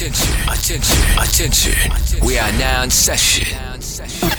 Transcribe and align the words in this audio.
Attention, 0.00 0.30
attention, 0.48 0.96
attention. 1.18 2.24
We 2.24 2.38
are 2.38 2.52
now 2.52 2.84
in 2.84 2.90
session. 2.90 3.48
We're 3.58 4.30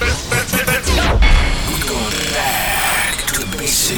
going 1.84 2.16
back 2.32 3.28
to 3.28 3.42
the 3.42 3.58
basic. 3.58 3.98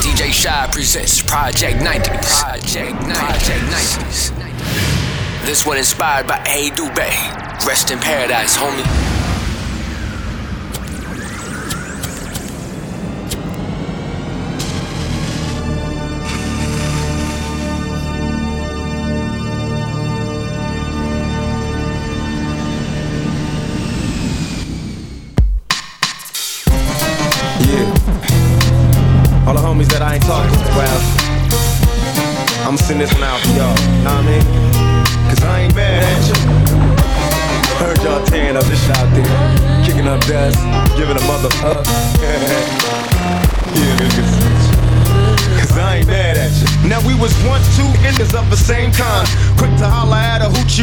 DJ 0.00 0.32
Shy 0.32 0.66
presents 0.72 1.20
Project 1.20 1.82
90s. 1.82 2.40
Project 2.40 2.96
90s. 3.02 3.14
Project 3.16 3.64
90s. 3.68 5.44
This 5.44 5.66
one 5.66 5.76
inspired 5.76 6.26
by 6.26 6.38
A. 6.46 6.70
Dooby. 6.70 7.66
Rest 7.66 7.90
in 7.90 7.98
paradise, 7.98 8.56
homie. 8.56 9.13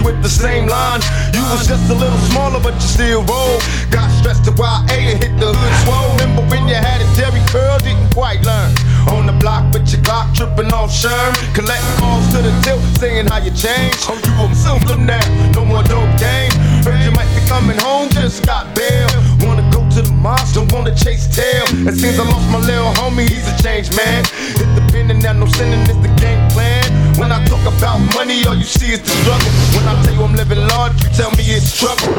Hoochie 0.02 0.06
with 0.06 0.22
the 0.22 0.30
same 0.30 0.68
line. 0.68 1.02
You 1.34 1.42
was 1.52 1.68
just 1.68 1.90
a 1.90 1.94
little 1.94 2.18
smaller, 2.30 2.60
but 2.60 2.74
you 2.76 2.82
still 2.82 3.24
roll. 3.24 3.60
Got 3.90 4.10
stressed 4.12 4.46
to 4.46 4.52
YA 4.52 4.86
and 4.90 5.24
hit 5.24 5.40
the 5.40 5.54
hood 5.54 5.76
swole. 5.84 6.12
Remember 6.18 6.44
when 6.50 6.68
you 6.68 6.76
had 6.76 7.02
a 7.02 7.08
Jheri 7.16 7.42
curl, 7.50 7.78
didn't 7.80 8.14
quite 8.14 8.42
learn. 8.44 8.72
On 9.10 9.26
the 9.26 9.34
block 9.34 9.74
with 9.74 9.90
your 9.92 10.02
Glock 10.02 10.34
tripping 10.36 10.72
off 10.74 10.92
Sherm. 10.92 11.34
Collecting 11.54 11.98
calls 12.00 12.26
to 12.34 12.42
the 12.42 12.54
tilt, 12.64 12.82
saying 12.98 13.28
how 13.28 13.38
you 13.38 13.52
changed. 13.52 14.06
Oh, 14.08 14.18
you 14.18 14.52
a 14.52 14.56
simple 14.56 14.98
now, 14.98 15.22
no 15.54 15.66
more 15.66 15.84
dope 15.84 16.10
game. 16.20 16.52
Heard 16.86 17.02
you 17.02 17.12
might 17.12 17.30
be 17.36 17.42
coming 17.48 17.78
home, 17.78 18.10
just 18.10 18.46
got 18.46 18.74
bail. 18.76 19.10
Wanna 19.42 19.66
go 19.72 19.88
to 19.96 20.02
the 20.02 20.14
mosque, 20.14 20.56
don't 20.56 20.72
wanna 20.72 20.96
chase 20.96 21.28
tail. 21.28 21.66
It 21.88 21.96
seems 21.96 22.20
I 22.20 22.24
lost 22.24 22.50
my 22.50 22.60
little 22.60 22.94
homie, 23.02 23.28
he's 23.28 23.48
a 23.48 23.56
changed 23.62 23.96
man. 23.98 24.24
Hit 24.58 24.70
the 24.76 24.84
pen 24.92 25.12
and 25.12 25.22
now 25.22 25.34
no 25.34 25.46
sinning 25.48 25.82
is 25.90 25.98
the 25.98 26.12
game 26.22 26.50
plan. 26.52 26.81
When 27.20 27.32
I 27.32 27.44
talk 27.46 27.64
about 27.66 28.00
money, 28.16 28.46
all 28.48 28.56
you 28.56 28.64
see 28.64 28.94
is 28.94 29.02
the 29.02 29.12
struggle. 29.24 29.52
When 29.76 29.86
I 29.88 29.96
tell 30.04 30.14
you 30.16 30.24
I'm 30.24 30.36
living 30.36 30.62
large, 30.72 30.96
you 31.04 31.10
tell 31.12 31.32
me 31.36 31.44
it's 31.52 31.76
trouble. 31.76 32.14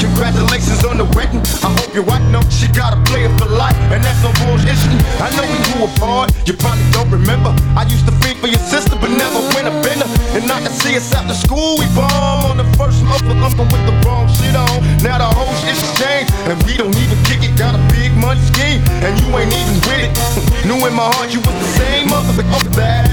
Congratulations 0.00 0.84
on 0.84 0.98
the 0.98 1.08
wedding. 1.16 1.42
I 1.62 1.70
hope 1.76 1.92
your 1.94 2.04
wife 2.04 2.24
knows 2.32 2.48
she 2.50 2.66
got 2.72 2.96
a 2.96 3.00
player 3.04 3.28
for 3.38 3.46
life, 3.46 3.76
and 3.92 4.02
that's 4.02 4.22
no 4.24 4.32
bullshit. 4.40 4.76
I 5.20 5.28
know 5.36 5.44
we 5.44 5.58
grew 5.70 5.84
apart, 5.90 6.32
you 6.48 6.54
probably 6.54 6.86
don't 6.90 7.10
remember. 7.10 7.52
I 7.76 7.84
used 7.86 8.06
to 8.06 8.14
feed 8.24 8.38
for 8.38 8.48
your 8.48 8.62
sister, 8.62 8.96
but 8.96 9.10
never 9.10 9.40
win 9.54 9.68
a 9.68 9.74
bender. 9.84 10.08
And 10.32 10.48
I 10.50 10.60
can 10.64 10.72
see 10.72 10.96
us 10.96 11.12
after 11.12 11.34
school, 11.34 11.76
we 11.78 11.86
bomb 11.92 12.56
on 12.56 12.56
the 12.56 12.68
first 12.80 13.02
month 13.04 13.26
with 13.28 13.84
the 13.86 13.94
wrong 14.06 14.26
shit 14.32 14.56
on. 14.56 14.80
Now 15.04 15.18
the 15.18 15.28
whole 15.28 15.52
shit's 15.60 15.82
changed, 16.00 16.32
and 16.48 16.56
we 16.64 16.76
don't 16.76 16.94
even 16.96 17.18
kick 17.28 17.44
it. 17.44 17.52
Got 17.58 17.76
a 17.76 17.82
big 17.92 18.10
money 18.16 18.40
scheme, 18.48 18.80
and 19.04 19.12
you 19.20 19.28
ain't 19.36 19.52
even 19.52 19.76
with 19.86 20.02
it. 20.02 20.12
Knew 20.66 20.78
in 20.86 20.94
my 20.94 21.06
heart 21.14 21.30
you 21.34 21.40
was 21.44 21.56
the 21.58 21.70
same 21.78 22.08
motherfucker. 22.08 22.62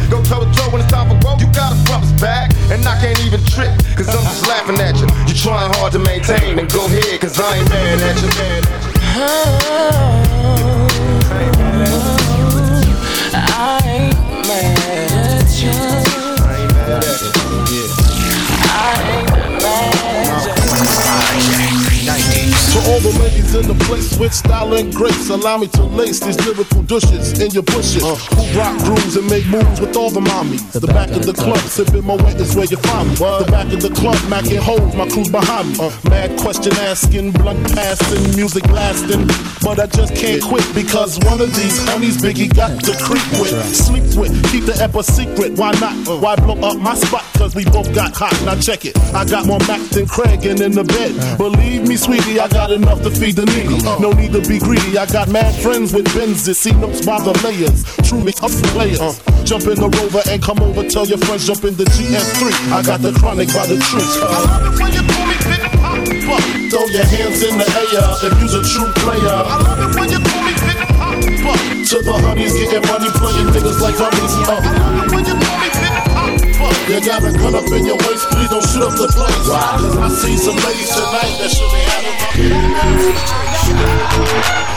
Go 0.09 0.23
toe 0.23 0.41
to 0.41 0.49
toe 0.57 0.69
when 0.71 0.81
it's 0.81 0.91
time 0.91 1.08
you 1.39 1.47
got 1.53 1.73
a 1.73 1.77
brother's 1.85 2.13
back. 2.21 2.51
And 2.71 2.85
I 2.85 2.99
can't 3.01 3.19
even 3.25 3.43
trip, 3.45 3.71
cause 3.97 4.09
I'm 4.09 4.23
just 4.23 4.47
laughing 4.47 4.79
at 4.79 4.95
you. 4.99 5.07
You 5.27 5.33
trying 5.33 5.73
hard 5.73 5.93
to 5.93 5.99
maintain, 5.99 6.59
and 6.59 6.71
go 6.71 6.85
ahead, 6.85 7.19
cause 7.19 7.39
I 7.39 7.57
ain't 7.57 7.69
mad 7.69 8.01
at 8.01 8.21
you. 8.21 8.29
I 13.51 13.81
ain't 13.85 14.08
all 22.89 22.99
the 23.01 23.19
ladies 23.19 23.53
in 23.55 23.67
the 23.67 23.77
place 23.85 24.17
with 24.17 24.33
style 24.33 24.73
and 24.73 24.93
grace, 24.93 25.29
allow 25.29 25.57
me 25.57 25.67
to 25.67 25.83
lace 25.83 26.19
these 26.19 26.39
lyrical 26.45 26.81
douches 26.83 27.39
in 27.39 27.51
your 27.51 27.63
bushes. 27.63 28.03
Uh, 28.03 28.15
who 28.15 28.43
rock 28.57 28.77
grooves 28.85 29.15
and 29.15 29.27
make 29.29 29.45
moves 29.47 29.79
with 29.79 29.95
all 29.95 30.09
the 30.09 30.21
mommies. 30.21 30.63
The, 30.71 30.79
the 30.79 30.87
back, 30.87 31.09
back 31.09 31.17
of 31.17 31.25
the 31.25 31.33
club, 31.33 31.59
sipping 31.59 32.05
my 32.05 32.15
wet 32.15 32.39
is 32.41 32.55
where 32.55 32.65
you 32.65 32.77
find 32.77 33.09
me. 33.09 33.15
What? 33.17 33.45
The 33.45 33.51
back 33.51 33.73
of 33.73 33.81
the 33.81 33.89
club, 33.89 34.17
macking 34.25 34.59
holes, 34.59 34.95
my 34.95 35.07
crew's 35.07 35.29
behind 35.29 35.69
me. 35.69 35.75
Uh, 35.79 35.91
mad 36.09 36.39
question 36.39 36.73
asking, 36.89 37.31
blunt 37.33 37.61
passing, 37.73 38.35
music 38.35 38.65
lasting. 38.69 39.27
But 39.61 39.79
I 39.79 39.87
just 39.87 40.15
can't 40.15 40.41
quit 40.41 40.65
because 40.73 41.19
one 41.25 41.41
of 41.41 41.53
these 41.55 41.77
honeys 41.89 42.17
Biggie 42.17 42.53
got 42.53 42.79
to 42.85 42.93
creep 43.03 43.27
with, 43.39 43.53
sleep 43.75 44.07
with, 44.17 44.33
keep 44.51 44.65
the 44.65 44.75
ep 44.81 44.95
a 44.95 45.03
secret. 45.03 45.57
Why 45.59 45.71
not? 45.79 45.93
Uh, 46.07 46.17
Why 46.17 46.35
blow 46.35 46.57
up 46.61 46.77
my 46.77 46.95
spot? 46.95 47.25
Cause 47.37 47.55
we 47.55 47.65
both 47.65 47.93
got 47.93 48.15
hot. 48.15 48.33
Now 48.45 48.55
check 48.59 48.85
it. 48.85 48.97
I 49.13 49.25
got 49.25 49.45
more 49.45 49.59
Mac 49.67 49.81
than 49.91 50.07
Craig 50.07 50.45
and 50.45 50.59
in 50.61 50.71
the 50.71 50.83
bed. 50.83 51.13
Uh. 51.19 51.37
Believe 51.37 51.87
me, 51.87 51.95
sweetie, 51.95 52.39
I 52.39 52.47
got 52.47 52.69
got 52.69 52.78
enough 52.81 53.01
to 53.03 53.11
feed 53.11 53.35
the 53.35 53.45
needy. 53.45 53.79
No 53.99 54.11
need 54.11 54.31
to 54.31 54.41
be 54.47 54.59
greedy. 54.59 54.97
I 54.97 55.05
got 55.05 55.29
mad 55.29 55.53
friends 55.61 55.93
with 55.93 56.07
Benzes, 56.15 56.55
see 56.55 56.71
notes 56.71 57.05
by 57.05 57.19
the 57.19 57.35
layers. 57.43 57.83
Truly 58.07 58.33
up 58.41 58.51
players. 58.71 58.99
Uh, 58.99 59.13
jump 59.43 59.67
in 59.67 59.75
the 59.75 59.89
rover 59.89 60.23
and 60.29 60.41
come 60.41 60.59
over. 60.63 60.87
Tell 60.87 61.05
your 61.05 61.19
friends 61.19 61.45
jump 61.47 61.63
in 61.63 61.75
the 61.75 61.85
GS3. 61.85 62.51
I 62.71 62.81
got 62.83 63.01
the 63.01 63.11
chronic 63.19 63.51
by 63.51 63.67
the 63.67 63.77
tree. 63.91 64.03
Uh, 64.03 64.31
I 64.31 64.39
love 64.47 64.63
it 64.67 64.79
when 64.79 64.91
you 64.95 65.03
call 65.03 65.25
me. 65.27 65.35
Throw 66.69 66.85
your 66.93 67.05
hands 67.05 67.41
in 67.41 67.57
the 67.57 67.65
air 67.65 68.05
if 68.29 68.33
you's 68.39 68.53
a 68.53 68.63
true 68.63 68.91
player. 69.01 69.25
I 69.25 69.57
love 69.59 69.79
it 69.83 69.91
when 69.99 70.09
you 70.13 70.19
call 70.21 70.41
me 70.45 70.53
Big 70.63 70.79
Papa. 70.95 71.53
To 71.89 71.97
the 72.05 72.15
honeys 72.21 72.53
getting 72.53 72.85
money, 72.85 73.09
playing 73.17 73.49
niggas 73.49 73.81
like 73.81 73.97
honeys. 73.97 74.33
Uh, 74.45 74.61
I 74.61 74.71
love 74.77 75.03
it 75.03 75.15
when 75.15 75.25
you 75.25 75.38
You 76.89 76.99
got 77.05 77.23
a 77.23 77.31
gun 77.31 77.55
up 77.55 77.69
in 77.71 77.85
your 77.85 77.97
waist, 77.97 78.29
please 78.31 78.49
don't 78.49 78.65
shoot 78.65 78.83
up 78.83 78.93
the 78.97 79.07
place. 79.13 79.35
Cause 79.47 79.97
I 79.97 80.09
see 80.09 80.37
some 80.37 80.55
ladies 80.55 80.89
tonight 80.89 81.37
that 81.39 81.49
should 81.49 81.71
be 81.71 81.81
having 81.85 83.58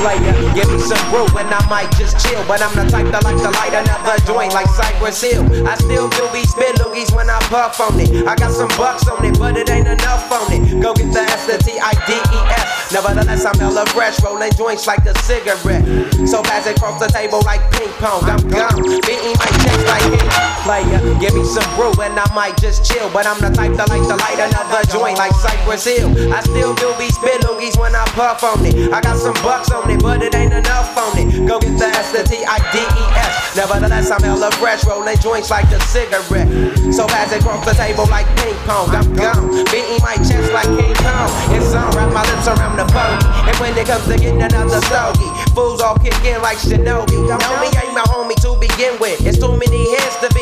Player, 0.02 0.34
give 0.54 0.66
me 0.66 0.78
some 0.82 0.98
brew 1.10 1.26
and 1.38 1.46
I 1.46 1.62
might 1.70 1.90
just 1.94 2.18
chill. 2.18 2.42
But 2.48 2.60
I'm 2.62 2.74
the 2.74 2.90
type 2.90 3.06
that 3.14 3.22
like 3.22 3.38
to 3.38 3.50
light 3.54 3.74
another 3.74 4.18
joint 4.26 4.52
like 4.52 4.66
Cypress 4.74 5.22
Hill. 5.22 5.46
I 5.66 5.76
still 5.76 6.08
do 6.10 6.26
be 6.32 6.42
spit 6.42 6.76
loogies 6.82 7.14
when 7.14 7.30
I 7.30 7.38
puff 7.46 7.78
on 7.78 8.00
it. 8.00 8.26
I 8.26 8.34
got 8.34 8.50
some 8.50 8.72
bucks 8.74 9.06
on 9.06 9.24
it, 9.24 9.38
but 9.38 9.56
it 9.56 9.70
ain't 9.70 9.86
enough 9.86 10.26
on 10.32 10.50
it. 10.50 10.82
Go 10.82 10.94
get 10.94 11.12
the 11.12 11.22
S, 11.22 11.46
the 11.46 11.58
T, 11.62 11.78
I, 11.78 11.94
D, 12.06 12.18
E, 12.18 12.40
S. 12.50 12.92
Nevertheless, 12.92 13.46
I'm 13.46 13.56
hella 13.56 13.86
fresh, 13.94 14.20
rolling 14.22 14.52
joints 14.52 14.86
like 14.86 15.06
a 15.06 15.14
cigarette. 15.22 15.86
So 16.26 16.42
fast 16.42 16.68
across 16.68 16.98
the 16.98 17.08
table 17.08 17.40
like 17.46 17.62
ping 17.72 17.88
pong. 18.02 18.26
I'm 18.26 18.42
gone, 18.50 18.82
beating 19.06 19.38
my 19.38 19.48
chest 19.62 19.86
like 19.86 20.04
King. 20.18 20.28
Player, 20.66 21.00
give 21.22 21.34
me 21.34 21.44
some 21.46 21.66
brew 21.78 21.94
and 22.02 22.18
I 22.18 22.26
might 22.34 22.58
just 22.58 22.84
chill. 22.84 23.08
But 23.14 23.26
I'm 23.26 23.38
the 23.38 23.54
type 23.54 23.78
that 23.78 23.88
like 23.88 24.02
to 24.02 24.16
light 24.18 24.40
another 24.42 24.82
joint 24.90 25.16
like 25.16 25.32
Cypress 25.38 25.86
Hill. 25.86 26.10
I 26.34 26.42
still 26.42 26.74
do 26.74 26.90
be 26.98 27.06
spit 27.08 27.40
loogies 27.46 27.78
when 27.78 27.94
I 27.94 28.04
puff 28.18 28.42
on 28.42 28.66
it. 28.66 28.74
I 28.90 29.00
got 29.00 29.18
some 29.18 29.36
bucks 29.44 29.70
on 29.70 29.90
it, 29.90 30.02
but 30.02 30.22
it 30.22 30.34
ain't 30.34 30.52
enough 30.52 30.96
on 30.96 31.14
it. 31.18 31.46
Go 31.46 31.60
get 31.60 31.78
the 31.78 31.86
S, 31.86 32.10
the 32.10 32.24
T, 32.24 32.42
I, 32.42 32.58
D, 32.72 32.80
E, 32.82 33.04
S. 33.14 33.56
Nevertheless, 33.56 34.10
I'm 34.10 34.22
hella 34.22 34.50
fresh, 34.58 34.84
rolling 34.84 35.18
joints 35.18 35.50
like 35.50 35.68
a 35.70 35.80
cigarette. 35.86 36.48
So 36.92 37.06
fast 37.06 37.36
across 37.36 37.64
the 37.64 37.74
table 37.76 38.06
like 38.08 38.26
ping 38.40 38.56
pong. 38.64 38.90
I'm 38.90 39.12
gone, 39.14 39.64
beating 39.70 40.00
my 40.00 40.16
chest 40.24 40.50
like 40.52 40.66
King 40.72 40.96
Kong. 40.98 41.30
It's 41.52 41.74
on, 41.76 41.92
wrap 41.94 42.10
my 42.12 42.24
lips 42.24 42.48
around 42.48 42.80
the 42.80 42.88
bogey. 42.90 43.28
And 43.46 43.56
when 43.60 43.76
it 43.76 43.86
comes 43.86 44.06
to 44.08 44.16
getting 44.16 44.42
another 44.42 44.80
stogie, 44.88 45.30
fools 45.54 45.80
all 45.80 45.96
kick 45.98 46.16
in 46.24 46.40
like 46.42 46.58
Shinobi. 46.58 47.28
Know 47.28 47.38
me 47.60 47.68
ain't 47.76 47.94
my 47.94 48.04
homie 48.08 48.36
to 48.42 48.58
begin 48.58 48.98
with. 48.98 49.20
It's 49.26 49.38
too 49.38 49.52
many 49.52 49.94
heads 49.94 50.16
to 50.24 50.28
be. 50.34 50.41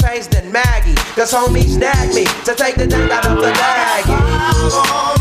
pains 0.11 0.27
than 0.27 0.51
Maggie. 0.51 0.95
Cause 1.15 1.33
homie 1.33 1.63
snagged 1.63 2.13
me 2.13 2.25
to 2.45 2.53
take 2.55 2.75
the 2.75 2.87
dank 2.87 3.11
out 3.11 3.25
of 3.25 3.37
the 3.37 3.51
bag. 3.53 5.20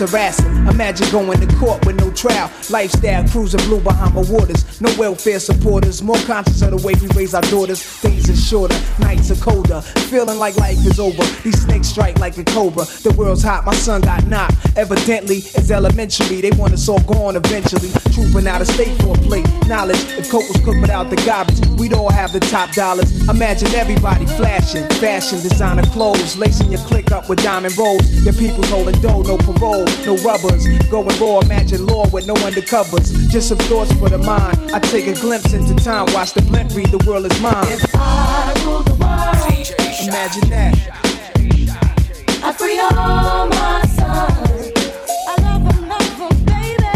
Without 0.00 0.10
harassing. 0.10 0.66
Imagine 0.66 1.10
going 1.10 1.40
to 1.40 1.56
court 1.56 1.84
with 1.86 1.96
no 1.96 2.10
trial. 2.12 2.50
Lifestyle 2.70 3.26
cruising 3.28 3.60
blue 3.66 3.80
behind 3.80 4.14
Bahama 4.14 4.32
waters. 4.32 4.80
No 4.80 4.94
welfare 4.98 5.40
supporters. 5.40 6.02
More 6.02 6.18
conscious 6.26 6.62
of 6.62 6.70
the 6.70 6.86
way 6.86 6.94
we 7.00 7.08
raise 7.08 7.34
our 7.34 7.42
daughters. 7.42 8.00
Days 8.00 8.28
are 8.30 8.36
shorter, 8.36 8.78
nights 8.98 9.30
are 9.30 9.36
colder. 9.36 9.82
Feeling 10.08 10.38
like 10.38 10.56
life 10.56 10.78
is 10.86 10.98
over. 10.98 11.22
These 11.44 11.64
snakes 11.64 11.88
strike 11.88 12.18
like 12.18 12.38
a 12.38 12.44
cobra. 12.44 12.84
The 13.04 13.14
world's 13.18 13.42
hot, 13.42 13.66
my 13.66 13.74
son 13.74 14.00
got 14.00 14.26
knocked. 14.26 14.56
Evidently, 14.74 15.36
it's 15.36 15.70
elementary. 15.70 16.40
They 16.40 16.50
want 16.52 16.72
us 16.72 16.88
all 16.88 17.00
gone 17.00 17.36
eventually. 17.36 17.90
Trooping 18.14 18.48
out 18.48 18.62
of 18.62 18.68
state 18.68 18.96
for 19.02 19.14
a 19.14 19.18
plate. 19.18 19.46
Knowledge, 19.66 20.00
if 20.16 20.30
coke 20.30 20.48
was 20.48 20.56
cooked 20.64 20.80
without 20.80 21.10
the 21.10 21.16
garbage, 21.26 21.60
we'd 21.78 21.92
all 21.92 22.10
have 22.10 22.32
the 22.32 22.40
top 22.40 22.72
dollars. 22.72 23.28
Imagine 23.28 23.68
everybody 23.74 24.24
flashing. 24.24 24.88
Fashion, 24.96 25.42
designer 25.42 25.84
clothes. 25.92 26.38
Lacing 26.38 26.72
your 26.72 26.80
click 26.88 27.12
up 27.12 27.28
with 27.28 27.42
diamond 27.42 27.76
rolls. 27.76 28.08
Your 28.24 28.34
people's 28.34 28.70
holding 28.70 28.98
dough, 29.02 29.20
no 29.20 29.36
parole, 29.36 29.84
no 30.06 30.16
rubbers. 30.24 30.66
Going 30.88 31.18
raw, 31.20 31.40
imagine 31.40 31.84
law 31.84 32.08
with 32.08 32.26
no 32.26 32.34
undercovers. 32.48 33.12
Just 33.28 33.48
some 33.48 33.58
thoughts 33.68 33.92
for 34.00 34.08
the 34.08 34.18
mind. 34.18 34.72
I 34.72 34.78
take 34.78 35.06
a 35.06 35.20
glimpse 35.20 35.52
into 35.52 35.74
time, 35.84 36.06
watch 36.14 36.32
the 36.32 36.40
blimp 36.42 36.74
read, 36.74 36.88
the 36.88 37.04
world 37.06 37.26
is 37.30 37.40
mine. 37.42 37.76
Imagine 40.00 40.48
that. 40.50 40.74
I 42.44 42.52
free 42.52 42.78
all 42.78 43.48
my 43.48 43.82
sons. 43.82 44.72
I 45.26 45.34
love 45.42 45.64
them, 45.66 45.88
love 45.88 46.18
them, 46.18 46.44
baby. 46.44 46.86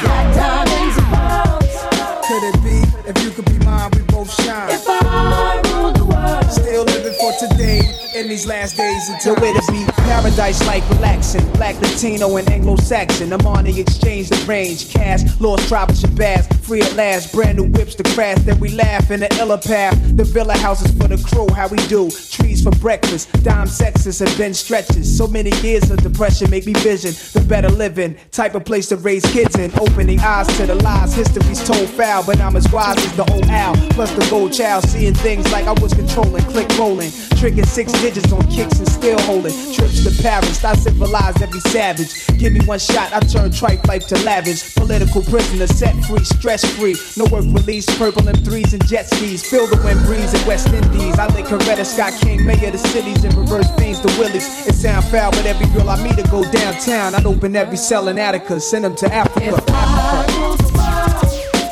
Black 0.00 0.34
diamonds 0.34 0.96
and 0.96 1.08
pearls. 1.12 2.26
Could 2.26 2.42
it 2.48 2.56
be 2.64 2.78
if 3.10 3.22
you 3.22 3.30
could 3.32 3.44
be 3.44 3.58
mine, 3.66 3.90
we 3.92 4.00
both 4.04 4.32
shine? 4.32 4.70
If 4.70 4.86
I 4.88 5.60
rule 5.66 5.92
the 5.92 6.04
world. 6.06 6.50
Still 6.50 6.84
living 6.84 7.12
for 7.20 7.32
today 7.38 7.82
in 8.14 8.28
these 8.28 8.46
last 8.46 8.76
days 8.78 9.08
until 9.10 9.36
where 9.36 9.52
to 9.52 9.72
be 9.72 9.84
paradise 10.06 10.64
like 10.66 10.88
relaxing. 10.90 11.44
Black, 11.52 11.80
Latino, 11.80 12.36
and 12.36 12.48
Anglo-Saxon. 12.50 13.32
I'm 13.32 13.46
on 13.46 13.64
the 13.64 13.80
exchange, 13.80 14.28
the 14.28 14.36
range, 14.46 14.92
cash, 14.92 15.22
lost 15.40 15.68
tribe 15.68 15.90
of 15.90 15.96
Shabazz, 15.96 16.54
free 16.64 16.80
at 16.80 16.94
last. 16.94 17.32
Brand 17.32 17.58
new 17.58 17.64
whips 17.64 17.94
to 17.96 18.02
crash, 18.14 18.38
then 18.40 18.58
we 18.60 18.70
laugh 18.70 19.10
in 19.10 19.20
the 19.20 19.36
illa 19.36 19.58
path. 19.58 19.98
The 20.16 20.24
villa 20.24 20.56
houses 20.56 20.92
for 20.96 21.08
the 21.08 21.18
crew, 21.28 21.48
how 21.54 21.68
we 21.68 21.78
do. 21.88 22.10
Trees 22.10 22.62
for 22.62 22.70
breakfast, 22.72 23.30
dime 23.42 23.66
sexes 23.66 24.20
have 24.20 24.36
been 24.38 24.54
stretches. 24.54 25.16
So 25.16 25.26
many 25.26 25.50
years 25.60 25.90
of 25.90 26.02
depression 26.02 26.50
make 26.50 26.66
me 26.66 26.72
vision 26.74 27.12
the 27.32 27.46
better 27.46 27.68
living. 27.68 28.16
Type 28.30 28.54
of 28.54 28.64
place 28.64 28.88
to 28.88 28.96
raise 28.96 29.24
kids 29.32 29.56
in. 29.56 29.72
Opening 29.78 30.20
eyes 30.20 30.46
to 30.56 30.66
the 30.66 30.76
lies, 30.76 31.14
history's 31.14 31.62
told 31.66 31.88
foul, 31.90 32.24
but 32.24 32.40
I'm 32.40 32.56
as 32.56 32.70
wise 32.72 32.98
as 32.98 33.16
the 33.16 33.30
old 33.32 33.46
owl. 33.46 33.74
Plus 33.90 34.12
the 34.12 34.26
gold 34.30 34.52
child, 34.52 34.88
seeing 34.88 35.14
things 35.14 35.50
like 35.52 35.66
I 35.66 35.72
was 35.72 35.92
controlling, 35.92 36.44
click 36.44 36.68
rolling. 36.78 37.10
Tricking 37.36 37.66
six 37.66 37.92
digits 38.00 38.32
on 38.32 38.42
kicks 38.50 38.78
and 38.78 38.88
still 38.88 39.20
holding. 39.22 39.52
Trips 39.74 39.95
to 40.04 40.22
Paris, 40.22 40.64
I 40.64 40.74
civilize 40.74 41.40
every 41.40 41.60
savage. 41.60 42.26
Give 42.38 42.52
me 42.52 42.60
one 42.64 42.78
shot, 42.78 43.12
I 43.12 43.20
turn 43.20 43.50
tripe 43.50 43.86
life 43.86 44.06
to 44.08 44.18
lavish. 44.24 44.74
Political 44.74 45.22
prisoner, 45.22 45.66
set 45.66 45.94
free, 46.04 46.24
stress 46.24 46.64
free. 46.76 46.96
No 47.16 47.24
work 47.30 47.44
release, 47.44 47.86
purple 47.98 48.22
M3s 48.22 48.72
and 48.72 48.86
jet 48.86 49.06
skis. 49.08 49.48
Feel 49.48 49.66
the 49.66 49.80
wind 49.82 50.04
breeze 50.06 50.32
in 50.34 50.46
West 50.46 50.68
Indies. 50.68 51.18
I 51.18 51.26
link 51.34 51.48
Coretta 51.48 51.84
Scott 51.84 52.12
King, 52.20 52.44
mayor 52.44 52.68
of 52.68 52.72
the 52.72 52.78
cities, 52.78 53.24
and 53.24 53.34
reverse 53.34 53.70
things 53.76 54.00
to 54.00 54.08
Willies. 54.18 54.66
It 54.66 54.74
sound 54.74 55.04
foul, 55.06 55.30
but 55.30 55.46
every 55.46 55.66
girl 55.68 55.88
I 55.88 56.02
meet 56.02 56.16
to 56.16 56.28
go 56.30 56.42
downtown. 56.50 57.14
I'd 57.14 57.26
open 57.26 57.54
every 57.56 57.76
cell 57.76 58.08
in 58.08 58.18
Attica, 58.18 58.60
send 58.60 58.84
them 58.84 58.96
to 58.96 59.12
Africa. 59.12 59.56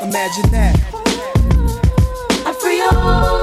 Imagine 0.03 0.51
that. 0.53 0.77
I 2.47 2.53
free 2.61 2.81
all 2.81 3.34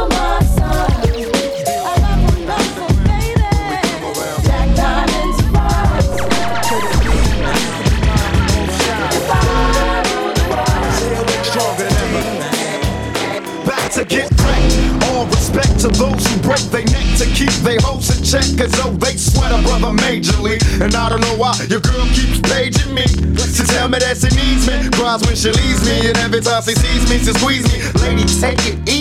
to 15.81 15.87
those 15.97 16.23
who 16.27 16.37
break 16.41 16.61
their 16.69 16.85
neck 16.85 17.17
to 17.17 17.25
keep 17.33 17.49
their 17.65 17.79
hopes 17.81 18.15
in 18.15 18.23
check. 18.23 18.45
Cause 18.55 18.71
oh, 18.85 18.93
they 19.01 19.17
sweat 19.17 19.51
a 19.51 19.59
brother 19.63 19.89
majorly. 19.89 20.61
And 20.79 20.93
I 20.93 21.09
don't 21.09 21.21
know 21.21 21.35
why 21.37 21.57
your 21.69 21.79
girl 21.79 22.05
keeps 22.13 22.39
paging 22.41 22.93
me. 22.93 23.05
To 23.05 23.63
tell 23.65 23.89
me 23.89 23.97
that 23.97 24.17
she 24.21 24.29
needs 24.37 24.67
me. 24.69 24.89
Cries 24.93 25.25
when 25.25 25.35
she 25.35 25.49
leaves 25.49 25.83
me. 25.83 26.09
And 26.09 26.17
every 26.19 26.41
time 26.41 26.61
she 26.61 26.75
sees 26.75 27.09
me, 27.09 27.17
she 27.17 27.33
squeeze 27.33 27.65
me. 27.65 27.81
Lady, 28.01 28.25
take 28.39 28.61
it 28.67 28.77
easy. 28.87 29.00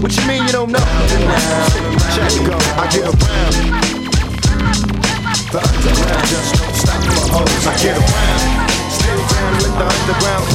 What 0.00 0.16
you 0.16 0.26
mean 0.26 0.46
you 0.46 0.52
don't 0.52 0.70
know? 0.70 0.78
Check 2.14 2.32
go. 2.46 2.56
I 2.76 2.86
get 2.90 3.04
around. 3.04 3.54
The 5.50 5.60
underground 5.64 6.24
just 6.28 6.54
don't 6.56 6.74
stop 6.74 7.00
for 7.04 7.26
hoes. 7.32 7.66
I 7.66 7.74
get 7.82 7.96
around. 7.96 8.40
Still 8.90 9.20
down 9.28 9.52
with 9.58 9.74
the 9.78 9.86
underground. 9.88 10.48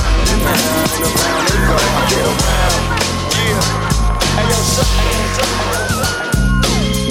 Around 1.04 1.44
they 1.50 1.60
go. 1.68 1.78
I 1.78 2.04
get 2.10 2.26
around. 2.32 2.82
Yeah. 3.38 3.62
Hey 4.38 4.46
yo, 4.50 4.58
son. 4.58 5.73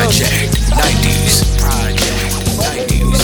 Project 0.00 0.50
90s. 0.74 1.34
Project 1.60 2.34
90s. 2.58 3.20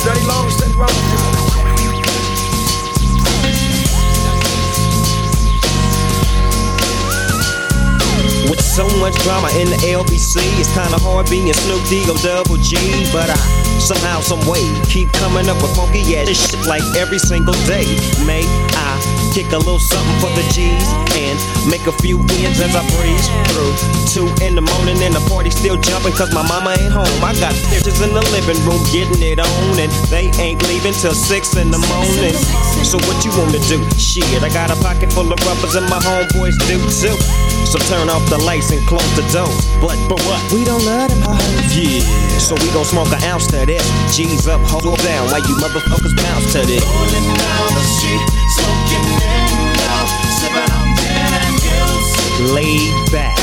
Steady 0.00 0.26
long, 0.26 0.46
steady 0.50 0.74
wrong. 0.74 1.71
With 8.50 8.60
so 8.60 8.88
much 8.98 9.14
drama 9.22 9.48
in 9.60 9.70
the 9.70 9.78
LBC, 9.94 10.42
it's 10.58 10.72
kinda 10.74 10.98
hard 10.98 11.30
being 11.30 11.52
Snoop 11.52 11.82
D-O 11.88 12.14
double 12.22 12.56
G. 12.58 12.76
But 13.12 13.30
I 13.30 13.38
somehow, 13.78 14.20
some 14.20 14.42
way, 14.46 14.62
keep 14.88 15.12
coming 15.12 15.48
up 15.48 15.62
with 15.62 15.74
funky 15.76 16.02
ass 16.16 16.28
shit 16.28 16.66
like 16.66 16.82
every 16.96 17.18
single 17.18 17.54
day. 17.66 17.86
May 18.26 18.42
I 18.74 18.92
kick 19.32 19.48
a 19.52 19.58
little 19.58 19.78
something 19.78 20.18
for 20.20 20.28
the 20.36 20.44
G's 20.52 20.84
and 21.16 21.38
make 21.70 21.86
a 21.88 21.94
few 22.04 22.20
ends 22.42 22.60
as 22.60 22.76
I 22.76 22.84
breeze 22.98 23.26
through. 23.48 23.72
Two 24.12 24.26
in 24.44 24.54
the 24.54 24.60
morning 24.60 25.00
and 25.00 25.14
the 25.14 25.24
party 25.30 25.50
still 25.50 25.80
jumping 25.80 26.12
cause 26.12 26.34
my 26.34 26.44
mama 26.44 26.76
ain't 26.76 26.92
home. 26.92 27.08
I 27.24 27.32
got 27.40 27.54
pictures 27.72 28.00
in 28.02 28.12
the 28.12 28.20
living 28.34 28.60
room 28.66 28.82
getting 28.92 29.22
it 29.22 29.38
on 29.40 29.78
and 29.80 29.90
they 30.12 30.28
ain't 30.36 30.60
leaving 30.68 30.92
till 30.92 31.14
six 31.14 31.56
in 31.56 31.70
the 31.70 31.80
morning. 31.88 32.36
So 32.84 32.98
what 33.08 33.24
you 33.24 33.32
wanna 33.38 33.62
do? 33.70 33.80
Shit, 33.96 34.42
I 34.42 34.50
got 34.52 34.70
a 34.70 34.76
pocket 34.82 35.12
full 35.12 35.32
of 35.32 35.38
rubbers 35.46 35.74
and 35.74 35.88
my 35.88 35.98
homeboys 36.02 36.58
do 36.68 36.76
too. 36.90 37.16
So 37.64 37.78
turn 37.88 38.10
off 38.12 38.28
the 38.32 38.38
lights 38.46 38.72
and 38.72 38.80
close 38.88 39.04
the 39.14 39.20
door. 39.28 39.52
But, 39.76 40.00
but 40.08 40.18
what? 40.24 40.40
We 40.52 40.64
don't 40.64 40.82
let 40.86 41.10
them 41.10 41.20
hoes. 41.20 41.76
Yeah. 41.76 42.00
So 42.40 42.54
we 42.56 42.72
gon' 42.72 42.86
smoke 42.86 43.12
an 43.12 43.22
ounce 43.24 43.46
to 43.48 43.66
this. 43.66 43.84
G's 44.16 44.48
up, 44.48 44.60
hold 44.64 44.98
down 45.04 45.28
while 45.28 45.44
you 45.44 45.54
motherfuckers 45.60 46.16
bounce 46.16 46.52
to 46.56 46.64
this. 46.64 46.80
Rolling 46.80 47.28
down 47.36 47.68
the 47.76 47.84
street, 47.84 48.24
smoking 48.56 49.04
in 49.20 49.76
out, 49.92 50.08
sipping 50.40 50.72
on 50.72 50.88
gin 50.96 51.32
and 51.44 51.56
gills. 51.60 52.52
Laid 52.56 53.12
back. 53.12 53.41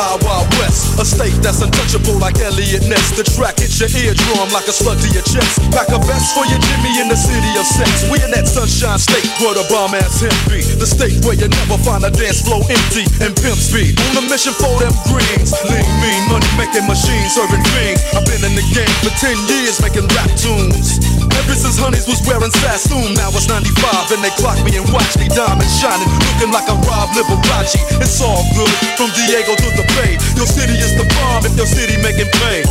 Wild 0.00 0.24
Wild 0.24 0.48
West. 0.56 0.96
A 0.96 1.04
state 1.04 1.36
that's 1.44 1.60
untouchable 1.60 2.16
like 2.16 2.40
Eliot 2.40 2.88
Ness. 2.88 3.12
The 3.12 3.20
track 3.36 3.60
hits 3.60 3.76
your 3.76 3.92
eardrum 3.92 4.48
like 4.48 4.64
a 4.64 4.72
slug 4.72 4.96
to 4.96 5.08
your 5.12 5.20
chest. 5.28 5.60
Pack 5.76 5.92
a 5.92 6.00
vest 6.08 6.32
for 6.32 6.48
your 6.48 6.56
Jimmy 6.56 7.04
in 7.04 7.12
the 7.12 7.20
city 7.20 7.52
of 7.60 7.68
sex. 7.68 8.08
We 8.08 8.16
in 8.24 8.32
that 8.32 8.48
sunshine 8.48 8.96
state 8.96 9.28
where 9.44 9.52
the 9.52 9.68
bomb 9.68 9.92
ass 9.92 10.24
hemp 10.24 10.32
be. 10.48 10.64
The 10.64 10.88
state 10.88 11.20
where 11.28 11.36
you 11.36 11.52
never 11.52 11.76
find 11.84 12.00
a 12.00 12.08
dance 12.08 12.40
floor 12.40 12.64
empty 12.64 13.04
and 13.20 13.36
pimp 13.36 13.60
speed. 13.60 14.00
On 14.08 14.16
a 14.16 14.24
mission 14.24 14.56
for 14.56 14.72
them 14.80 14.96
greens. 15.04 15.52
Lean, 15.68 15.84
mean, 16.00 16.22
money 16.32 16.48
making 16.56 16.88
machines 16.88 17.36
serving 17.36 17.60
fiends. 17.76 18.00
I've 18.16 18.24
been 18.24 18.40
in 18.40 18.56
the 18.56 18.64
game 18.72 18.94
for 19.04 19.12
10 19.12 19.36
years 19.52 19.84
making 19.84 20.08
rap 20.16 20.32
tunes. 20.32 20.96
Ever 21.38 21.54
since 21.54 21.78
Honeys 21.78 22.06
was 22.06 22.20
wearing 22.26 22.50
Sassoon, 22.50 23.14
now 23.14 23.30
it's 23.30 23.46
95 23.46 24.10
and 24.14 24.22
they 24.24 24.32
clock 24.40 24.58
me 24.66 24.74
and 24.76 24.86
watch 24.90 25.14
me 25.18 25.28
diamond 25.30 25.70
shining, 25.70 26.08
looking 26.32 26.50
like 26.50 26.66
a 26.66 26.76
Rob 26.88 27.10
Liberace. 27.14 27.78
It's 28.02 28.18
all 28.20 28.42
good 28.56 28.72
from 28.98 29.10
Diego 29.14 29.54
to 29.54 29.68
the 29.78 29.86
Bay. 29.98 30.18
Your 30.34 30.46
city 30.48 30.74
is 30.78 30.96
the 30.96 31.06
bomb 31.14 31.46
if 31.46 31.54
your 31.56 31.68
city 31.68 31.96
making 32.02 32.30
pay. 32.42 32.62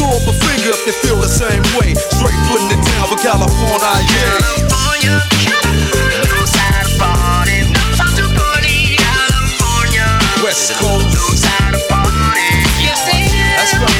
Throw 0.00 0.08
up 0.12 0.24
a 0.24 0.34
finger 0.34 0.72
if 0.72 0.82
you 0.86 0.94
feel 1.04 1.18
the 1.20 1.28
same 1.28 1.62
way. 1.76 1.92
Straight 1.94 2.40
putting 2.48 2.70
it 2.72 2.80
down 2.80 3.06
for 3.10 3.18
California, 3.20 3.92
yeah. 4.12 4.66
West 10.42 10.72
Coast. 10.78 11.16
That's 13.56 13.74
right. 13.78 13.95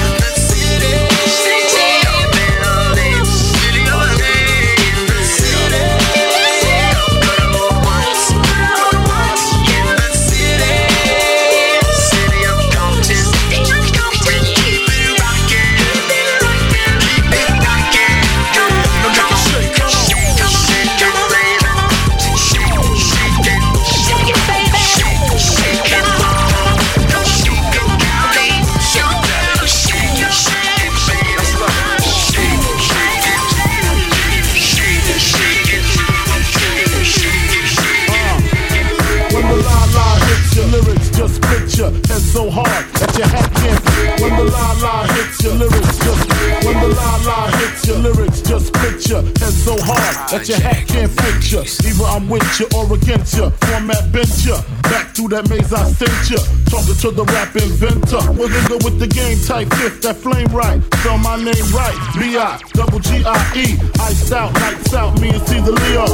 Head 49.15 49.53
so 49.53 49.77
hard 49.79 50.31
that 50.31 50.49
your 50.49 50.59
hat 50.59 50.87
can't 50.89 51.11
fit 51.11 51.53
ya. 51.53 51.63
Either 51.63 52.05
I'm 52.05 52.29
with 52.29 52.43
you 52.59 52.67
or 52.75 52.87
against 52.93 53.37
ya. 53.37 53.51
Format 53.51 54.11
bent 54.13 54.45
you. 54.45 54.57
Back 54.83 55.15
through 55.15 55.29
that 55.29 55.49
maze 55.49 55.73
I 55.73 55.85
sent 55.93 56.31
you. 56.31 56.41
Talking 56.67 56.97
to 57.03 57.11
the 57.11 57.25
rap 57.25 57.55
inventor. 57.55 58.23
Was 58.35 58.51
nigga 58.51 58.83
with 58.85 58.99
the 58.99 59.07
game 59.07 59.39
type 59.43 59.69
fifth 59.75 60.03
that 60.03 60.17
flame 60.17 60.51
right. 60.51 60.83
Spell 61.01 61.19
my 61.19 61.37
name 61.37 61.69
right. 61.71 61.99
B 62.19 62.37
I 62.37 62.59
double 62.75 62.99
G 62.99 63.23
I 63.25 63.39
E. 63.55 63.79
Iced 64.01 64.33
out, 64.33 64.53
lights 64.55 64.95
out. 64.95 65.21
Me 65.21 65.31
and 65.31 65.43
C 65.47 65.61
the 65.61 65.73
Leo. 65.73 66.07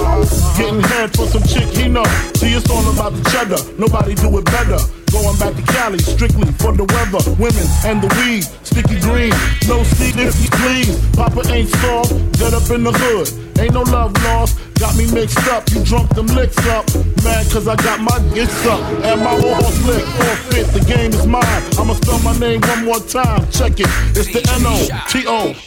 Getting 0.56 0.82
head 0.92 1.14
for 1.16 1.26
some 1.26 1.42
chick 1.44 1.68
he 1.76 1.88
know. 1.88 2.04
See 2.36 2.52
it's 2.52 2.68
all 2.70 2.84
about 2.92 3.12
the 3.12 3.22
cheddar. 3.30 3.60
Nobody 3.78 4.14
do 4.14 4.38
it 4.38 4.44
better. 4.44 5.01
Going 5.12 5.36
back 5.38 5.54
to 5.54 5.62
Cali, 5.72 5.98
strictly 5.98 6.50
for 6.52 6.72
the 6.72 6.84
weather, 6.84 7.20
women, 7.36 7.68
and 7.84 8.00
the 8.00 8.08
weed. 8.16 8.44
Sticky 8.64 8.98
green, 9.00 9.30
no 9.68 9.84
seat 9.84 10.16
if 10.16 10.34
you 10.40 10.48
please. 10.48 10.96
Papa 11.14 11.42
ain't 11.52 11.68
soft, 11.68 12.10
dead 12.38 12.54
up 12.54 12.70
in 12.70 12.82
the 12.82 12.92
hood. 12.92 13.51
Ain't 13.58 13.74
no 13.74 13.82
love 13.82 14.12
lost, 14.24 14.58
got 14.78 14.96
me 14.96 15.10
mixed 15.12 15.46
up. 15.48 15.68
You 15.70 15.84
drunk 15.84 16.14
them 16.14 16.26
licks 16.26 16.58
up. 16.66 16.86
Mad 17.24 17.50
cause 17.50 17.68
I 17.68 17.76
got 17.76 18.00
my 18.00 18.18
gifts 18.34 18.66
up. 18.66 18.80
And 19.04 19.20
my 19.20 19.34
horse 19.40 19.84
lick, 19.86 20.04
forfeit, 20.04 20.66
the 20.72 20.80
game 20.86 21.12
is 21.12 21.26
mine. 21.26 21.62
I'ma 21.78 21.94
spell 21.94 22.18
my 22.20 22.36
name 22.38 22.60
one 22.62 22.84
more 22.84 23.00
time. 23.00 23.48
Check 23.50 23.80
it, 23.80 23.88
it's 24.16 24.32
the 24.32 24.42
N-O-T-O-R-I-O-U-S. 24.60 25.62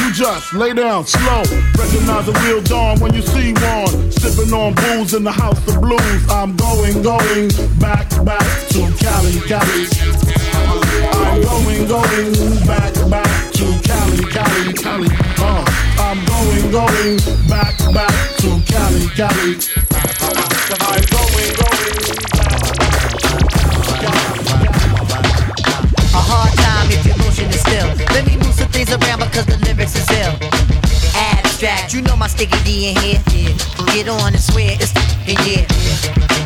You 0.00 0.12
just 0.12 0.54
lay 0.54 0.72
down 0.72 1.06
slow. 1.06 1.42
Recognize 1.76 2.28
a 2.28 2.32
real 2.46 2.62
dawn 2.62 3.00
when 3.00 3.14
you 3.14 3.22
see 3.22 3.52
one. 3.52 4.10
Sipping 4.12 4.52
on 4.52 4.74
booze 4.74 5.14
in 5.14 5.24
the 5.24 5.32
house 5.32 5.58
of 5.68 5.80
blues. 5.80 6.30
I'm 6.30 6.56
going, 6.56 7.02
going 7.02 7.50
back, 7.78 8.08
back 8.24 8.68
to 8.70 8.90
Cali, 8.98 9.40
Cali. 9.46 9.86
I'm 11.12 11.42
going, 11.42 11.86
going 11.86 12.66
back, 12.66 12.94
back 13.10 13.27
Cali, 13.82 14.22
Cali, 14.32 14.72
Cali. 14.72 15.08
Uh, 15.38 15.64
I'm 15.98 16.24
going, 16.26 16.70
going 16.70 17.18
back, 17.48 17.76
back 17.92 18.14
to 18.38 18.60
Cali, 18.66 19.06
Cali. 19.14 19.58
I'm 20.78 21.02
going, 21.12 21.52
going 21.58 21.98
A 26.14 26.20
hard 26.20 26.52
time 26.58 26.90
if 26.90 27.06
your 27.06 27.18
motion 27.18 27.48
is 27.50 27.60
still. 27.60 27.88
Let 28.14 28.26
me 28.26 28.36
move 28.36 28.54
some 28.54 28.68
things 28.68 28.90
around 28.90 29.20
because 29.20 29.46
the 29.46 29.58
lyrics 29.64 29.94
is 29.94 30.08
ill. 30.10 30.34
Abstract, 31.14 31.94
you 31.94 32.02
know 32.02 32.16
my 32.16 32.28
sticky 32.28 32.58
D 32.64 32.90
in 32.90 32.96
here. 32.96 33.20
Get 33.92 34.08
on 34.08 34.34
and 34.34 34.40
swear 34.40 34.76
it's 34.80 34.92
in 35.28 35.36
yeah. 35.46 35.66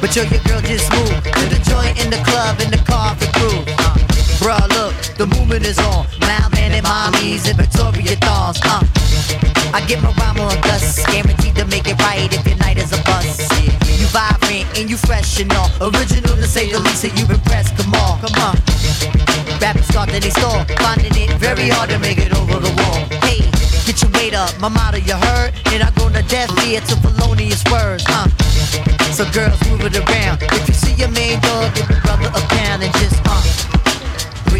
But 0.00 0.16
yo, 0.16 0.22
your 0.24 0.42
girl 0.42 0.60
just 0.60 0.90
moved 0.92 1.24
to 1.24 1.44
the 1.48 1.60
joint 1.68 1.98
in 2.02 2.10
the 2.10 2.20
club 2.24 2.60
in 2.60 2.70
the 2.70 2.82
car 2.84 3.14
for 3.16 3.30
crew. 3.38 4.12
Uh, 4.42 4.58
bruh, 4.58 4.68
look, 4.75 4.94
the 5.18 5.26
movement 5.26 5.66
is 5.66 5.78
on. 5.78 6.06
Malman 6.26 6.75
and 6.75 6.87
mommies 6.87 7.46
and 7.49 7.56
Victoria 7.56 8.16
thongs. 8.16 8.58
Uh, 8.64 8.82
I 9.72 9.84
get 9.87 10.02
my 10.02 10.12
rhyme 10.18 10.40
on 10.40 10.61
dust, 10.62 11.06
guaranteed 11.06 11.54
to 11.56 11.66
make 11.66 11.87
it 11.87 11.99
right 12.02 12.32
if 12.32 12.46
your 12.46 12.56
night 12.58 12.76
is 12.76 12.92
a 12.92 13.02
bust. 13.04 13.40
You 13.62 14.06
vibrant 14.11 14.66
and 14.78 14.90
you 14.90 14.96
fresh 14.96 15.40
and 15.40 15.52
all. 15.52 15.70
Original 15.80 16.34
to 16.34 16.46
say 16.46 16.70
the 16.70 16.80
least, 16.80 17.04
and 17.04 17.18
you 17.18 17.26
impressed. 17.26 17.76
Come 17.76 17.94
on, 17.94 18.20
come 18.20 18.34
on. 18.42 18.56
Rappers 19.61 19.87
start 19.87 20.11
to 20.11 20.20
they 20.20 20.30
store, 20.30 20.64
finding 20.82 21.14
it 21.14 21.30
very 21.38 21.68
hard 21.68 21.90
to 21.90 21.99
make 21.99 22.18
it 22.18 22.34
over 22.34 22.58
the 22.58 22.72
wall. 22.82 22.99
Hey, 23.22 23.46
get 23.87 24.02
your 24.02 24.11
weight 24.12 24.34
up, 24.34 24.50
my 24.58 24.68
motto 24.68 24.99
you 24.99 25.14
heard, 25.14 25.54
and 25.70 25.82
I 25.82 25.90
go 25.94 26.08
to 26.08 26.22
death 26.26 26.50
ear 26.66 26.80
to 26.80 26.96
felonious 26.99 27.62
words, 27.70 28.04
huh? 28.06 28.26
So 29.14 29.25
girls 29.30 29.61
move 29.70 29.87
it 29.87 29.96
around. 29.96 30.42
If 30.42 30.66
you 30.68 30.75
see 30.75 30.94
your 30.94 31.11
main 31.11 31.38
dog, 31.40 31.75
give 31.75 31.88
your 31.88 32.00
brother 32.00 32.28
a 32.28 32.40
pound 32.50 32.82
and 32.82 32.92
just 32.94 33.20
uh, 33.25 33.81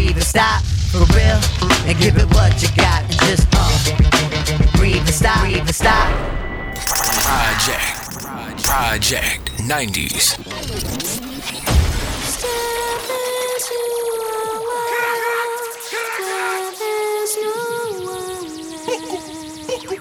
breathe 0.03 0.17
and 0.17 0.25
stop 0.25 0.61
for 0.91 1.05
real, 1.15 1.39
and 1.87 1.97
give 1.97 2.17
it 2.17 2.27
what 2.35 2.61
you 2.61 2.67
got 2.75 3.03
and 3.03 3.19
just 3.21 3.47
uh, 3.53 4.77
breathe 4.77 4.97
and 4.97 5.09
stop, 5.09 5.39
breathe 5.41 5.59
and 5.59 5.73
stop. 5.73 6.09
Project. 7.23 8.65
Project 8.65 9.51
90s. 9.61 10.39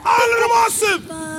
All 0.04 0.32
of 0.32 0.40
them 0.40 0.50
awesome. 0.50 1.31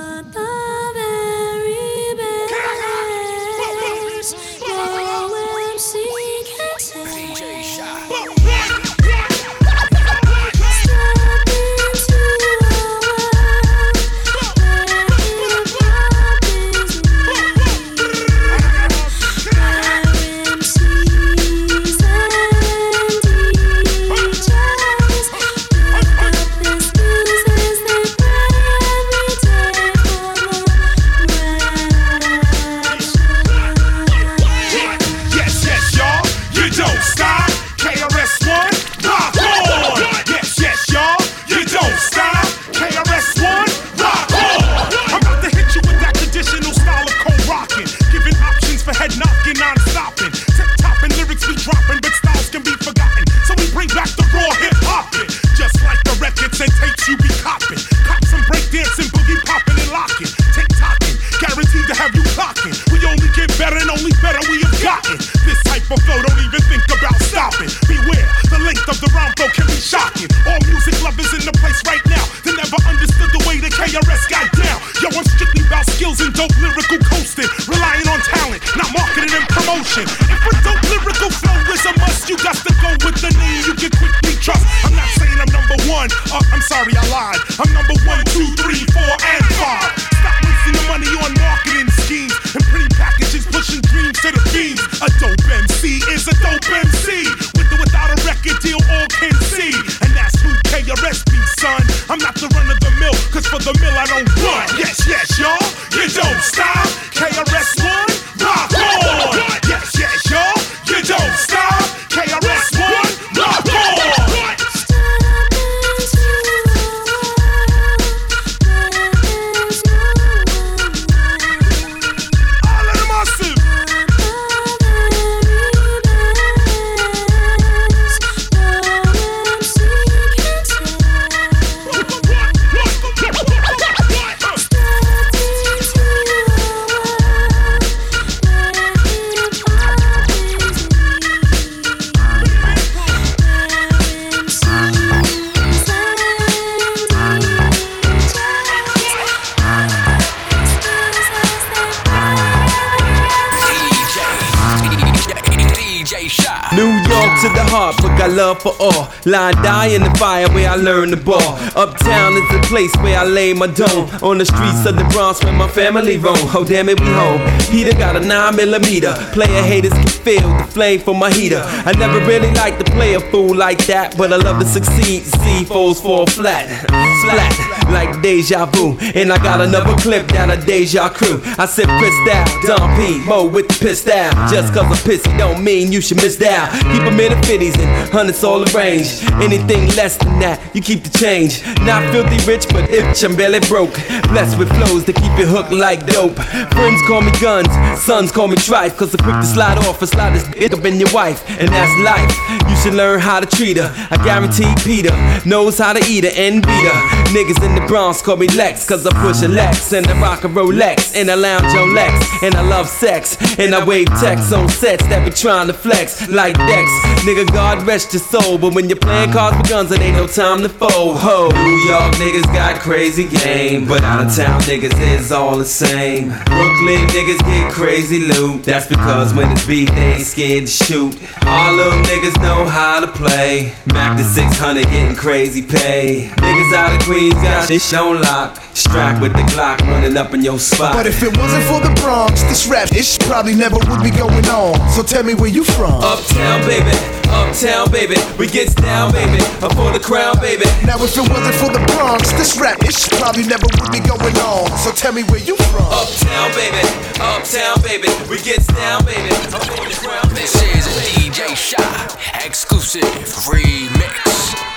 For 158.64 158.74
all. 158.80 159.12
Line 159.26 159.54
die 159.62 159.88
in 159.94 160.02
the 160.02 160.10
fire 160.18 160.48
where 160.48 160.70
I 160.70 160.76
learned 160.76 161.12
the 161.12 161.18
ball. 161.18 161.52
Uptown 161.76 162.32
is 162.32 162.48
the 162.48 162.64
place 162.66 162.94
where 162.96 163.18
I 163.18 163.24
lay 163.24 163.52
my 163.52 163.66
dome. 163.66 164.08
On 164.22 164.38
the 164.38 164.46
streets 164.46 164.86
of 164.86 164.96
the 164.96 165.04
Bronx 165.12 165.44
where 165.44 165.52
my 165.52 165.68
family 165.68 166.16
roam. 166.16 166.40
Oh 166.56 166.64
damn 166.66 166.88
it, 166.88 166.98
we 166.98 167.06
home. 167.06 167.40
Peter 167.70 167.92
got 167.92 168.16
a 168.16 168.20
9 168.20 168.56
millimeter. 168.56 169.12
Player 169.32 169.62
haters 169.62 169.92
can 169.92 170.08
feel 170.08 170.48
the 170.56 170.64
flame 170.64 171.00
from 171.00 171.18
my 171.18 171.30
heater. 171.30 171.62
I 171.84 171.92
never 171.92 172.18
really 172.26 172.50
liked 172.52 172.84
to 172.84 172.90
play 172.92 173.14
a 173.14 173.20
fool 173.20 173.54
like 173.54 173.84
that, 173.86 174.16
but 174.16 174.32
I 174.32 174.36
love 174.36 174.58
to 174.60 174.66
succeed. 174.66 175.22
See 175.22 175.64
foes 175.64 176.00
fall 176.00 176.26
flat, 176.26 176.66
flat 176.88 177.74
like 177.90 178.22
deja 178.22 178.66
vu. 178.66 178.96
And 179.14 179.32
I 179.32 179.38
got 179.38 179.60
another 179.60 179.94
clip 179.96 180.26
down 180.28 180.50
a 180.50 180.56
deja 180.56 181.08
crew. 181.08 181.40
I 181.58 181.66
said 181.66 181.86
pissed 182.00 182.28
out, 182.30 182.48
Don 182.66 183.26
Mo 183.26 183.46
with 183.46 183.68
the 183.68 183.76
pissed 183.78 184.08
out. 184.08 184.32
Just 184.50 184.72
cause 184.72 184.84
I'm 184.84 184.92
pissy 185.08 185.36
don't 185.38 185.62
mean 185.62 185.92
you 185.92 186.00
should 186.00 186.18
miss 186.18 186.40
out. 186.42 186.72
Keep 186.72 187.04
them 187.04 187.20
in 187.20 187.32
the 187.32 187.40
50s 187.46 187.78
and 187.78 188.10
hundreds 188.10 188.42
all 188.44 188.53
arranged. 188.62 189.24
Anything 189.42 189.88
less 189.96 190.16
than 190.16 190.38
that, 190.40 190.60
you 190.74 190.80
keep 190.80 191.02
the 191.02 191.10
change. 191.18 191.64
Not 191.80 192.02
filthy 192.12 192.38
rich, 192.46 192.66
but 192.68 192.90
itch, 192.90 193.24
I'm 193.24 193.34
barely 193.36 193.60
broke. 193.60 193.94
Blessed 194.30 194.58
with 194.58 194.68
flows 194.76 195.04
that 195.06 195.16
keep 195.16 195.34
you 195.38 195.46
hooked 195.46 195.72
like 195.72 196.06
dope. 196.06 196.36
Friends 196.74 197.00
call 197.08 197.22
me 197.22 197.32
guns, 197.40 197.68
sons 198.02 198.30
call 198.30 198.48
me 198.48 198.56
trife. 198.56 198.96
Cause 198.96 199.14
I'm 199.14 199.24
quick 199.24 199.36
to 199.36 199.46
slide 199.46 199.78
off 199.78 200.00
and 200.00 200.08
slide 200.08 200.34
this 200.34 200.46
dick 200.48 200.72
up 200.72 200.84
in 200.84 201.00
your 201.00 201.12
wife. 201.12 201.42
And 201.58 201.68
that's 201.68 201.94
life. 202.04 202.30
You 202.68 202.76
should 202.76 202.94
learn 202.94 203.20
how 203.20 203.40
to 203.40 203.46
treat 203.46 203.76
her. 203.76 203.90
I 204.10 204.16
guarantee 204.24 204.72
Peter 204.84 205.14
knows 205.48 205.78
how 205.78 205.92
to 205.92 206.02
eat 206.08 206.24
her 206.24 206.34
and 206.36 206.62
beat 206.62 206.84
her. 206.86 206.98
Niggas 207.34 207.64
in 207.64 207.74
the 207.74 207.84
Bronx 207.88 208.22
call 208.22 208.36
me 208.36 208.46
Lex, 208.48 208.86
cause 208.88 209.06
I 209.06 209.12
push 209.22 209.42
a 209.42 209.48
Lex 209.48 209.92
and 209.92 210.06
I 210.06 210.20
rock 210.20 210.44
a 210.44 210.48
Rolex 210.48 211.16
and 211.16 211.30
I 211.30 211.34
lounge 211.34 211.74
on 211.74 211.94
Lex 211.94 212.42
and 212.42 212.54
I 212.54 212.62
love 212.62 212.88
sex 212.88 213.36
and 213.58 213.74
I 213.74 213.84
wave 213.84 214.08
texts 214.20 214.52
on 214.52 214.68
sets 214.68 215.04
that 215.08 215.24
be 215.24 215.30
trying 215.30 215.66
to 215.68 215.72
flex 215.72 216.28
like 216.28 216.54
Dex. 216.54 216.90
Nigga, 217.24 217.46
God 217.52 217.86
rest 217.86 218.12
your 218.12 218.22
soul, 218.22 218.43
but 218.44 218.74
when 218.74 218.88
you're 218.88 218.98
playing 218.98 219.32
cards 219.32 219.56
with 219.56 219.68
guns, 219.68 219.90
it 219.90 220.00
ain't 220.00 220.16
no 220.16 220.26
time 220.26 220.60
to 220.62 220.68
fold. 220.68 221.16
Ho, 221.18 221.48
New 221.48 221.78
York 221.88 222.14
niggas 222.16 222.44
got 222.52 222.80
crazy 222.80 223.26
game, 223.26 223.88
but 223.88 224.02
out 224.04 224.26
of 224.26 224.36
town 224.36 224.60
niggas 224.62 224.98
is 225.00 225.32
all 225.32 225.56
the 225.56 225.64
same. 225.64 226.28
Brooklyn 226.28 227.06
niggas 227.08 227.40
get 227.40 227.72
crazy 227.72 228.20
loot. 228.20 228.62
That's 228.64 228.86
because 228.86 229.32
when 229.32 229.50
it's 229.52 229.66
beat, 229.66 229.88
they 229.90 230.14
ain't 230.14 230.26
scared 230.26 230.66
to 230.66 230.70
shoot. 230.70 231.14
All 231.46 231.76
them 231.76 232.02
niggas 232.04 232.40
know 232.42 232.66
how 232.66 233.00
to 233.00 233.08
play. 233.08 233.72
Mac 233.86 234.18
the 234.18 234.24
600 234.24 234.84
getting 234.84 235.16
crazy 235.16 235.62
pay. 235.62 236.28
Niggas 236.36 236.74
out 236.74 236.94
of 236.94 237.06
Queens 237.06 237.34
got 237.34 237.66
shit 237.66 237.94
on 237.94 238.20
lock. 238.20 238.60
Strapped 238.74 239.22
with 239.22 239.32
the 239.32 239.42
Glock 239.54 239.80
running 239.82 240.16
up 240.16 240.34
in 240.34 240.42
your 240.42 240.58
spot. 240.58 240.94
But 240.94 241.06
if 241.06 241.22
it 241.22 241.36
wasn't 241.38 241.62
for 241.64 241.80
the 241.80 241.94
Bronx, 242.02 242.42
this 242.42 242.66
rap 242.66 242.92
ish 242.92 243.18
probably 243.20 243.54
never 243.54 243.76
would 243.76 244.02
be 244.02 244.10
going 244.10 244.44
on. 244.46 244.74
So 244.90 245.02
tell 245.02 245.22
me 245.22 245.34
where 245.34 245.48
you 245.48 245.62
from. 245.62 246.02
Uptown, 246.02 246.60
baby. 246.66 246.90
Uptown, 247.30 247.90
baby. 247.90 248.16
We 248.38 248.48
gets 248.48 248.74
down, 248.74 249.12
baby. 249.12 249.38
Up 249.62 249.72
for 249.74 249.92
the 249.92 250.00
crown, 250.02 250.34
baby. 250.40 250.66
Now 250.84 250.98
if 250.98 251.16
it 251.16 251.28
wasn't 251.30 251.54
for 251.54 251.70
the 251.70 251.78
Bronx, 251.94 252.32
this 252.32 252.58
rap 252.58 252.82
ish 252.82 253.08
probably 253.20 253.46
never 253.46 253.66
would 253.78 253.92
be 253.92 254.00
going 254.00 254.36
on. 254.42 254.66
So 254.78 254.90
tell 254.90 255.12
me 255.12 255.22
where 255.24 255.38
you 255.38 255.56
from. 255.70 255.86
Uptown, 255.86 256.50
baby. 256.58 256.82
Uptown, 257.22 257.80
baby. 257.82 258.08
We 258.28 258.42
gets 258.42 258.66
down, 258.66 259.04
baby. 259.04 259.30
Up 259.54 259.62
for 259.62 259.86
the 259.86 259.94
crown, 260.02 260.26
baby. 260.34 260.40
This 260.40 260.54
is 260.56 260.86
a 260.86 261.20
DJ 261.20 261.54
Shy 261.54 262.44
exclusive 262.44 263.02
remix. 263.46 264.73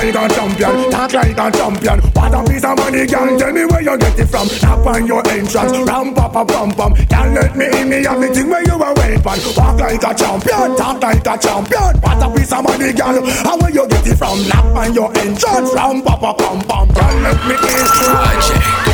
Like 0.00 0.14
a 0.14 0.34
champion, 0.34 0.90
talk 0.90 1.12
like 1.12 1.36
a 1.36 1.50
champion. 1.50 2.00
What 2.16 2.34
a 2.34 2.42
piece 2.48 2.64
of 2.64 2.76
money, 2.78 3.06
girl. 3.06 3.38
Tell 3.38 3.52
me 3.52 3.64
where 3.66 3.82
you 3.82 3.98
get 3.98 4.18
it 4.18 4.26
from. 4.26 4.48
Knock 4.62 4.86
on 4.86 5.06
your 5.06 5.26
entrance, 5.28 5.76
ram 5.86 6.14
pa 6.14 6.28
pa 6.28 6.44
pum 6.44 6.70
pum. 6.72 6.94
Can't 6.94 7.34
let 7.34 7.56
me 7.56 7.66
in 7.66 7.88
me 7.88 8.02
the 8.02 8.44
where 8.48 8.64
you 8.64 8.80
a 8.80 8.94
wait 8.94 9.26
on. 9.26 9.38
Walk 9.56 9.80
like 9.80 10.02
a 10.02 10.14
champion, 10.14 10.76
talk 10.76 11.02
like 11.02 11.26
a 11.26 11.36
champion. 11.36 12.00
What 12.00 12.22
a 12.22 12.28
piece 12.34 12.52
of 12.52 12.64
money, 12.64 12.92
girl. 12.92 13.20
How 13.44 13.58
where 13.58 13.70
you 13.70 13.86
get 13.88 14.06
it 14.06 14.16
from? 14.16 14.40
Knock 14.48 14.64
on 14.76 14.94
your 14.94 15.10
entrance, 15.18 15.74
ram 15.74 16.02
pa 16.02 16.16
pa 16.16 16.32
pum 16.32 16.60
pum. 16.62 16.88
Can't 16.94 17.20
let 17.22 17.36
me 17.46 17.54
in. 17.54 18.90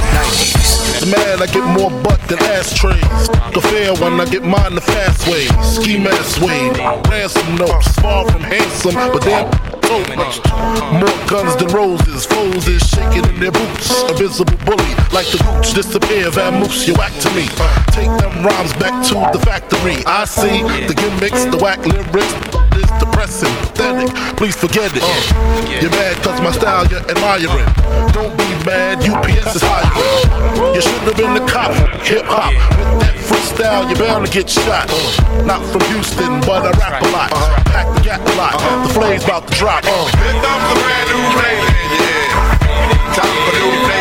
Man, 1.07 1.41
I 1.41 1.47
get 1.47 1.63
more 1.79 1.91
butt 2.03 2.21
than 2.27 2.41
ashtrays. 2.41 3.29
The 3.55 3.61
fair 3.61 3.95
one, 4.03 4.19
I 4.21 4.25
get 4.25 4.43
mine 4.43 4.75
the 4.75 4.81
fast 4.81 5.29
way. 5.29 5.47
Ski 5.63 5.99
mask 5.99 6.41
way. 6.41 6.71
Ransom 7.09 7.55
notes, 7.57 7.95
far 8.01 8.29
from 8.29 8.43
handsome, 8.43 8.95
but 8.95 9.25
much. 9.25 9.76
More 9.89 11.29
guns 11.29 11.55
than 11.57 11.69
roses, 11.69 12.27
foes 12.27 12.67
is 12.67 12.83
shaking 12.89 13.25
in 13.25 13.39
their 13.39 13.53
boots. 13.53 14.03
A 14.11 14.15
visible 14.15 14.57
bully, 14.65 14.96
like 15.17 15.33
the 15.33 15.41
gooch, 15.49 15.73
disappear, 15.73 16.29
vamoose, 16.29 16.87
you 16.87 16.93
whack 16.93 17.13
to 17.25 17.33
me. 17.33 17.49
Uh, 17.57 17.73
take 17.97 18.13
them 18.21 18.45
rhymes 18.45 18.77
back 18.77 18.93
to 19.01 19.17
the 19.33 19.41
factory. 19.49 20.05
I 20.05 20.29
see 20.29 20.61
the 20.85 20.93
gimmicks, 20.93 21.49
the 21.49 21.57
whack 21.57 21.81
lyrics. 21.89 22.37
It's 22.77 22.93
depressing, 23.01 23.49
pathetic, 23.65 24.13
please 24.37 24.55
forget 24.55 24.93
it. 24.93 25.01
Uh, 25.01 25.81
you're 25.81 25.89
mad 25.89 26.21
cause 26.21 26.37
my 26.45 26.53
style 26.53 26.85
you're 26.93 27.01
admiring. 27.09 27.65
Don't 28.13 28.37
be 28.37 28.45
mad, 28.69 29.01
UPS 29.09 29.57
is 29.57 29.65
hiring. 29.65 30.77
You 30.77 30.85
should 30.85 31.09
have 31.09 31.17
been 31.17 31.33
the 31.33 31.49
cop, 31.49 31.73
hip 32.05 32.29
hop. 32.29 32.53
With 32.77 33.01
that 33.01 33.17
freestyle, 33.17 33.89
you're 33.89 33.97
bound 33.97 34.27
to 34.27 34.31
get 34.31 34.51
shot. 34.53 34.85
Uh, 34.93 35.49
not 35.49 35.65
from 35.65 35.81
Houston, 35.97 36.45
but 36.45 36.61
I 36.61 36.77
rap 36.77 37.01
a 37.01 37.09
lot. 37.17 37.33
Pack 37.73 37.89
the 37.97 38.01
gap 38.05 38.21
a 38.21 38.35
lot, 38.37 38.53
the 38.85 38.93
flame's 38.93 39.25
about 39.25 39.49
to 39.49 39.55
drop. 39.57 39.81
Uh. 39.81 40.13
Here 40.13 40.37
comes 40.45 40.65
the 40.69 40.77
brand 40.77 41.09
new 41.09 41.25
flavor, 41.33 41.73
yeah. 42.05 42.37
New 43.65 43.96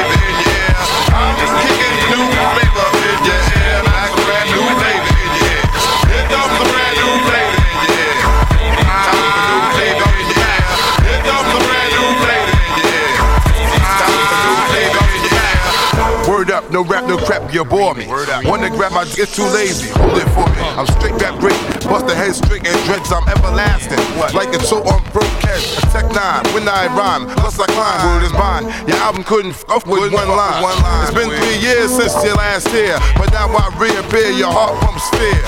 no 16.76 16.84
rap, 16.84 17.08
no 17.08 17.16
crap, 17.16 17.54
you 17.54 17.64
bore 17.64 17.96
me. 17.96 18.06
Wanna 18.44 18.68
grab 18.68 18.92
my 18.92 19.06
dick, 19.08 19.32
it's 19.32 19.36
too 19.36 19.48
lazy. 19.56 19.88
Hold 19.96 20.20
it 20.20 20.28
for 20.36 20.44
me. 20.44 20.60
I'm 20.76 20.84
straight 21.00 21.16
rap 21.24 21.40
great, 21.40 21.56
bust 21.88 22.04
the 22.04 22.12
head 22.12 22.36
straight 22.36 22.68
and 22.68 22.76
dreads, 22.84 23.08
I'm 23.16 23.24
everlasting. 23.32 23.96
Like 24.36 24.52
a 24.52 24.60
so 24.60 24.84
on 24.84 25.00
broadcast, 25.16 25.80
a 25.80 25.82
tech 25.96 26.04
nine. 26.12 26.44
When 26.52 26.68
I 26.68 26.92
rhyme, 26.92 27.32
plus 27.40 27.56
I 27.64 27.68
climb, 27.72 28.04
word 28.04 28.28
is 28.28 28.36
bond. 28.36 28.68
Your 28.92 29.00
album 29.00 29.24
couldn't 29.24 29.56
f 29.56 29.64
up 29.72 29.88
with 29.88 30.12
one 30.12 30.28
line. 30.28 30.60
It's 31.08 31.16
been 31.16 31.32
three 31.32 31.64
years 31.64 31.96
since 31.96 32.12
your 32.28 32.36
last 32.36 32.68
year, 32.76 33.00
but 33.16 33.32
now 33.32 33.48
I 33.48 33.72
reappear, 33.80 34.36
your 34.36 34.52
heart 34.52 34.76
pumps 34.84 35.08
fear 35.16 35.40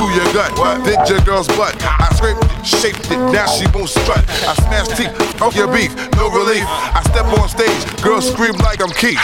to 0.00 0.04
your 0.16 0.28
gut. 0.32 0.56
Did 0.88 0.96
your 1.12 1.20
girl's 1.28 1.48
butt? 1.60 1.76
I 1.84 2.08
scraped 2.16 2.40
it, 2.40 2.64
shaped 2.64 3.04
it, 3.12 3.20
now 3.36 3.44
she 3.52 3.68
won't 3.76 3.92
strut. 3.92 4.24
I 4.48 4.56
smash 4.64 4.88
teeth, 4.96 5.12
off 5.44 5.54
your 5.54 5.68
beef, 5.68 5.92
no 6.16 6.32
relief. 6.32 6.64
I 6.64 7.04
step 7.12 7.28
on 7.36 7.52
stage, 7.52 7.84
girls 8.00 8.32
scream 8.32 8.56
like 8.64 8.80
I'm 8.80 8.96
Keith. 8.96 9.20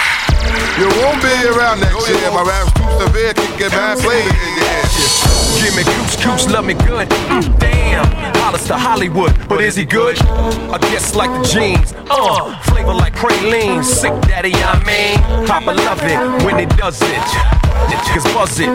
You 0.77 0.89
won't 1.01 1.21
be 1.23 1.30
around 1.47 1.81
next 1.81 2.09
year. 2.09 2.31
My 2.31 2.43
rap's 2.43 2.73
too 2.75 2.89
severe, 2.99 3.35
can 3.35 3.59
get 3.59 3.71
bad 3.73 3.99
played. 3.99 4.27
Give 5.63 5.75
me 5.77 5.85
coops, 5.85 6.17
coops, 6.23 6.51
love 6.51 6.65
me 6.65 6.75
good. 6.75 7.09
Mm, 7.09 7.59
damn, 7.59 8.33
To 8.51 8.77
Hollywood, 8.77 9.35
but 9.49 9.61
is 9.65 9.75
he 9.75 9.85
good? 9.85 10.17
I 10.23 10.79
guess 10.93 11.17
like 11.17 11.31
the 11.31 11.43
jeans, 11.49 11.93
uh, 12.11 12.57
flavor 12.63 12.95
like 12.95 13.15
praline. 13.15 13.83
Sick 13.83 14.13
daddy, 14.23 14.53
I 14.55 14.79
mean, 14.87 15.47
Papa 15.47 15.73
love 15.73 15.99
it 16.05 16.45
when 16.45 16.59
he 16.59 16.67
does 16.77 17.01
it. 17.03 17.61
Niggas 17.91 18.27
buzz 18.35 18.61
it. 18.61 18.69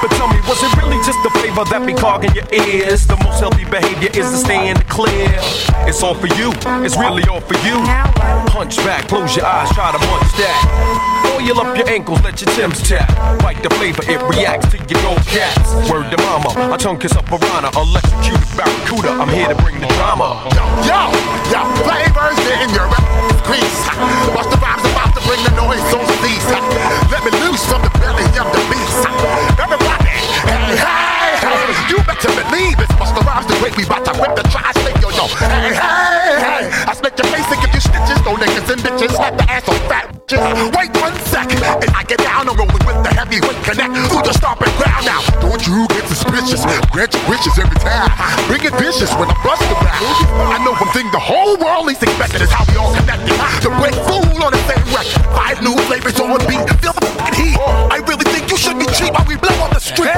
But 0.00 0.10
tell 0.16 0.28
me, 0.28 0.36
was 0.44 0.60
it 0.60 0.76
really 0.76 1.00
just 1.06 1.16
the 1.22 1.30
flavor 1.40 1.64
that 1.64 1.86
be 1.86 1.94
clogging 1.94 2.34
your 2.34 2.44
ears? 2.52 3.06
The 3.06 3.16
most 3.24 3.40
healthy 3.40 3.64
behavior 3.64 4.10
is 4.12 4.28
to 4.28 4.36
stay 4.36 4.68
in 4.68 4.76
the 4.76 4.84
clear. 4.84 5.32
It's 5.88 6.02
all 6.02 6.14
for 6.14 6.28
you, 6.36 6.52
it's 6.84 6.96
really 6.96 7.24
all 7.24 7.40
for 7.40 7.56
you. 7.64 7.80
Punch 8.52 8.76
back, 8.84 9.08
close 9.08 9.34
your 9.36 9.46
eyes, 9.46 9.72
try 9.72 9.92
to 9.92 10.00
munch 10.12 10.28
that. 10.36 11.32
Oil 11.40 11.60
up 11.60 11.76
your 11.76 11.88
ankles, 11.88 12.20
let 12.22 12.40
your 12.40 12.52
Tim's 12.52 12.82
tap. 12.86 13.08
Bite 13.40 13.62
the 13.62 13.70
flavor, 13.80 14.02
it 14.04 14.20
reacts 14.28 14.68
to 14.72 14.76
your 14.76 15.00
gold 15.00 15.24
cats. 15.24 15.72
Word 15.88 16.10
to 16.10 16.18
mama, 16.20 16.52
I 16.72 16.76
tongue 16.76 16.98
kiss 16.98 17.12
a 17.16 17.22
piranha, 17.22 17.72
electrocuted 17.72 18.44
barracuda. 18.56 19.01
I'm 19.02 19.28
here 19.28 19.48
to 19.48 19.58
bring 19.58 19.80
the 19.80 19.90
drama. 19.98 20.46
Yo, 20.86 21.10
yo, 21.50 21.60
flavors 21.82 22.38
in 22.46 22.70
your 22.70 22.86
grease. 23.42 23.82
Watch 24.30 24.46
the 24.46 24.58
vibes 24.62 24.86
about 24.94 25.10
to 25.18 25.22
bring 25.26 25.42
the 25.42 25.50
noise 25.58 25.82
on 25.90 26.06
cease. 26.22 26.46
Let 27.10 27.26
me 27.26 27.34
loose 27.42 27.66
from 27.66 27.82
the 27.82 27.90
belly 27.98 28.22
of 28.38 28.46
the 28.54 28.62
beast. 28.70 29.02
Everybody, 29.58 30.06
hey, 30.06 30.78
hey, 30.78 31.34
hey. 31.42 31.90
You 31.90 31.98
better 32.06 32.30
believe 32.30 32.78
it's 32.78 32.94
Busta 32.94 33.26
Rhymes 33.26 33.46
the 33.46 33.58
great. 33.58 33.76
We 33.76 33.84
bout 33.84 34.04
to 34.06 34.14
whip 34.20 34.36
the 34.36 34.46
tri-state, 34.46 35.02
yo, 35.02 35.10
yo. 35.10 35.26
Hey, 35.34 35.74
hey, 35.74 36.21
hey. 36.42 36.66
I 36.90 36.92
split 36.94 37.14
your 37.18 37.28
face 37.30 37.46
and 37.46 37.58
give 37.62 37.72
you 37.74 37.82
stitches. 37.82 38.18
No 38.26 38.34
niggas 38.34 38.66
and 38.66 38.80
bitches. 38.82 39.14
Slap 39.14 39.38
the 39.38 39.46
ass 39.46 39.68
on 39.68 39.78
fat 39.86 40.10
bitches. 40.26 40.42
Wait 40.76 40.90
one 40.98 41.14
second, 41.30 41.62
and 41.62 41.90
I 41.94 42.02
get 42.04 42.18
down. 42.18 42.48
I'm 42.48 42.56
rolling 42.58 42.74
with 42.82 42.98
the 43.06 43.12
heavyweight 43.14 43.60
connect. 43.62 43.94
Through 44.10 44.26
the 44.26 44.34
stomping 44.34 44.72
ground 44.76 45.06
now. 45.06 45.22
Don't 45.40 45.62
you 45.66 45.86
get 45.94 46.04
suspicious. 46.08 46.64
Grant 46.90 47.14
your 47.14 47.24
wishes 47.30 47.54
every 47.58 47.78
time. 47.78 48.10
Bring 48.48 48.64
it 48.64 48.74
vicious 48.76 49.12
when 49.16 49.30
I 49.30 49.36
bust 49.46 49.62
the 49.70 49.76
back. 49.80 50.02
I 50.02 50.58
know 50.64 50.74
one 50.74 50.90
thing 50.92 51.06
the 51.12 51.22
whole 51.22 51.56
world 51.56 51.86
least 51.86 52.02
expected 52.02 52.42
is 52.42 52.50
how 52.50 52.64
we 52.68 52.76
all 52.76 52.94
connected. 52.94 53.34
The 53.62 53.70
break 53.78 53.94
fool 54.08 54.42
on 54.42 54.52
the 54.52 54.62
same 54.66 54.82
record. 54.90 55.22
Five 55.36 55.62
new 55.62 55.76
flavors 55.86 56.18
on 56.18 56.34
a 56.34 56.40
beat. 56.48 56.64
Feel 56.82 56.94
the 56.96 57.06
fucking 57.06 57.36
heat. 57.38 57.58
I 57.92 58.02
really 58.08 58.26
think 58.32 58.50
you 58.50 58.56
should 58.56 58.78
be 58.78 58.86
cheap 58.96 59.12
while 59.14 59.26
we 59.26 59.36
blow 59.36 59.54
on 59.62 59.70
the 59.70 59.82
street. 59.82 60.16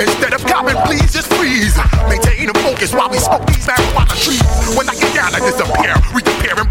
Instead 0.00 0.32
of 0.32 0.40
copping, 0.46 0.78
please 0.88 1.12
just 1.12 1.28
freeze. 1.34 1.76
Maintain 2.08 2.48
a 2.48 2.54
focus 2.64 2.92
while 2.94 3.10
we 3.10 3.18
smoke 3.18 3.44
these 3.46 3.66
marijuana 3.66 4.14
trees. 4.16 4.42
When 4.76 4.88
I 4.88 4.94
get 4.94 5.12
down, 5.14 5.34
I 5.34 5.40
disappear. 5.66 5.94
Reappear 6.14 6.65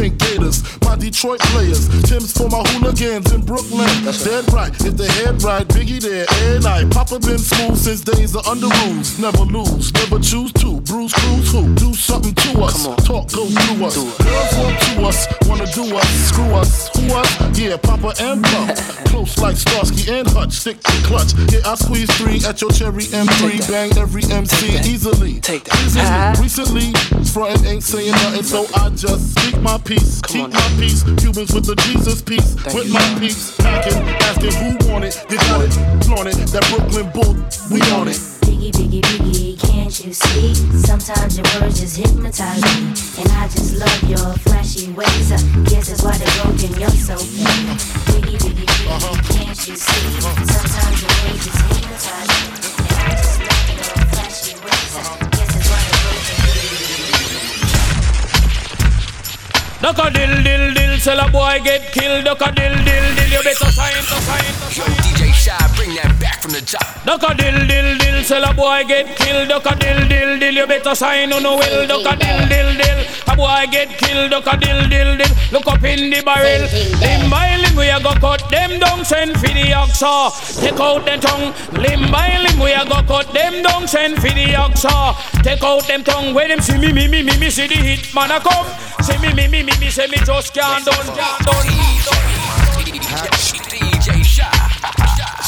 stink. 0.00 0.18
Gators, 0.18 0.62
Detroit 1.00 1.40
players. 1.40 1.88
Tim's 2.04 2.32
for 2.36 2.48
my 2.48 2.62
hooligans 2.68 3.32
in 3.32 3.40
Brooklyn. 3.42 3.88
That's 4.04 4.22
Dead 4.22 4.44
right, 4.52 4.72
if 4.84 4.96
they 4.96 5.08
head 5.24 5.42
right, 5.42 5.66
Biggie 5.66 6.00
there, 6.00 6.26
and 6.52 6.66
I. 6.66 6.84
Papa 6.90 7.18
been 7.20 7.38
smooth 7.38 7.76
since 7.76 8.02
days 8.02 8.36
of 8.36 8.46
under 8.46 8.68
rules. 8.84 9.18
Never 9.18 9.44
lose, 9.44 9.92
never 9.94 10.18
choose 10.18 10.52
to. 10.60 10.80
Bruise, 10.82 11.12
cruise, 11.14 11.52
who? 11.52 11.74
Do 11.74 11.94
something 11.94 12.34
to 12.34 12.62
us. 12.62 12.84
Talk, 13.06 13.32
go 13.32 13.46
through 13.46 13.86
us. 13.86 13.96
Girls 13.96 14.54
want 14.60 14.78
to 14.80 15.06
us, 15.08 15.26
wanna 15.48 15.66
do 15.72 15.96
us. 15.96 16.08
Screw 16.28 16.52
us, 16.54 16.88
who 16.96 17.14
us? 17.14 17.58
Yeah, 17.58 17.76
Papa 17.76 18.12
and 18.20 18.44
Pump. 18.44 18.76
Close 19.10 19.38
like 19.38 19.56
Starsky 19.56 20.12
and 20.12 20.28
Hutch. 20.28 20.52
Stick 20.52 20.80
to 20.82 20.92
clutch. 21.04 21.32
Yeah, 21.52 21.60
I 21.64 21.74
squeeze 21.76 22.10
three 22.18 22.40
at 22.46 22.60
your 22.60 22.70
cherry 22.70 23.04
M3. 23.04 23.68
Bang 23.68 23.96
every 23.98 24.24
MC 24.24 24.78
easily. 24.88 25.40
Take 25.40 25.64
that. 25.64 25.80
Easily. 25.80 26.42
Recently, 26.42 27.24
frontin' 27.24 27.66
ain't 27.66 27.82
saying 27.82 28.12
nothing, 28.12 28.42
so 28.42 28.66
I 28.76 28.90
just 28.90 29.38
speak 29.38 29.60
my 29.62 29.78
peace. 29.78 30.20
Keep 30.22 30.50
my 30.50 30.68
peace. 30.78 30.89
Cubans 30.90 31.54
with 31.54 31.66
the 31.66 31.76
Jesus 31.86 32.20
peace. 32.22 32.54
with 32.74 32.90
my 32.90 33.00
peace. 33.18 33.56
Packing, 33.56 34.02
asking 34.26 34.54
who 34.58 34.68
want 34.90 35.04
it. 35.04 35.14
You 35.30 35.38
got 35.38 35.62
it, 35.62 35.72
flaunt 36.02 36.26
it. 36.26 36.36
That 36.50 36.66
Brooklyn 36.66 37.06
bull, 37.14 37.38
we 37.70 37.78
on 37.94 38.08
it. 38.10 38.18
Biggie, 38.42 38.74
biggie, 38.74 39.00
biggie, 39.00 39.54
can't 39.70 39.94
you 40.04 40.12
see? 40.12 40.54
Sometimes 40.82 41.38
your 41.38 41.46
words 41.60 41.78
just 41.78 41.96
hypnotize 41.96 42.62
me. 42.74 42.90
And 43.22 43.28
I 43.38 43.46
just 43.46 43.78
love 43.78 44.02
your 44.10 44.34
flashy 44.42 44.90
ways. 44.92 45.30
I 45.30 45.38
guess 45.70 45.88
that's 45.88 46.02
why 46.02 46.18
they're 46.18 46.42
broken, 46.42 46.74
you're 46.80 46.90
so 46.90 47.16
fake. 47.16 47.78
Biggie, 48.10 48.38
biggie, 48.42 48.66
biggie, 48.66 48.90
uh-huh. 48.90 49.14
can't 49.30 49.60
you 49.68 49.76
see? 49.76 50.04
Sometimes 50.42 50.98
your 50.98 51.14
words 51.22 51.46
just 51.46 51.62
hypnotize 51.70 52.30
me. 52.34 52.50
And 52.82 52.98
I 52.98 53.14
just 53.14 53.38
love 53.38 53.66
your 53.78 53.94
flashy 54.10 54.54
ways. 54.58 54.94
I 54.98 55.28
guess 55.30 55.54
that's 55.54 55.70
why 55.70 55.86
they're 55.86 56.00
Duck 59.80 59.96
a 59.96 60.10
dill 60.10 60.42
dill 60.42 60.74
dill, 60.74 60.79
tell 61.02 61.18
a 61.18 61.30
boy 61.30 61.58
get 61.64 61.92
killed. 61.92 62.24
Duck 62.24 62.40
a 62.42 62.52
dill 62.52 62.74
dill 62.84 63.06
dill, 63.16 63.30
you 63.32 63.42
better 63.42 63.72
sign, 63.72 63.94
to 63.94 64.16
sign, 64.20 64.44
to 64.44 64.66
Yo, 64.76 64.84
DJ 65.02 65.32
Shy, 65.32 65.56
bring 65.76 65.94
that 65.96 66.12
back 66.20 66.40
from 66.40 66.52
the 66.52 66.60
top. 66.60 66.84
Duck 67.04 67.22
a 67.24 67.34
dill 67.34 67.66
dill 67.66 67.98
dill, 67.98 68.22
tell 68.24 68.44
a 68.44 68.52
boy 68.54 68.84
get 68.86 69.16
killed. 69.16 69.48
Duck 69.48 69.66
a 69.66 69.74
dill 69.76 70.08
dill 70.08 70.38
dill, 70.38 70.54
you 70.54 70.66
better 70.66 70.94
sign 70.94 71.32
on 71.32 71.42
no 71.42 71.56
will. 71.56 71.86
Duck 71.88 72.04
a 72.04 72.16
dill 72.16 72.40
dill 72.48 72.70
dill, 72.76 73.00
a 73.26 73.36
boy 73.36 73.64
get 73.72 73.88
killed. 73.98 74.30
Duck 74.30 74.46
a 74.46 74.56
dill 74.60 74.88
dill 74.88 75.16
dill, 75.16 75.32
look 75.52 75.66
up 75.66 75.82
in 75.84 76.10
the 76.10 76.20
barrel. 76.22 76.68
Limb 77.00 77.30
by 77.30 77.56
limb 77.56 77.76
we 77.76 77.88
a 77.88 77.98
go 78.00 78.12
cut 78.20 78.44
them 78.50 78.78
down, 78.78 79.04
send 79.04 79.32
for 79.40 79.48
the 79.48 79.72
oxa. 79.72 80.60
Take 80.60 80.80
out 80.80 81.04
the 81.08 81.16
tongue. 81.16 81.56
Limb 81.80 82.10
by 82.12 82.36
limb 82.44 82.60
we 82.60 82.72
a 82.72 82.84
go 82.84 83.00
cut 83.08 83.32
them 83.32 83.62
down, 83.62 83.88
send 83.88 84.16
for 84.16 84.28
the 84.28 84.52
oxa. 84.52 85.16
Take 85.42 85.64
out 85.64 85.86
them 85.88 86.04
tongue. 86.04 86.34
When 86.34 86.48
them 86.48 86.60
see 86.60 86.78
me 86.78 86.92
me 86.92 87.08
me 87.08 87.22
me 87.22 87.38
me 87.38 87.48
see 87.48 87.66
the 87.66 87.76
hit 87.76 88.14
man 88.14 88.30
a 88.30 88.40
come. 88.40 88.68
See 89.00 89.16
me 89.18 89.32
me 89.32 89.48
me 89.48 89.62
me 89.62 89.72
me 89.80 89.88
say 89.88 90.06
me 90.08 90.18
just 90.28 90.52
can't 90.52 90.89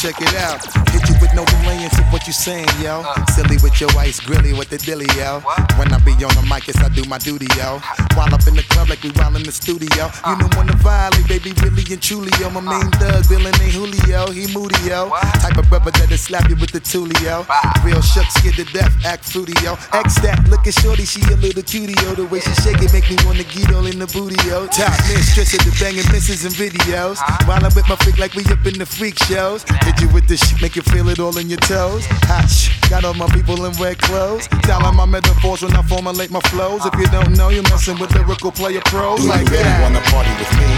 Check 0.03 0.19
it 0.19 0.35
out. 0.35 0.92
With 1.23 1.33
no 1.35 1.45
delay 1.45 1.79
into 1.79 2.03
what 2.11 2.27
you 2.27 2.33
saying, 2.33 2.67
yo. 2.83 2.99
Silly 3.31 3.55
with 3.63 3.79
your 3.79 3.87
ice 3.95 4.19
grilly 4.19 4.51
with 4.51 4.67
the 4.67 4.77
dilly, 4.77 5.07
yo. 5.15 5.39
When 5.79 5.87
I 5.93 5.97
be 6.03 6.11
on 6.19 6.35
the 6.35 6.43
mic, 6.51 6.67
yes, 6.67 6.75
I 6.83 6.89
do 6.89 7.07
my 7.07 7.17
duty, 7.17 7.47
yo. 7.55 7.79
While 8.19 8.27
up 8.35 8.43
in 8.43 8.59
the 8.59 8.65
club 8.67 8.89
like 8.89 9.01
we 9.03 9.11
while 9.15 9.33
in 9.37 9.43
the 9.43 9.53
studio. 9.55 10.11
You 10.27 10.35
know 10.35 10.51
when 10.59 10.67
the 10.67 10.75
violate, 10.83 11.23
baby, 11.31 11.55
really 11.63 11.87
and 11.87 12.03
truly, 12.03 12.27
yo. 12.43 12.51
My 12.51 12.59
main 12.59 12.91
thug, 12.99 13.23
villain 13.31 13.55
ain't 13.63 13.71
Julio, 13.71 14.35
he 14.35 14.51
moody, 14.51 14.75
yo. 14.83 15.15
Type 15.39 15.55
of 15.55 15.63
brother 15.71 15.95
that'll 15.95 16.17
slap 16.19 16.49
you 16.49 16.59
with 16.59 16.75
the 16.75 16.83
tulio. 16.83 17.47
Real 17.87 18.03
shook, 18.03 18.27
scared 18.35 18.59
to 18.59 18.67
death, 18.75 18.91
act 19.07 19.23
fruity, 19.23 19.55
yo. 19.63 19.79
X 19.95 20.19
that, 20.27 20.43
look 20.51 20.67
at 20.67 20.75
shorty, 20.75 21.07
she 21.07 21.23
a 21.31 21.39
little 21.39 21.63
cutie, 21.63 21.95
yo. 22.03 22.19
The 22.19 22.27
way 22.27 22.43
she 22.43 22.51
shake 22.67 22.83
it 22.83 22.91
make 22.91 23.07
me 23.07 23.15
wanna 23.23 23.47
get 23.47 23.71
all 23.71 23.87
in 23.87 23.95
the 23.97 24.11
booty, 24.11 24.35
yo. 24.43 24.67
Top 24.67 24.91
mistress 25.07 25.55
of 25.55 25.63
the 25.63 25.71
banging 25.79 26.03
misses 26.11 26.43
and 26.43 26.51
videos. 26.53 27.15
While 27.47 27.63
I'm 27.63 27.71
with 27.71 27.87
my 27.87 27.95
freak 28.03 28.19
like 28.19 28.35
we 28.35 28.43
up 28.51 28.67
in 28.67 28.75
the 28.75 28.85
freak 28.85 29.15
shows. 29.23 29.63
Hit 29.87 30.03
you 30.03 30.11
with 30.11 30.27
this 30.27 30.43
shit, 30.43 30.61
make 30.61 30.75
you 30.75 30.83
feel 30.83 31.07
it 31.07 31.12
all 31.19 31.37
in 31.37 31.49
your 31.49 31.59
toes. 31.59 32.05
Hot 32.29 32.49
sh- 32.49 32.71
got 32.89 33.03
all 33.05 33.13
my 33.13 33.27
people 33.29 33.65
in 33.65 33.71
red 33.81 33.97
clothes. 33.99 34.45
Styling 34.63 34.95
my 34.95 35.05
metaphors 35.05 35.61
when 35.61 35.73
I 35.75 35.81
formulate 35.83 36.31
my 36.31 36.39
flows. 36.51 36.85
If 36.85 36.93
you 36.95 37.07
don't 37.07 37.33
know, 37.37 37.49
you're 37.49 37.63
messing 37.69 37.97
with 37.99 38.13
lyrical 38.15 38.51
player 38.51 38.81
pros 38.85 39.21
Do 39.21 39.27
like 39.29 39.45
you 39.45 39.57
really 39.57 39.63
that. 39.63 39.81
wanna 39.83 40.01
party 40.09 40.31
with 40.39 40.51
me? 40.57 40.69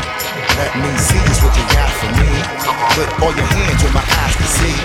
Let 0.58 0.72
me 0.80 0.90
see 0.98 1.20
just 1.28 1.44
what 1.44 1.54
you 1.56 1.66
got 1.72 1.92
for 2.00 2.10
me. 2.20 2.30
Put 2.96 3.08
all 3.24 3.34
your 3.36 3.50
hands 3.54 3.80
where 3.84 3.96
my 3.96 4.06
eyes 4.24 4.36
can 4.36 4.50
see. 4.60 4.76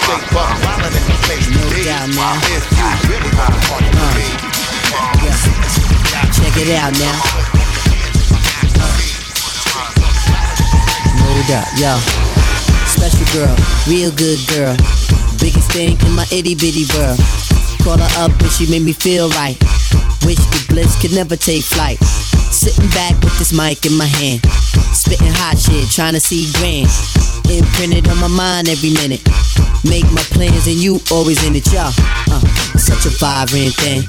Straight 0.00 0.26
buck 0.34 0.50
violent 0.62 0.94
in 0.94 1.04
the 1.06 1.16
place 1.26 1.46
to 1.46 1.60
be. 1.70 1.82
If 1.82 2.64
you 2.72 2.88
really 3.10 3.32
wanna 3.36 3.60
party 3.68 3.88
with 3.90 4.12
me. 4.16 4.28
let 4.94 5.18
me 5.22 5.30
see 5.34 5.54
just 5.60 5.76
what 5.82 5.90
you 5.92 6.00
got 6.14 6.26
Check 6.34 6.54
it 6.62 6.70
out 6.78 6.92
now. 6.98 7.14
Uh, 7.14 7.44
Hold 11.26 11.50
up, 11.52 11.68
yo. 11.78 11.92
special 12.86 13.26
girl, 13.34 13.54
real 13.86 14.10
good 14.12 14.38
girl. 14.48 14.95
Biggest 15.66 16.00
thing 16.00 16.08
in 16.08 16.14
my 16.14 16.26
itty 16.30 16.54
bitty 16.54 16.84
world. 16.94 17.18
Call 17.82 17.98
her 17.98 18.12
up 18.22 18.30
and 18.40 18.50
she 18.50 18.68
made 18.70 18.82
me 18.82 18.92
feel 18.92 19.28
right. 19.30 19.56
Wish 20.24 20.38
the 20.52 20.66
bliss 20.68 21.00
could 21.00 21.14
never 21.14 21.36
take 21.36 21.62
flight. 21.62 21.98
Sitting 22.52 22.88
back 22.90 23.14
with 23.22 23.36
this 23.38 23.52
mic 23.52 23.86
in 23.86 23.96
my 23.96 24.06
hand. 24.06 24.44
Spitting 24.92 25.32
hot 25.32 25.58
shit, 25.58 25.88
trying 25.90 26.14
to 26.14 26.20
see 26.20 26.50
grand. 26.58 26.90
Imprinted 27.48 28.08
on 28.08 28.18
my 28.18 28.28
mind 28.28 28.68
every 28.68 28.92
minute. 28.92 29.22
Make 29.84 30.06
my 30.12 30.22
plans 30.34 30.66
and 30.66 30.76
you 30.76 31.00
always 31.10 31.42
in 31.46 31.54
it, 31.54 31.66
y'all. 31.72 31.92
Uh, 32.30 32.40
such 32.76 33.06
a 33.06 33.12
vibrant 33.18 33.74
thing. 33.74 34.02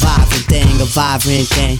Vibrant 0.00 0.46
thing, 0.46 0.72
a 0.80 0.88
vibrant 0.88 1.48
thing. 1.52 1.76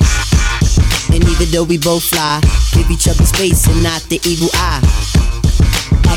And 1.15 1.25
even 1.25 1.49
though 1.51 1.65
we 1.65 1.79
both 1.79 2.05
fly, 2.05 2.41
give 2.73 2.91
each 2.91 3.09
other 3.09 3.25
space 3.25 3.67
and 3.67 3.83
not 3.83 4.03
the 4.11 4.21
evil 4.27 4.51
eye. 4.55 4.83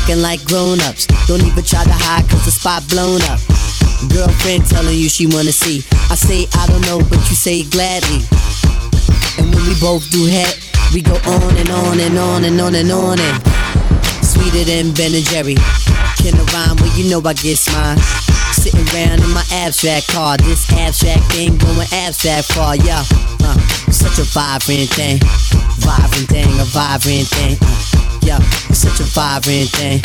Acting 0.02 0.20
like 0.20 0.42
grown 0.46 0.80
ups, 0.82 1.06
don't 1.30 1.46
even 1.46 1.62
try 1.62 1.84
to 1.84 1.94
hide 1.94 2.26
cause 2.28 2.44
the 2.44 2.50
spot 2.50 2.82
blown 2.90 3.22
up. 3.30 3.38
Girlfriend 4.10 4.66
telling 4.66 4.98
you 4.98 5.06
she 5.08 5.30
wanna 5.30 5.54
see. 5.54 5.78
I 6.10 6.18
say 6.18 6.50
I 6.58 6.66
don't 6.66 6.82
know, 6.90 6.98
but 7.06 7.22
you 7.30 7.38
say 7.38 7.62
gladly. 7.62 8.26
And 9.38 9.54
when 9.54 9.62
we 9.62 9.78
both 9.78 10.02
do 10.10 10.26
head, 10.26 10.58
we 10.90 11.06
go 11.06 11.14
on 11.14 11.54
and 11.54 11.70
on 11.70 12.02
and 12.02 12.18
on 12.18 12.42
and 12.42 12.58
on 12.58 12.74
and 12.74 12.90
on 12.90 13.14
and 13.14 13.36
sweeter 14.26 14.66
than 14.66 14.90
Ben 14.90 15.14
and 15.14 15.22
Jerry. 15.30 15.54
Can 16.18 16.34
I 16.34 16.42
rhyme? 16.50 16.82
Well, 16.82 16.90
you 16.98 17.06
know 17.06 17.22
I 17.22 17.38
get 17.38 17.62
mine. 17.70 18.02
Sitting 18.58 18.82
around 18.90 19.22
in 19.22 19.30
my 19.30 19.46
abstract 19.62 20.10
car, 20.10 20.34
this 20.36 20.66
abstract 20.82 21.30
thing 21.30 21.54
going 21.62 21.86
abstract 21.94 22.50
far, 22.50 22.74
yeah. 22.74 23.06
Uh, 23.38 23.54
such 23.94 24.18
a 24.18 24.26
vibrant 24.34 24.90
thing, 24.98 25.22
vibrant 25.78 26.26
thing, 26.26 26.50
a 26.58 26.66
vibrant 26.74 27.30
thing. 27.30 27.54
Uh, 27.62 28.11
yeah, 28.22 28.38
such 28.72 29.00
a 29.00 29.04
vibrant 29.04 29.68
thing, 29.70 30.00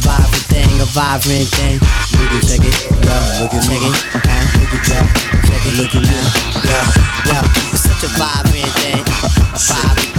vibrant 0.00 0.44
thing, 0.48 0.80
a 0.80 0.84
vibrant 0.86 1.48
thing. 1.56 1.78
Look 2.16 2.32
at 2.32 2.42
check 2.48 2.64
it, 2.64 2.76
yeah, 3.04 3.40
look 3.40 3.54
at 3.54 3.62
check 3.62 3.80
it, 3.80 3.94
uh, 4.14 4.44
look 4.60 4.74
at 4.74 4.82
check 4.84 5.62
it, 5.66 5.74
look 5.76 5.94
at 5.94 6.02
me, 6.02 6.18
yeah, 6.64 6.86
yeah. 7.26 7.42
Such 7.76 8.04
a 8.04 8.10
vibrant 8.18 8.72
thing, 8.80 9.04
vibrant 9.54 10.09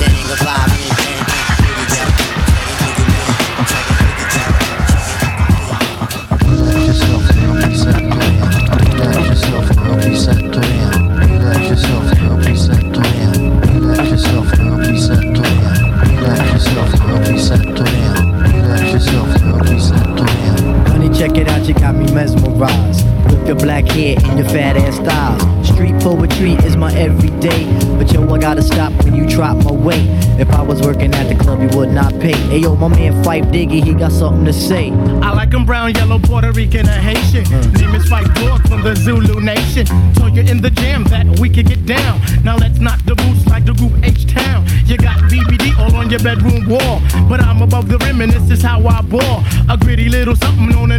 you 21.71 21.79
got 21.79 21.95
me 21.95 22.11
mesmerized. 22.13 23.05
With 23.29 23.47
your 23.47 23.55
black 23.55 23.85
hair 23.85 24.17
and 24.23 24.39
your 24.39 24.47
fat 24.49 24.75
ass 24.75 24.95
style. 24.95 25.63
Street 25.63 25.95
poetry 26.01 26.53
is 26.65 26.75
my 26.75 26.93
everyday. 26.93 27.65
But 27.97 28.11
yo, 28.11 28.27
I 28.29 28.39
gotta 28.39 28.61
stop 28.61 28.91
when 29.03 29.15
you 29.15 29.25
drop 29.27 29.57
my 29.63 29.71
weight. 29.71 30.07
If 30.39 30.49
I 30.49 30.61
was 30.61 30.81
working 30.81 31.13
at 31.13 31.29
the 31.29 31.35
club, 31.35 31.61
you 31.61 31.69
would 31.77 31.89
not 31.89 32.11
pay. 32.19 32.35
Hey 32.49 32.59
yo, 32.59 32.75
my 32.75 32.89
man 32.89 33.23
Phife 33.23 33.49
Diggy, 33.51 33.83
he 33.83 33.93
got 33.93 34.11
something 34.11 34.43
to 34.45 34.53
say. 34.53 34.91
I 35.21 35.33
like 35.33 35.53
'em 35.53 35.65
brown, 35.65 35.93
yellow, 35.93 36.19
Puerto 36.19 36.51
Rican, 36.51 36.87
and 36.89 37.03
Haitian. 37.03 37.45
Hmm. 37.45 37.73
Name 37.79 37.95
is 37.95 38.05
Phife 38.09 38.33
Dawg 38.35 38.67
from 38.67 38.81
the 38.81 38.95
Zulu 38.95 39.39
Nation. 39.39 39.85
Told 40.15 40.35
you 40.35 40.43
in 40.43 40.61
the 40.61 40.71
jam 40.71 41.03
that 41.05 41.39
we 41.39 41.49
could 41.49 41.67
get 41.67 41.85
down. 41.85 42.19
Now 42.43 42.57
let's 42.57 42.79
knock 42.79 42.99
the 43.05 43.15
boots 43.15 43.45
like 43.47 43.65
the 43.65 43.73
group 43.73 43.93
H 44.03 44.25
Town. 44.27 44.65
You 44.85 44.97
got 44.97 45.19
BBD 45.31 45.77
all 45.79 45.95
on 45.95 46.09
your 46.09 46.19
bedroom 46.19 46.67
wall. 46.67 47.01
But 47.29 47.39
I'm 47.41 47.61
above 47.61 47.87
the 47.87 47.97
rim 47.99 48.19
and 48.19 48.31
this 48.31 48.49
is 48.51 48.61
how 48.61 48.85
I 48.85 49.01
ball. 49.01 49.43
A 49.69 49.77
gritty 49.77 50.09
little 50.09 50.35
something 50.35 50.75
on 50.75 50.90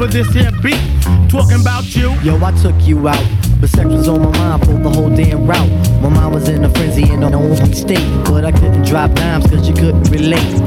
over 0.00 0.10
this 0.10 0.32
here 0.32 0.50
beat. 0.62 0.80
Talking 1.28 1.60
about 1.60 1.94
you. 1.94 2.12
Yo, 2.22 2.42
I 2.42 2.52
took 2.62 2.74
you 2.86 3.06
out. 3.08 3.22
But 3.60 3.68
sex 3.68 3.86
was 3.86 4.08
on 4.08 4.22
my 4.22 4.38
mind 4.38 4.64
for 4.64 4.72
the 4.72 4.88
whole 4.88 5.10
damn 5.10 5.46
route. 5.46 5.68
My 6.00 6.08
mind 6.08 6.34
was 6.34 6.48
in 6.48 6.64
a 6.64 6.70
frenzy 6.70 7.10
in 7.10 7.22
an 7.22 7.34
open 7.34 7.74
state. 7.74 8.24
But 8.24 8.44
I 8.44 8.52
couldn't 8.52 8.84
drop 8.84 9.12
dimes 9.12 9.46
cause 9.50 9.68
you 9.68 9.74
couldn't 9.74 10.08
relate. 10.10 10.58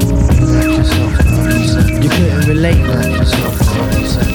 You 2.02 2.08
couldn't 2.08 2.48
relate. 2.48 4.33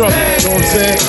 Struggle, 0.00 0.16
you 0.16 0.48
know 0.48 0.56
what 0.56 0.64
I'm 0.64 0.72
saying? 0.80 1.00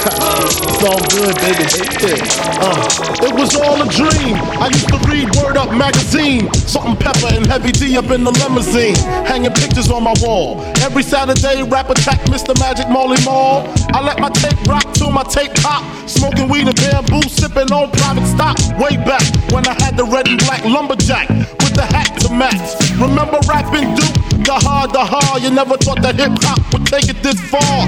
It's 0.68 0.84
all 0.84 1.00
good, 1.16 1.36
baby. 1.40 1.64
Yeah. 2.04 2.20
Uh, 2.60 3.24
it 3.24 3.34
was 3.40 3.56
all 3.56 3.80
a 3.80 3.88
dream. 3.88 4.36
I 4.60 4.68
used 4.68 4.90
to 4.92 5.00
read 5.08 5.32
Word 5.40 5.56
Up 5.56 5.72
magazine. 5.72 6.52
Salt-N-Pepa 6.52 7.38
and 7.38 7.48
heavy 7.48 7.72
D 7.72 7.96
up 7.96 8.12
in 8.12 8.26
the 8.26 8.32
limousine. 8.32 8.96
Hanging 9.24 9.54
pictures 9.54 9.90
on 9.90 10.04
my 10.04 10.14
wall. 10.20 10.60
Every 10.84 11.04
Saturday, 11.04 11.64
rap 11.64 11.90
attack 11.90 12.20
Mr. 12.28 12.52
Magic 12.60 12.90
Marley 12.90 13.16
Marl. 13.24 13.64
I 13.96 14.04
let 14.04 14.20
my 14.20 14.28
tape 14.28 14.60
rock 14.68 14.84
till 14.92 15.12
my 15.12 15.24
tape 15.24 15.56
pop. 15.64 15.88
Smoking 16.10 16.50
weed 16.50 16.68
and 16.68 16.76
bamboo, 16.76 17.24
sipping 17.30 17.72
on 17.72 17.92
private 17.92 18.28
stock. 18.28 18.60
Way 18.76 18.98
back 19.08 19.24
when 19.56 19.66
I 19.68 19.74
had 19.80 19.96
the 19.96 20.04
red 20.04 20.28
and 20.28 20.38
black 20.44 20.66
lumberjack 20.66 21.30
with 21.64 21.76
the 21.80 21.88
hat 21.88 22.20
to 22.28 22.30
match. 22.34 22.76
Remember 23.00 23.40
rapping 23.48 23.96
Duke? 23.96 24.44
The 24.44 24.60
hard, 24.60 24.92
the 24.92 25.00
hard. 25.00 25.44
You 25.44 25.52
never 25.52 25.78
thought 25.78 26.02
that 26.02 26.20
hip 26.20 26.36
hop 26.44 26.60
would 26.74 26.86
take 26.88 27.08
it 27.08 27.24
this 27.24 27.40
far. 27.48 27.88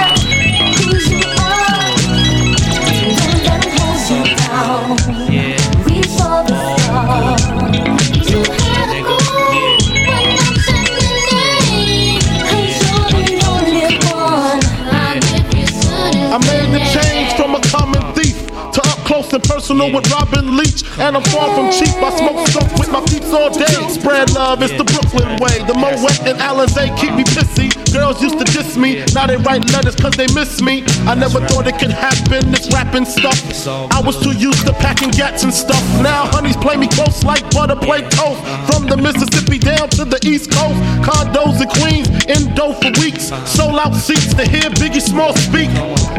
Personal 19.71 19.81
personal 19.81 19.95
with 19.95 20.11
Robin 20.11 20.57
Leach, 20.57 20.83
and 20.99 21.15
I'm 21.15 21.23
far 21.23 21.47
from 21.55 21.71
cheap. 21.71 21.95
I 22.03 22.09
smoke 22.17 22.47
stuff 22.47 22.71
with 22.79 22.91
my 22.91 23.01
peeps 23.01 23.33
all 23.33 23.49
day. 23.49 23.89
Spread 23.89 24.31
love, 24.33 24.61
it's 24.61 24.73
the 24.73 24.83
Brooklyn 24.83 25.37
way. 25.39 25.63
The 25.65 25.73
Moet 25.73 26.19
and 26.27 26.39
Alizé 26.39 26.95
keep 26.97 27.13
me 27.13 27.23
pissy. 27.23 27.71
Girls 27.93 28.21
used 28.21 28.37
to 28.39 28.45
diss 28.45 28.77
me, 28.77 29.03
now 29.13 29.27
they 29.27 29.37
write 29.37 29.69
letters 29.71 29.95
cause 29.95 30.15
they 30.15 30.27
miss 30.33 30.61
me. 30.61 30.83
I 31.07 31.15
never 31.15 31.39
thought 31.47 31.67
it 31.67 31.77
could 31.79 31.91
happen, 31.91 32.51
this 32.51 32.71
rapping 32.73 33.05
stuff. 33.05 33.39
I 33.67 34.01
was 34.01 34.19
too 34.21 34.35
used 34.35 34.65
to 34.65 34.73
packing 34.73 35.11
gats 35.11 35.43
and 35.43 35.53
stuff. 35.53 35.83
Now 36.01 36.27
honeys 36.27 36.57
play 36.57 36.77
me 36.77 36.87
close 36.87 37.23
like 37.23 37.43
butter 37.51 37.75
play 37.75 38.01
toast. 38.09 38.41
From 38.67 38.87
the 38.87 38.97
Mississippi 38.97 39.59
down 39.59 39.89
to 39.97 40.05
the 40.05 40.19
East 40.23 40.51
Coast, 40.51 40.79
condos 41.03 41.61
in 41.61 41.69
Queens, 41.79 42.07
dough 42.55 42.73
for 42.73 42.91
weeks. 42.99 43.31
Sold 43.45 43.79
out 43.79 43.95
seats 43.95 44.33
to 44.33 44.43
hear 44.47 44.69
Biggie 44.81 45.01
Small 45.01 45.33
speak. 45.35 45.69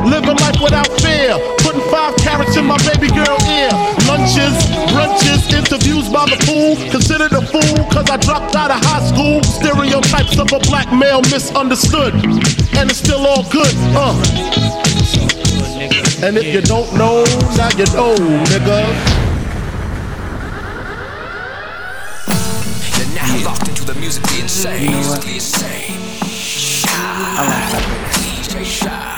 Living 0.05 0.37
life 0.37 0.61
without 0.61 0.89
fear, 1.01 1.39
putting 1.73 1.91
five 1.91 2.15
carats 2.17 2.57
in 2.57 2.67
my 2.67 2.77
baby 2.79 3.09
girl 3.09 3.39
ear. 3.49 3.71
Lunches, 4.07 4.55
brunches, 4.93 5.53
interviews 5.53 6.09
by 6.09 6.25
the 6.27 6.37
pool. 6.45 6.77
Considered 6.91 7.33
a 7.33 7.43
fool 7.43 7.85
cause 7.91 8.09
I 8.11 8.17
dropped 8.19 8.55
out 8.57 8.71
of 8.71 8.79
high 8.85 9.05
school. 9.07 9.43
Stereotypes 9.43 10.39
of 10.39 10.53
a 10.53 10.59
black 10.71 10.93
male 10.93 11.23
misunderstood. 11.23 12.15
And 12.77 12.91
it's 12.91 12.99
still 12.99 13.27
all 13.27 13.45
good, 13.51 13.75
uh. 13.97 14.15
And 16.23 16.37
if 16.37 16.55
you 16.55 16.61
don't 16.61 16.93
know, 16.95 17.25
now 17.57 17.71
you 17.77 17.87
know, 17.97 18.15
nigga. 18.53 18.79
You're 22.99 23.15
now 23.15 23.45
locked 23.45 23.69
into 23.69 23.85
the 23.85 23.95
musically 23.95 24.41
insane. 24.41 24.83
You 24.83 24.91
know 24.91 25.09
what? 25.09 25.27
Musically. 25.27 25.73
I 26.85 27.43
like 27.49 27.71
that. 27.73 27.85
DJ 28.21 28.65
Shy. 28.65 29.13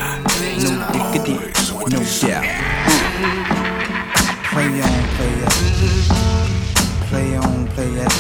No 0.62 1.13
doubt. 2.20 2.44
Play 4.44 4.82
on, 4.82 5.02
play 5.16 5.32
it. 5.40 5.52
Play 7.08 7.36
on, 7.36 7.66
play 7.68 7.90
it. 7.94 8.12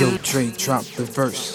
Yo, 0.00 0.16
Dre, 0.22 0.50
drop 0.56 0.84
the 0.96 1.04
verse. 1.04 1.54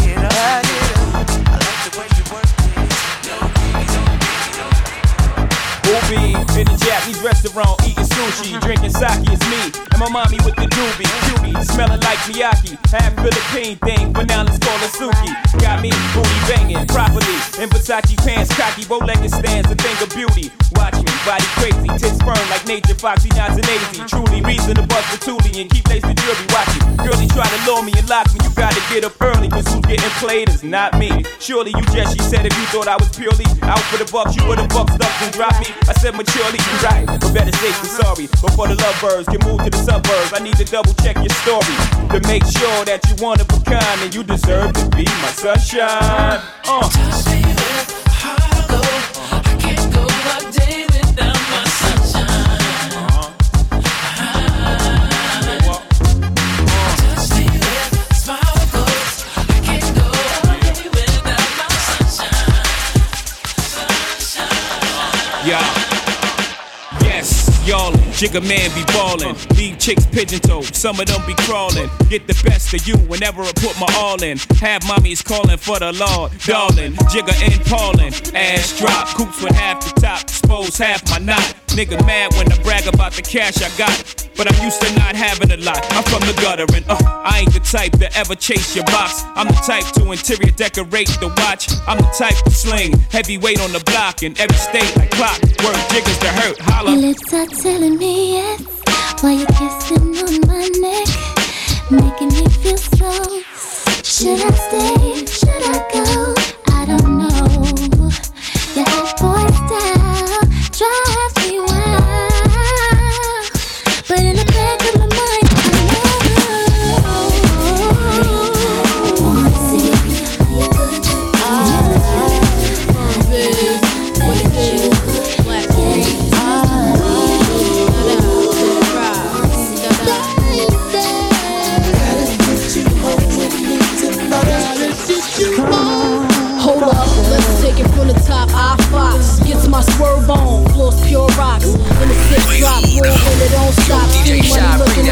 Ruby 6.11 6.35
in 6.59 6.67
a 6.67 6.77
Japanese 6.77 7.21
restaurant 7.23 7.79
eating 7.87 8.03
sushi, 8.03 8.51
mm-hmm. 8.51 8.59
drinking 8.59 8.91
sake. 8.91 9.23
It's 9.31 9.45
me 9.47 9.71
and 9.91 9.99
my 9.99 10.09
mommy 10.09 10.37
with 10.43 10.55
the 10.55 10.67
doobie, 10.67 11.07
cutie, 11.27 11.55
smelling 11.63 12.01
like 12.01 12.19
Miyake. 12.27 12.75
Half 12.91 13.15
Philippine 13.15 13.77
thing, 13.79 14.11
but 14.11 14.27
now 14.27 14.43
let's 14.43 14.59
call 14.59 14.77
her 14.77 14.91
Suki. 14.91 15.31
Got 15.61 15.81
me 15.81 15.91
booty 16.13 16.39
banging 16.51 16.85
properly 16.87 17.37
in 17.63 17.69
Versace 17.69 18.17
pants, 18.25 18.51
cocky, 18.57 18.85
bow-legged 18.85 19.31
stands, 19.31 19.71
a 19.71 19.75
thing 19.75 19.95
of 20.03 20.09
beauty. 20.13 20.51
Watch 20.75 20.99
me, 20.99 21.10
body 21.25 21.45
crazy, 21.57 21.87
tits 21.97 22.17
firm 22.21 22.41
like 22.49 22.65
nature, 22.65 22.95
foxy, 22.95 23.29
and 23.35 23.65
easy. 23.65 24.03
Truly 24.07 24.41
reason 24.41 24.75
to 24.75 24.83
bust 24.83 25.07
the 25.13 25.17
toolie 25.21 25.61
and 25.61 25.69
keep 25.69 25.87
lacing 25.89 26.15
jewelry. 26.15 26.47
Watch 26.49 26.71
it, 26.75 26.83
girlie 26.97 27.27
try 27.29 27.45
to 27.47 27.59
lure 27.65 27.83
me 27.83 27.93
and 27.97 28.07
lock 28.09 28.27
me. 28.33 28.39
You 28.43 28.51
gotta 28.55 28.81
get 28.89 29.03
up 29.03 29.19
early, 29.21 29.49
cause 29.49 29.67
who's 29.67 29.85
getting 29.85 30.13
played 30.21 30.49
is 30.49 30.63
not 30.63 30.97
me. 30.97 31.23
Surely 31.39 31.71
you 31.71 31.83
just, 31.93 32.17
she 32.17 32.23
said, 32.23 32.45
if 32.45 32.53
you 32.57 32.65
thought 32.73 32.87
I 32.87 32.97
was 32.97 33.09
purely 33.15 33.45
out 33.63 33.81
for 33.89 33.97
the 33.97 34.09
bucks, 34.11 34.35
you 34.35 34.43
would've 34.47 34.69
bucked 34.69 35.01
up 35.01 35.13
and 35.21 35.31
dropped 35.33 35.59
me. 35.61 35.69
I 35.87 35.93
said 35.93 36.15
maturely, 36.15 36.59
you 36.59 36.75
right, 36.85 37.05
but 37.05 37.21
better 37.33 37.53
safe 37.57 37.77
than 37.81 37.91
sorry. 38.01 38.27
Before 38.41 38.67
the 38.67 38.75
lovebirds 38.75 39.27
can 39.27 39.41
move 39.45 39.63
to 39.63 39.69
the 39.69 39.81
suburbs, 39.81 40.33
I 40.33 40.39
need 40.39 40.57
to 40.57 40.65
double 40.65 40.93
check 41.01 41.17
your 41.17 41.33
story 41.43 41.75
to 42.13 42.19
make 42.27 42.45
sure 42.45 42.85
that 42.85 43.01
you 43.07 43.15
one 43.23 43.39
of 43.39 43.47
a 43.49 43.59
kind 43.63 43.99
and 44.01 44.13
you 44.13 44.23
deserve 44.23 44.73
to 44.73 44.85
be 44.95 45.05
my 45.05 45.31
sunshine. 45.33 46.41
Uh. 46.65 48.10
Jigga 68.21 68.47
man 68.47 68.69
be 68.75 68.83
ballin'. 68.93 69.35
Leave 69.57 69.79
chicks 69.79 70.05
pigeon 70.05 70.39
toed, 70.41 70.75
some 70.75 70.99
of 70.99 71.07
them 71.07 71.25
be 71.25 71.33
crawling. 71.39 71.89
Get 72.07 72.27
the 72.27 72.39
best 72.45 72.71
of 72.71 72.87
you 72.87 72.95
whenever 73.09 73.41
I 73.41 73.51
put 73.53 73.73
my 73.79 73.87
all 73.97 74.21
in. 74.21 74.37
Have 74.61 74.83
mommies 74.83 75.25
callin' 75.25 75.57
for 75.57 75.79
the 75.79 75.91
Lord, 75.91 76.31
darling. 76.45 76.93
Jigga 77.09 77.33
and 77.41 77.59
Paulin', 77.65 78.13
ass 78.35 78.77
drop, 78.77 79.07
coops 79.17 79.41
with 79.41 79.55
half 79.55 79.81
the 79.81 79.99
top, 79.99 80.21
expose 80.21 80.77
half 80.77 81.03
my 81.09 81.17
knot. 81.17 81.55
Nigga 81.69 81.97
mad 82.05 82.31
when 82.35 82.51
I 82.51 82.61
brag 82.61 82.85
about 82.85 83.13
the 83.13 83.23
cash 83.23 83.57
I 83.57 83.75
got. 83.75 84.29
But 84.37 84.51
I'm 84.51 84.63
used 84.63 84.81
to 84.81 84.93
not 84.95 85.15
having 85.15 85.51
a 85.51 85.57
lot. 85.57 85.85
I'm 85.91 86.03
from 86.03 86.21
the 86.21 86.33
gutter 86.41 86.65
and 86.75 86.85
uh, 86.89 86.97
I 87.23 87.39
ain't 87.39 87.53
the 87.53 87.59
type 87.59 87.93
to 87.99 88.07
ever 88.17 88.35
chase 88.35 88.75
your 88.75 88.85
box. 88.85 89.23
I'm 89.35 89.47
the 89.47 89.61
type 89.65 89.85
to 89.95 90.11
interior 90.11 90.51
decorate 90.51 91.09
the 91.19 91.29
watch. 91.37 91.69
I'm 91.87 91.97
the 91.97 92.11
type 92.17 92.37
to 92.45 92.51
sling 92.51 92.97
heavyweight 93.09 93.61
on 93.61 93.71
the 93.71 93.83
block 93.85 94.23
in 94.23 94.39
every 94.39 94.57
state 94.57 94.95
like 94.97 95.11
clock. 95.11 95.39
Work 95.63 95.77
jiggers 95.91 96.17
to 96.19 96.29
hurt, 96.29 96.57
holla. 96.59 96.91
Your 96.91 97.01
lips 97.09 97.33
are 97.33 97.47
telling 97.47 97.97
me 97.97 98.33
yes 98.33 98.81
while 99.21 99.33
you're 99.33 99.45
kissing 99.47 100.17
on 100.17 100.41
my 100.47 100.67
neck, 100.79 101.07
making 101.91 102.29
me 102.29 102.47
feel 102.49 102.77
slow. 102.77 103.41
Should 104.03 104.41
I 104.41 104.51
stay? 104.51 105.25
Should 105.25 105.63
I 105.63 105.89
go? 105.93 106.30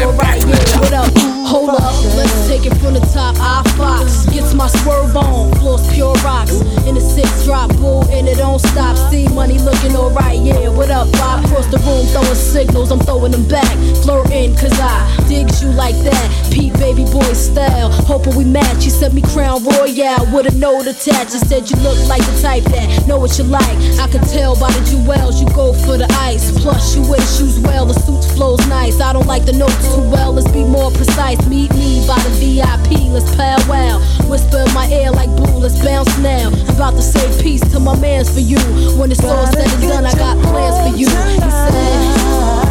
Alright. 0.04 0.44
What 0.80 0.92
up? 0.92 1.12
Hold 1.50 1.70
up, 1.70 2.04
let's 2.14 2.46
take 2.46 2.64
it 2.64 2.74
from 2.78 2.94
the 2.94 3.00
top. 3.12 3.34
I 3.38 3.62
Fox 3.76 4.26
gets 4.26 4.54
my 4.54 4.68
swerve 4.68 5.16
on, 5.16 5.52
floors 5.58 5.82
pure 5.92 6.14
rocks. 6.22 6.60
In 6.86 6.94
the 6.94 7.00
six 7.00 7.44
drop, 7.44 7.74
bull 7.76 8.04
and 8.10 8.28
it 8.28 8.38
don't 8.38 8.60
stop. 8.60 8.96
See 9.10 9.26
money 9.28 9.58
looking 9.58 9.96
alright, 9.96 10.38
yeah. 10.40 10.68
What 10.68 10.90
up, 10.90 11.10
Bob? 11.12 11.44
Across 11.44 11.66
the 11.66 11.78
room, 11.78 12.06
throwing 12.06 12.34
signals, 12.34 12.92
I'm 12.92 13.00
throwing 13.00 13.32
them 13.32 13.48
back. 13.48 13.70
Flirting, 14.02 14.54
cause 14.54 14.78
I 14.78 15.26
digs 15.28 15.62
you 15.62 15.70
like 15.70 15.96
that. 16.04 16.49
Baby 16.80 17.04
boy 17.12 17.34
style. 17.36 17.92
Hoping 18.08 18.34
we 18.36 18.44
match. 18.44 18.84
You 18.84 18.90
sent 18.90 19.12
me 19.12 19.20
Crown 19.20 19.62
Royal 19.62 20.24
with 20.32 20.48
a 20.48 20.54
note 20.56 20.86
attached. 20.86 21.34
You 21.36 21.40
said 21.44 21.68
you 21.68 21.76
look 21.84 22.00
like 22.08 22.24
the 22.24 22.40
type 22.40 22.64
that 22.72 23.06
know 23.06 23.18
what 23.20 23.36
you 23.36 23.44
like. 23.44 23.76
I 24.00 24.08
could 24.08 24.24
tell 24.32 24.58
by 24.58 24.72
the 24.72 24.80
jewels 24.88 25.42
you 25.42 25.46
go 25.52 25.74
for 25.74 25.98
the 25.98 26.08
ice. 26.24 26.50
Plus, 26.58 26.96
you 26.96 27.02
wear 27.02 27.20
shoes 27.20 27.60
well, 27.60 27.84
the 27.84 27.92
suit 27.92 28.24
flows 28.34 28.66
nice. 28.66 28.98
I 28.98 29.12
don't 29.12 29.26
like 29.26 29.44
the 29.44 29.52
notes 29.52 29.76
too 29.94 30.08
well, 30.08 30.32
let's 30.32 30.50
be 30.50 30.64
more 30.64 30.90
precise. 30.90 31.36
Meet 31.46 31.70
me 31.74 32.00
by 32.08 32.16
the 32.24 32.32
VIP, 32.40 33.12
let's 33.12 33.28
powwow. 33.36 34.00
Whisper 34.24 34.64
in 34.66 34.72
my 34.72 34.88
ear 34.88 35.10
like 35.10 35.28
blue, 35.36 35.60
let's 35.60 35.78
bounce 35.84 36.16
now. 36.18 36.48
I'm 36.48 36.76
about 36.76 36.96
to 36.96 37.02
say 37.02 37.28
peace 37.42 37.60
to 37.72 37.78
my 37.78 37.94
mans 38.00 38.32
for 38.32 38.40
you. 38.40 38.58
When 38.96 39.12
it's 39.12 39.22
all 39.22 39.46
said 39.52 39.68
and 39.68 39.82
done, 39.82 40.06
I 40.06 40.14
got 40.16 40.40
plans 40.48 40.80
for 40.80 40.96
you. 40.96 41.06
He 41.06 41.40
said. 41.44 42.69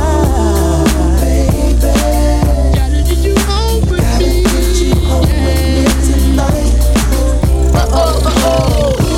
oh, 7.92 8.22
oh, 8.26 9.00
oh. 9.02 9.09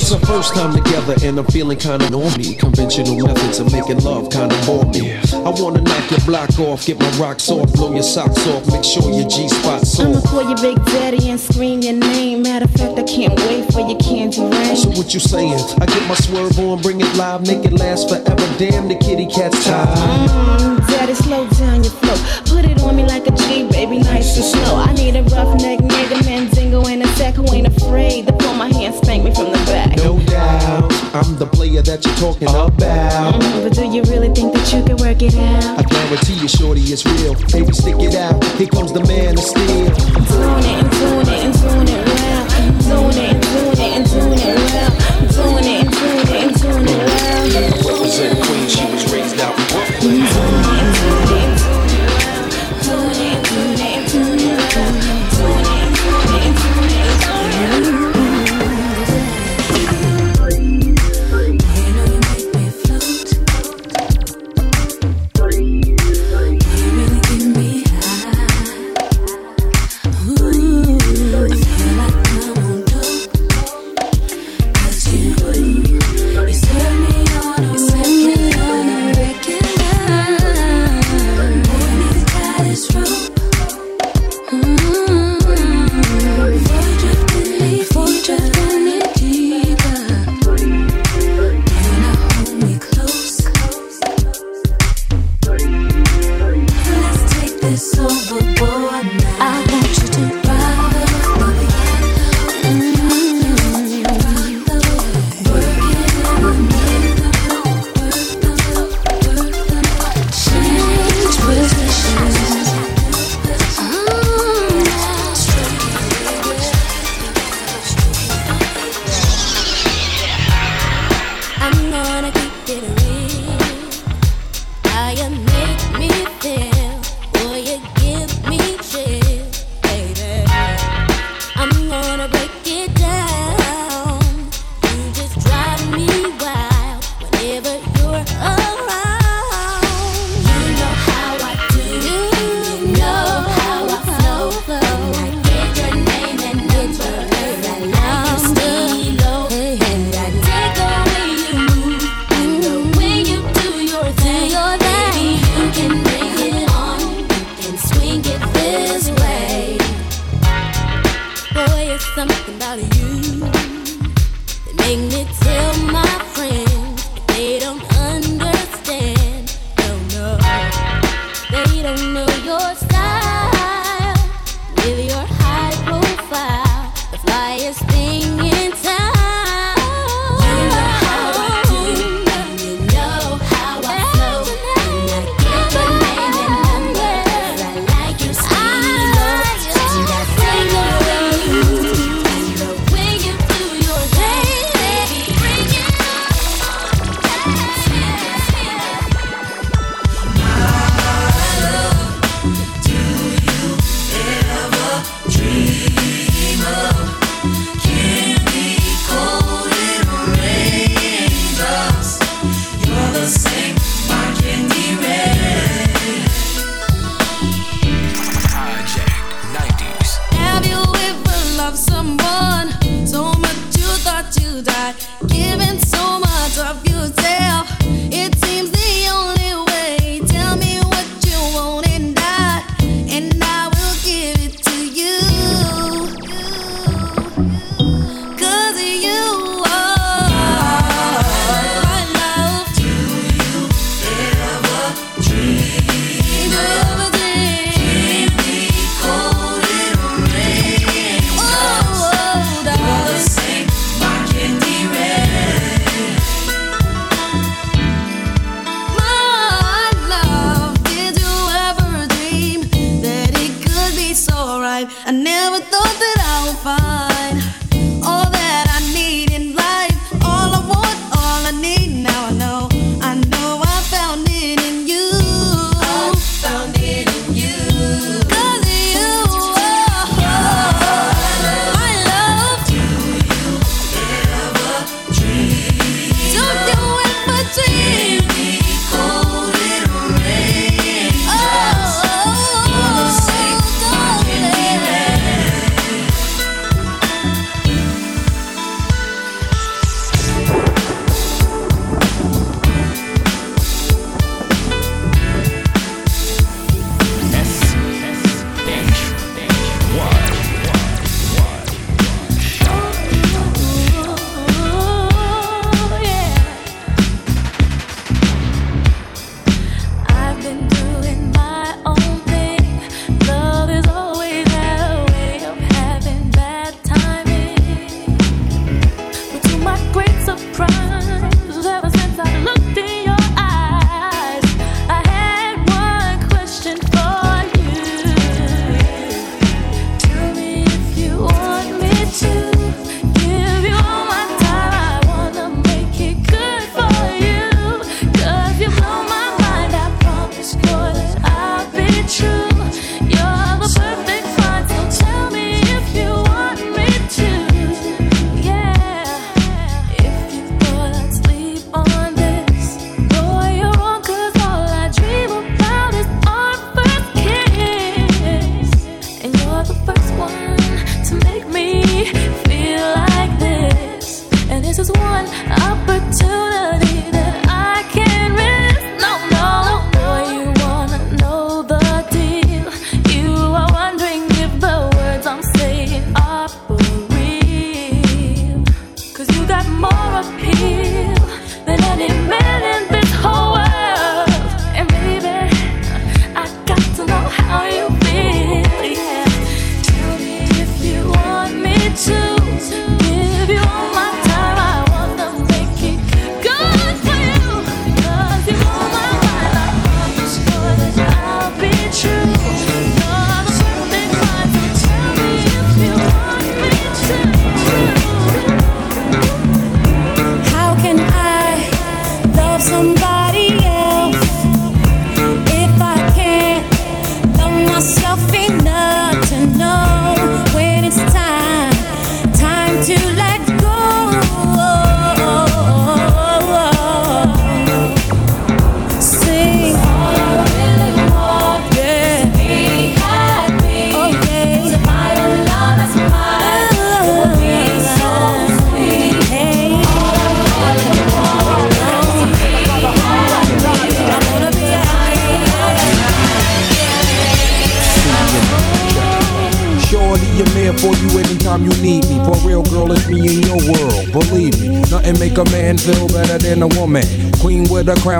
It's 0.00 0.12
our 0.12 0.20
first 0.20 0.54
time 0.54 0.74
together 0.74 1.14
and 1.22 1.38
I'm 1.38 1.44
feeling 1.48 1.76
kinda 1.76 2.06
normy. 2.06 2.58
Conventional 2.58 3.20
methods 3.20 3.60
of 3.60 3.70
making 3.70 4.02
love 4.02 4.30
kinda 4.30 4.56
bore 4.64 4.86
me. 4.86 5.12
I 5.12 5.50
wanna 5.60 5.82
knock 5.82 6.10
your 6.10 6.20
block 6.20 6.58
off, 6.58 6.86
get 6.86 6.98
my 6.98 7.10
rocks 7.18 7.50
off, 7.50 7.70
blow 7.74 7.92
your 7.92 8.02
socks 8.02 8.46
off, 8.48 8.66
make 8.72 8.82
sure 8.82 9.12
your 9.12 9.28
G 9.28 9.46
spot's 9.48 10.00
off. 10.00 10.06
I'ma 10.06 10.20
call 10.22 10.48
you 10.48 10.56
Big 10.56 10.82
Daddy 10.86 11.28
and 11.28 11.38
scream 11.38 11.82
your 11.82 11.92
name. 11.92 12.42
Matter 12.42 12.64
of 12.64 12.70
fact, 12.72 12.98
I 12.98 13.02
can't 13.02 13.38
wait 13.44 13.70
for 13.74 13.80
your 13.80 13.98
candy 13.98 14.40
rain. 14.40 14.74
So 14.74 14.88
what 14.96 15.12
you 15.12 15.20
saying? 15.20 15.60
I 15.82 15.84
get 15.84 16.08
my 16.08 16.14
swerve 16.14 16.58
on, 16.58 16.80
bring 16.80 17.02
it 17.02 17.14
live, 17.16 17.46
make 17.46 17.66
it 17.66 17.74
last 17.74 18.08
forever. 18.08 18.48
Damn, 18.56 18.88
the 18.88 18.94
kitty 18.94 19.26
cat's 19.26 19.62
tired. 19.64 20.30
Mm, 20.30 20.86
Daddy, 20.88 21.14
slow 21.14 21.46
down 21.60 21.84
your 21.84 21.92
flow. 21.92 22.16
Put 22.46 22.64
it 22.64 22.82
on 22.82 22.96
me 22.96 23.04
like 23.04 23.26
a 23.26 23.32
G, 23.32 23.68
baby, 23.68 23.98
nice 23.98 24.34
and 24.36 24.46
slow. 24.46 24.76
I 24.76 24.94
need 24.94 25.14
a 25.16 25.22
rough 25.24 25.60
neck 25.60 25.80
nigga, 25.80 26.24
Mandingo, 26.24 26.86
and 26.86 27.02
a 27.02 27.08
sack 27.16 27.34
who 27.34 27.44
ain't 27.52 27.66
afraid 27.66 28.29
the 31.40 31.46
player 31.46 31.80
that 31.80 32.04
you're 32.04 32.14
talking 32.16 32.48
about. 32.48 32.70
Mm, 32.76 33.64
but 33.64 33.72
do 33.72 33.86
you 33.86 34.02
really 34.12 34.28
think 34.28 34.52
that 34.52 34.70
you 34.74 34.84
can 34.84 34.96
work 34.98 35.22
it 35.22 35.34
out? 35.34 35.78
I 35.78 35.82
guarantee 35.88 36.34
you, 36.34 36.48
shorty, 36.48 36.82
it's 36.82 37.06
real. 37.06 37.34
Baby, 37.48 37.72
stick 37.72 37.96
it 37.98 38.14
out. 38.14 38.44
Here 38.60 38.68
comes 38.68 38.92
the 38.92 39.00
man 39.08 39.38
of 39.38 39.44
steel. 39.44 39.88
Doing 40.28 40.64
it 40.68 40.84
and 40.84 40.90
doing 40.92 41.24
it 41.24 41.40
and 41.40 41.54
doing 41.56 41.88
it 41.88 42.04
well. 42.04 42.44
Doing 42.84 43.16
it 43.16 43.32
and 43.32 43.40
doing 43.40 43.72
it 43.72 43.80
and 43.80 44.04
doing 44.10 44.38
it 44.38 44.56
well. 44.56 44.69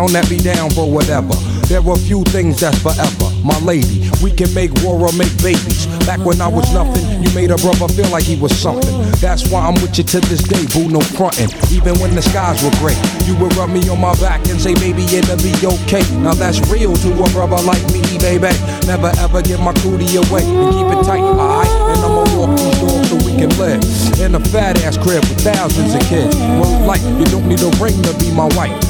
Crown 0.00 0.12
that 0.12 0.28
be 0.30 0.38
down 0.38 0.70
for 0.70 0.90
whatever. 0.90 1.34
There 1.68 1.84
are 1.84 1.96
few 1.96 2.24
things 2.32 2.60
that's 2.60 2.80
forever. 2.80 3.28
My 3.44 3.58
lady, 3.60 4.08
we 4.24 4.32
can 4.32 4.52
make 4.54 4.72
war 4.82 4.96
or 4.98 5.12
make 5.12 5.30
babies. 5.42 5.86
Back 6.08 6.24
when 6.24 6.40
I 6.40 6.48
was 6.48 6.66
nothing, 6.72 7.04
you 7.22 7.30
made 7.34 7.50
a 7.50 7.56
brother 7.56 7.86
feel 7.92 8.08
like 8.08 8.24
he 8.24 8.36
was 8.36 8.56
something. 8.56 8.90
That's 9.20 9.48
why 9.50 9.60
I'm 9.68 9.74
with 9.78 9.96
you 9.98 10.04
to 10.04 10.20
this 10.20 10.42
day, 10.42 10.64
boo, 10.72 10.88
no 10.88 11.00
frontin'. 11.00 11.52
Even 11.70 11.98
when 12.00 12.14
the 12.14 12.22
skies 12.22 12.64
were 12.64 12.74
gray, 12.80 12.96
you 13.28 13.36
would 13.38 13.54
rub 13.54 13.70
me 13.70 13.86
on 13.88 14.00
my 14.00 14.16
back 14.18 14.40
and 14.48 14.58
say, 14.60 14.74
baby, 14.74 15.04
it'll 15.14 15.36
be 15.38 15.52
okay. 15.62 16.02
Now 16.24 16.34
that's 16.34 16.58
real 16.72 16.96
to 16.96 17.10
a 17.12 17.28
brother 17.30 17.60
like 17.62 17.84
me, 17.92 18.02
baby. 18.18 18.50
Never 18.88 19.12
ever 19.20 19.42
give 19.42 19.60
my 19.60 19.76
cootie 19.84 20.16
away 20.16 20.42
and 20.42 20.72
keep 20.74 20.88
it 20.90 21.04
tight, 21.04 21.22
alright? 21.22 21.70
And 21.92 22.00
I'ma 22.02 22.24
walk 22.34 22.56
these 22.58 22.78
doors 22.80 23.04
so 23.12 23.16
we 23.22 23.36
can 23.36 23.52
live 23.60 23.84
in 24.18 24.34
a 24.34 24.40
fat 24.50 24.80
ass 24.82 24.96
crib 24.96 25.22
with 25.28 25.44
thousands 25.44 25.94
of 25.94 26.02
kids. 26.08 26.34
Well, 26.58 26.72
like 26.88 27.02
you 27.20 27.26
don't 27.30 27.46
need 27.46 27.62
a 27.62 27.70
ring 27.78 28.00
to 28.08 28.12
be 28.18 28.32
my 28.32 28.48
wife. 28.56 28.89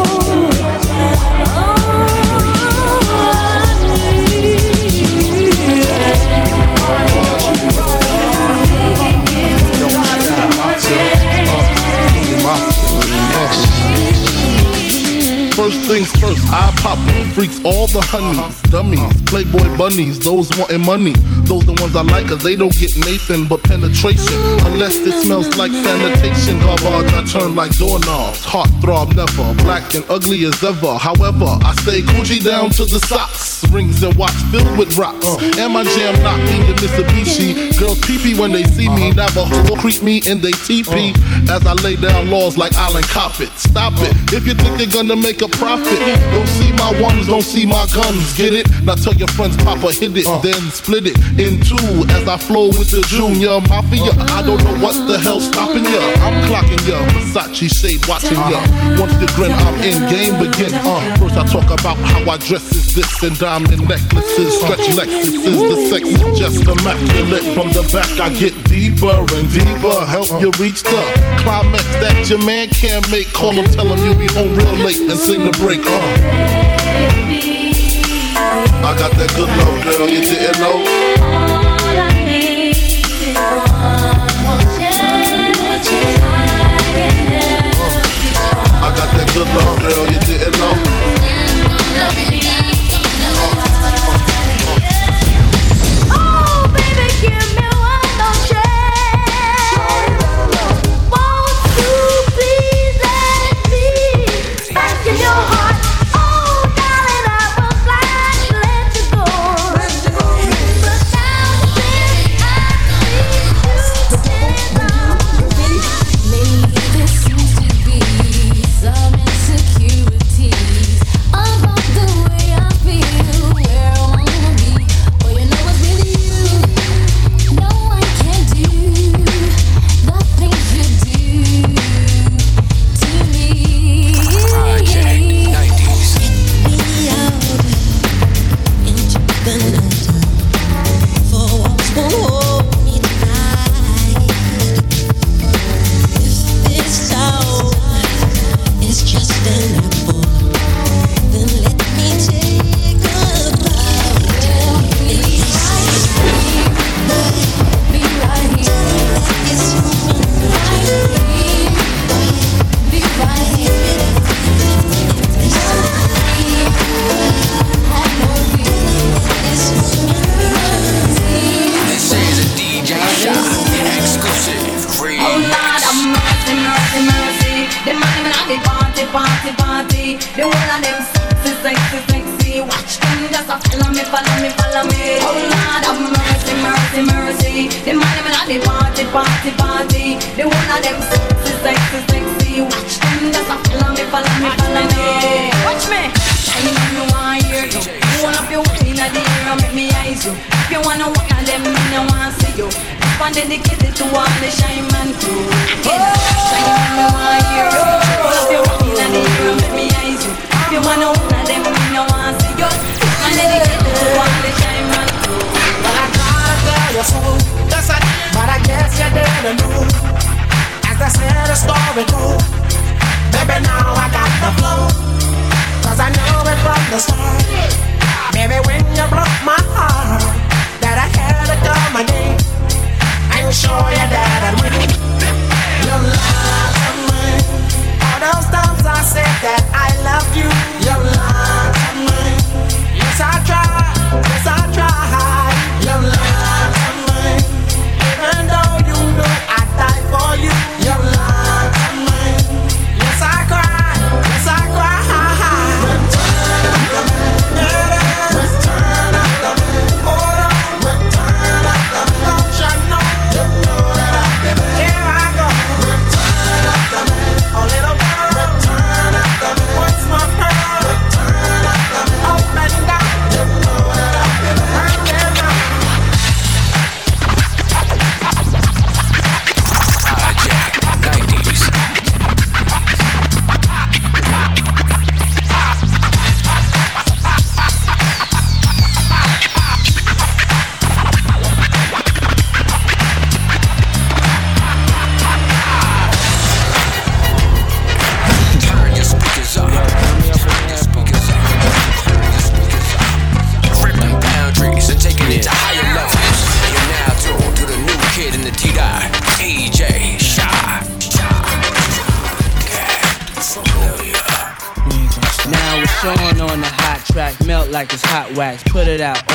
First 15.71 15.87
things 15.87 16.11
first, 16.19 16.43
I 16.51 16.69
pop 16.81 16.99
freaks 17.33 17.63
all 17.63 17.87
the 17.87 18.01
honeys, 18.01 18.61
dummies, 18.63 19.21
playboy 19.21 19.77
bunnies, 19.77 20.19
those 20.19 20.49
wanting 20.57 20.85
money. 20.85 21.13
Those 21.51 21.65
the 21.65 21.73
ones 21.83 21.93
I 21.97 22.01
like, 22.03 22.27
cause 22.29 22.41
they 22.41 22.55
don't 22.55 22.71
get 22.71 22.95
Nathan 22.95 23.45
but 23.45 23.61
penetration. 23.61 24.39
Unless 24.71 25.03
it 25.03 25.11
smells 25.19 25.51
like 25.57 25.73
sanitation. 25.73 26.57
Garbage, 26.63 27.11
I 27.11 27.25
turn 27.27 27.55
like 27.55 27.75
doorknobs. 27.75 28.45
Heart 28.45 28.69
throb 28.79 29.15
never, 29.19 29.53
black 29.59 29.93
and 29.93 30.05
ugly 30.07 30.45
as 30.45 30.63
ever. 30.63 30.95
However, 30.95 31.59
I 31.59 31.75
stay 31.83 32.07
Coogi 32.07 32.41
down 32.41 32.69
to 32.79 32.85
the 32.85 32.99
socks. 33.03 33.67
Rings 33.67 34.01
and 34.01 34.15
watch 34.15 34.31
filled 34.47 34.77
with 34.77 34.97
rocks. 34.97 35.27
Uh. 35.27 35.59
And 35.59 35.73
my 35.73 35.83
jam 35.83 36.15
knock 36.23 36.39
me 36.39 36.63
the 36.71 36.73
Mitsubishi. 36.79 37.77
Girls 37.77 37.99
pee 37.99 38.33
when 38.39 38.53
they 38.53 38.63
see 38.63 38.87
me. 38.87 39.11
Uh-huh. 39.11 39.27
Navajo 39.27 39.75
creep 39.75 40.01
me 40.01 40.21
in 40.25 40.39
they 40.39 40.55
teepee. 40.63 41.11
Uh. 41.51 41.55
As 41.59 41.67
I 41.67 41.73
lay 41.83 41.97
down 41.97 42.29
laws 42.29 42.57
like 42.57 42.71
Island 42.75 43.07
Coppet. 43.11 43.51
Stop 43.59 43.99
it. 43.99 44.15
Uh. 44.15 44.37
If 44.37 44.47
you 44.47 44.53
think 44.53 44.79
you're 44.79 44.87
gonna 44.87 45.19
make 45.19 45.41
a 45.41 45.49
profit, 45.49 45.99
don't 46.31 46.47
see 46.47 46.71
my 46.79 46.95
ones, 47.01 47.27
don't 47.27 47.43
see 47.43 47.65
my 47.65 47.85
guns. 47.93 48.37
Get 48.37 48.53
it? 48.53 48.67
Now 48.83 48.95
tell 48.95 49.15
your 49.15 49.27
friends, 49.35 49.57
Papa 49.57 49.91
hit 49.91 50.15
it, 50.15 50.27
then 50.41 50.61
split 50.71 51.07
it 51.07 51.40
in 51.41 51.57
two 51.59 52.05
as 52.13 52.27
I 52.29 52.37
flow 52.37 52.69
with 52.69 52.93
the 52.93 53.01
Junior 53.09 53.57
Mafia. 53.65 54.13
I 54.29 54.45
don't 54.45 54.61
know 54.61 54.77
what 54.77 54.93
the 55.09 55.17
hell's 55.17 55.49
stopping 55.49 55.83
ya. 55.83 56.01
I'm 56.21 56.37
clocking 56.45 56.81
ya. 56.85 57.01
Versace 57.33 57.65
shade 57.73 58.05
watching 58.05 58.37
ya. 58.37 58.61
Once 59.01 59.17
you 59.17 59.27
grin, 59.33 59.51
I'm 59.51 59.75
in 59.81 59.97
game 60.05 60.37
begin. 60.37 60.69
Uh, 60.73 61.01
first 61.17 61.37
I 61.37 61.43
talk 61.49 61.65
about 61.73 61.97
how 61.97 62.29
I 62.29 62.37
dress 62.37 62.69
is 62.71 62.93
this 62.93 63.09
and 63.23 63.37
diamond 63.39 63.89
necklaces, 63.89 64.61
stretch 64.61 64.85
Lexuses. 64.93 65.57
The 65.57 65.77
sex 65.89 66.03
is 66.05 66.21
just 66.37 66.61
immaculate. 66.61 67.45
From 67.57 67.73
the 67.73 67.83
back 67.89 68.11
I 68.21 68.29
get 68.37 68.53
deeper 68.69 69.09
and 69.09 69.49
deeper. 69.49 69.97
Help 70.05 70.29
you 70.41 70.53
reach 70.61 70.83
the 70.83 71.01
climax 71.41 71.85
that 72.05 72.29
your 72.29 72.43
man 72.45 72.69
can't 72.69 73.09
make. 73.09 73.33
Call 73.33 73.51
him, 73.51 73.65
tell 73.65 73.87
him 73.89 73.97
you'll 74.05 74.19
be 74.19 74.29
home 74.33 74.53
real 74.53 74.77
late 74.85 75.01
and 75.01 75.17
sing 75.17 75.41
the 75.43 75.53
break. 75.57 75.81
Uh. 75.81 77.70
I 78.53 78.97
got 78.97 79.11
that 79.11 79.31
good 79.33 79.47
love, 79.47 79.81
girl, 79.81 80.09
you 80.09 80.19
didn't 80.19 80.59
know. 80.59 80.83
I 88.83 88.91
got 88.93 89.09
that 89.15 89.31
good 89.33 89.47
love, 89.55 89.79
girl, 89.79 90.05
you 90.11 90.19
didn't 90.19 90.59
know. 90.59 90.80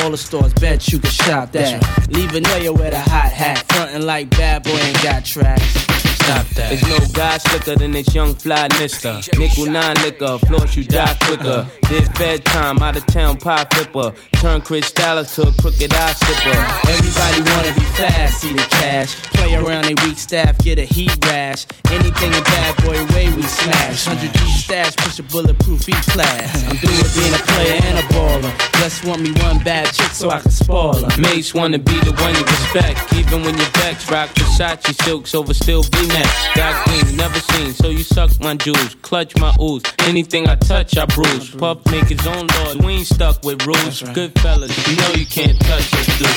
All 0.07 0.13
the 0.13 0.17
stores, 0.17 0.53
bet 0.55 0.87
you 0.93 1.01
can 1.01 1.11
shop 1.11 1.51
that. 1.51 1.83
Leave 2.11 2.33
a 2.37 2.41
nigga 2.41 2.73
with 2.73 2.95
a 2.95 3.01
hot 3.01 3.33
hat, 3.33 3.65
frontin' 3.73 4.07
like 4.07 4.31
bad 4.31 4.63
boy 4.63 4.71
ain't 4.71 5.03
got 5.03 5.25
tracks. 5.25 5.96
Stop 6.27 6.47
that. 6.59 6.71
There's 6.71 6.83
no 6.83 6.99
guy 7.13 7.39
slicker 7.39 7.77
than 7.77 7.93
this 7.93 8.13
young 8.13 8.35
fly 8.35 8.67
mister. 8.81 9.21
Nickel 9.39 9.67
nine 9.67 9.95
liquor, 10.03 10.39
floss 10.39 10.77
you 10.77 10.83
die 10.83 11.17
quicker. 11.21 11.69
This 11.89 12.09
bedtime, 12.19 12.79
out 12.83 12.97
of 12.97 13.07
town 13.07 13.37
pie 13.37 13.65
flipper. 13.71 14.13
Turn 14.41 14.61
Chris 14.61 14.91
Dallas 14.91 15.37
to 15.37 15.43
a 15.43 15.53
crooked 15.53 15.95
eye 15.95 16.13
slipper. 16.15 16.59
Everybody 16.91 17.51
wanna 17.51 17.75
be 17.79 17.87
fast, 17.95 18.41
see 18.41 18.53
the 18.53 18.67
cash. 18.83 19.15
Play 19.39 19.55
around 19.55 19.85
they 19.85 19.95
weak 20.03 20.19
staff, 20.19 20.59
get 20.59 20.81
a 20.81 20.85
heat 20.85 21.17
rash. 21.27 21.65
Anything 21.93 22.35
a 22.35 22.43
bad 22.43 22.77
boy 22.83 22.99
way 23.15 23.33
we 23.33 23.43
smash. 23.43 24.09
100 24.09 24.33
G 24.33 24.51
stash, 24.51 24.97
push 24.97 25.21
a 25.21 25.23
bulletproof 25.23 25.89
each 25.89 26.07
class. 26.11 26.65
I'm 26.69 26.77
through 26.77 26.91
with 26.91 27.15
being 27.15 27.35
a 27.35 27.43
player 27.55 27.81
and 27.85 27.99
a 27.99 28.03
baller. 28.11 28.53
Just 28.81 29.05
want 29.05 29.23
me 29.23 29.31
one 29.43 29.63
bad 29.63 29.87
chick 29.95 30.11
so 30.11 30.31
I 30.31 30.41
can 30.41 30.51
spoil 30.51 31.09
her. 31.09 31.21
Mates 31.21 31.55
wanna 31.55 31.79
be 31.79 31.97
the 32.01 32.13
one 32.19 32.35
you 32.35 32.43
respect. 32.43 33.13
Even 33.15 33.45
when 33.45 33.57
your 33.57 33.71
vex, 33.79 34.11
rock 34.11 34.31
Versace 34.31 34.93
silks 35.05 35.33
over 35.33 35.55
still 35.55 35.85
V 35.85 36.16
neck. 36.17 36.55
Got 36.55 36.75
green, 36.87 37.17
never 37.17 37.39
seen, 37.39 37.73
so 37.73 37.89
you 37.89 38.03
suck 38.03 38.31
my 38.41 38.55
jewels. 38.57 38.95
Clutch 39.03 39.37
my 39.37 39.55
ooze. 39.61 39.83
Anything 40.01 40.49
I 40.49 40.57
touch, 40.57 40.97
I 40.97 41.07
bruise. 41.07 41.51
Puff 41.51 41.79
make 41.91 42.09
his 42.09 42.27
own 42.27 42.47
laws. 42.47 42.77
We 42.79 42.93
ain't 42.95 43.07
stuck 43.07 43.45
with 43.45 43.67
rules. 43.67 44.03
Good 44.15 44.39
fellas, 44.41 44.73
you 44.89 44.97
know 44.97 45.11
you 45.15 45.27
can't 45.27 45.59
touch 45.61 45.93
us, 45.95 46.07
dude. 46.19 46.29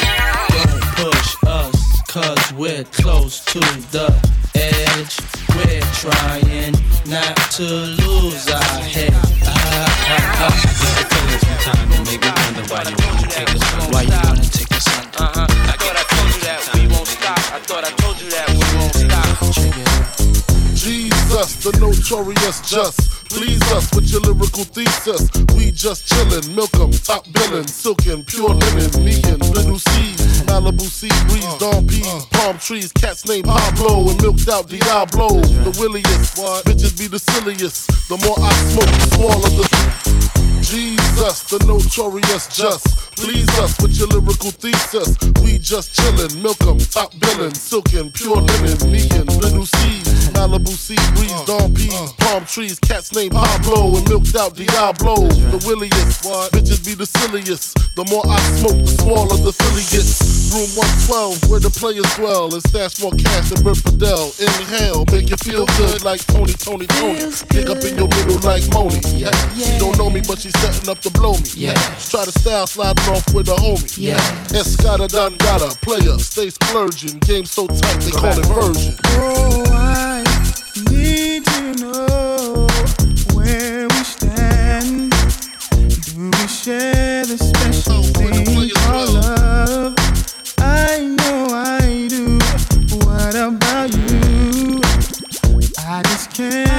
Don't 0.55 0.81
push 0.99 1.35
us, 1.47 2.01
cause 2.07 2.53
we're 2.53 2.83
close 2.85 3.43
to 3.45 3.59
the 3.95 4.07
edge. 4.55 5.13
We're 5.55 5.87
trying 6.03 6.73
not 7.07 7.35
to 7.57 7.63
lose 7.63 8.49
our 8.49 8.81
head. 8.93 9.13
Ah. 9.45 10.79
Sometimes 11.39 11.95
it 11.95 12.05
make 12.05 12.21
me 12.21 12.31
wonder 12.41 12.73
why 12.73 12.83
you 12.89 12.95
wanna 13.05 13.27
take 13.27 13.49
us 13.55 13.73
under. 13.73 13.93
Why 13.93 14.01
you 14.03 14.19
wanna 14.23 14.43
take 14.43 14.71
us 14.71 14.87
under? 14.87 15.23
Uh-huh. 15.23 15.47
I 15.49 15.75
thought 15.77 16.08
Jesus, 21.49 21.63
the 21.63 21.79
notorious 21.79 22.61
just. 22.69 23.29
Please 23.29 23.61
us 23.73 23.93
with 23.93 24.09
your 24.11 24.21
lyrical 24.21 24.63
thesis. 24.63 25.29
We 25.55 25.71
just 25.71 26.07
chillin', 26.07 26.55
milk 26.55 26.73
'em, 26.75 26.91
top 26.91 27.25
billin', 27.31 27.67
silkin', 27.67 28.23
pure 28.25 28.49
linen, 28.49 29.03
me 29.03 29.21
and 29.25 29.41
little 29.55 29.79
Cease, 29.79 30.41
Malibu 30.45 30.81
sea 30.81 31.09
breeze, 31.27 31.45
uh, 31.45 31.57
dawn 31.57 31.87
peas, 31.87 32.05
uh. 32.07 32.21
palm 32.31 32.57
trees, 32.57 32.91
cats 32.91 33.27
named 33.27 33.45
Pablo 33.45 34.09
and 34.09 34.21
milked 34.21 34.49
out 34.49 34.67
Diablo. 34.67 35.41
The 35.65 35.75
williest, 35.79 36.35
bitches 36.65 36.97
be 36.97 37.07
the 37.07 37.19
silliest. 37.19 37.87
The 38.09 38.17
more 38.25 38.37
I 38.39 38.53
smoke, 38.69 38.85
the 38.85 39.15
smaller 39.15 39.49
the. 39.49 40.48
Jesus, 40.69 41.49
the 41.49 41.57
notorious 41.65 42.45
just. 42.45 42.85
Please 43.17 43.49
us 43.57 43.75
with 43.81 43.97
your 43.97 44.07
lyrical 44.07 44.51
thesis. 44.51 45.17
We 45.41 45.57
just 45.57 45.97
chillin', 45.97 46.41
milk 46.43 46.61
'em, 46.61 46.77
top 46.77 47.11
billin', 47.19 47.55
silkin', 47.55 48.11
pure 48.11 48.37
linen, 48.37 48.77
me 48.91 49.01
and 49.17 49.27
little 49.41 49.65
Cease, 49.65 50.29
Malibu 50.37 50.69
sea 50.69 50.95
breeze, 51.17 51.33
dawn 51.49 51.73
peas, 51.73 52.13
palm 52.19 52.45
trees, 52.45 52.77
cats 52.79 53.11
named 53.13 53.33
Pablo 53.33 53.97
and 53.97 54.07
milked 54.07 54.35
out 54.35 54.55
Diablo. 54.55 55.27
The 55.49 55.57
williest, 55.65 56.21
bitches 56.53 56.85
be 56.85 56.93
the 56.93 57.07
silliest. 57.07 57.73
The 57.95 58.05
more 58.05 58.23
I 58.29 58.39
smoke, 58.61 58.77
the 58.85 58.93
smaller 59.01 59.37
the 59.41 59.51
Philly 59.51 59.83
gets. 59.89 60.21
Room 60.53 60.69
112, 60.77 61.49
where 61.49 61.59
the 61.59 61.69
players 61.69 62.09
dwell, 62.15 62.53
and 62.53 62.61
stash 62.69 63.01
more 63.01 63.11
cash 63.13 63.49
than 63.49 63.61
Bert 63.61 63.77
Fidel. 63.77 64.31
Inhale, 64.39 65.03
make 65.11 65.29
you 65.29 65.37
feel 65.37 65.65
good 65.81 66.05
like 66.05 66.21
Tony, 66.25 66.53
Tony, 66.53 66.87
Tony. 66.87 67.19
Dig 67.49 67.69
up 67.69 67.83
in 67.83 67.97
your 67.97 68.07
middle 68.07 68.39
like 68.45 68.65
Moni. 68.71 69.01
Yeah. 69.17 69.33
She 69.57 69.77
don't 69.77 69.97
know 69.97 70.09
me, 70.09 70.21
but 70.25 70.39
she's 70.39 70.55
setting 70.59 70.89
up 70.89 70.99
to 70.99 71.09
blow 71.11 71.33
me. 71.33 71.49
Yeah. 71.55 71.73
Try 72.11 72.25
to 72.25 72.31
style 72.31 72.67
sliding 72.67 73.07
off 73.13 73.33
with 73.33 73.49
a 73.49 73.55
homie. 73.55 73.97
Yeah. 73.97 74.17
Escada 74.49 75.07
Don 75.07 75.35
Gata, 75.37 75.77
player, 75.81 76.17
stay 76.19 76.49
splurging. 76.49 77.19
Game 77.19 77.45
so 77.45 77.67
tight, 77.67 77.99
they 78.01 78.11
call 78.11 78.37
it 78.37 78.45
version. 78.45 78.95
Oh, 79.05 79.63
I 79.71 80.23
need 80.91 81.45
to 81.45 81.73
know 81.81 82.67
where 83.33 83.87
we 83.87 84.03
stand. 84.03 85.11
Do 86.05 86.29
we 86.37 86.47
share 86.47 87.25
the 87.25 87.37
special 87.37 88.03
thing 88.03 88.71
called 88.75 89.13
love? 89.13 89.95
I 90.57 91.15
know 91.17 91.47
I 91.53 92.07
do. 92.09 92.37
What 93.05 93.35
about 93.35 93.93
you? 93.95 94.81
I 95.87 96.01
just 96.03 96.31
can't 96.33 96.78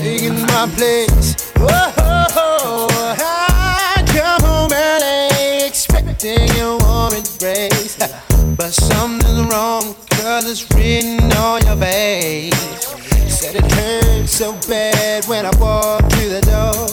taking 0.00 0.40
my 0.46 0.66
place. 0.76 1.36
Whoa, 1.56 2.86
I 3.18 4.02
come 4.06 4.42
home 4.48 4.72
early 4.72 5.66
expecting 5.66 6.50
a 6.58 6.78
warm 6.78 7.12
embrace, 7.12 7.96
but 8.56 8.72
something's 8.72 9.52
wrong, 9.52 9.94
'cause 10.08 10.46
it's 10.50 10.64
written 10.74 11.30
on 11.36 11.60
your 11.66 11.76
face. 11.76 12.54
Said 13.28 13.56
it 13.56 13.72
hurt 13.72 14.28
so 14.28 14.52
bad 14.68 15.26
when 15.26 15.44
I 15.44 15.50
walked 15.58 16.12
through 16.12 16.30
the 16.30 16.42
door. 16.52 16.88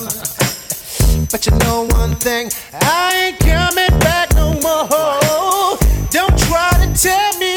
But 1.31 1.45
you 1.45 1.53
know 1.63 1.87
one 2.01 2.15
thing, 2.15 2.51
I 2.81 3.15
ain't 3.23 3.39
coming 3.39 3.99
back 3.99 4.33
no 4.35 4.53
more. 4.67 5.77
Don't 6.11 6.37
try 6.47 6.71
to 6.81 6.87
tell 7.05 7.31
me 7.39 7.56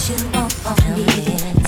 Tell 0.00 0.16
me 0.16 0.24
what 0.24 0.24
you 0.24 0.30
want 0.32 0.52
from 0.52 0.96
me. 0.96 1.12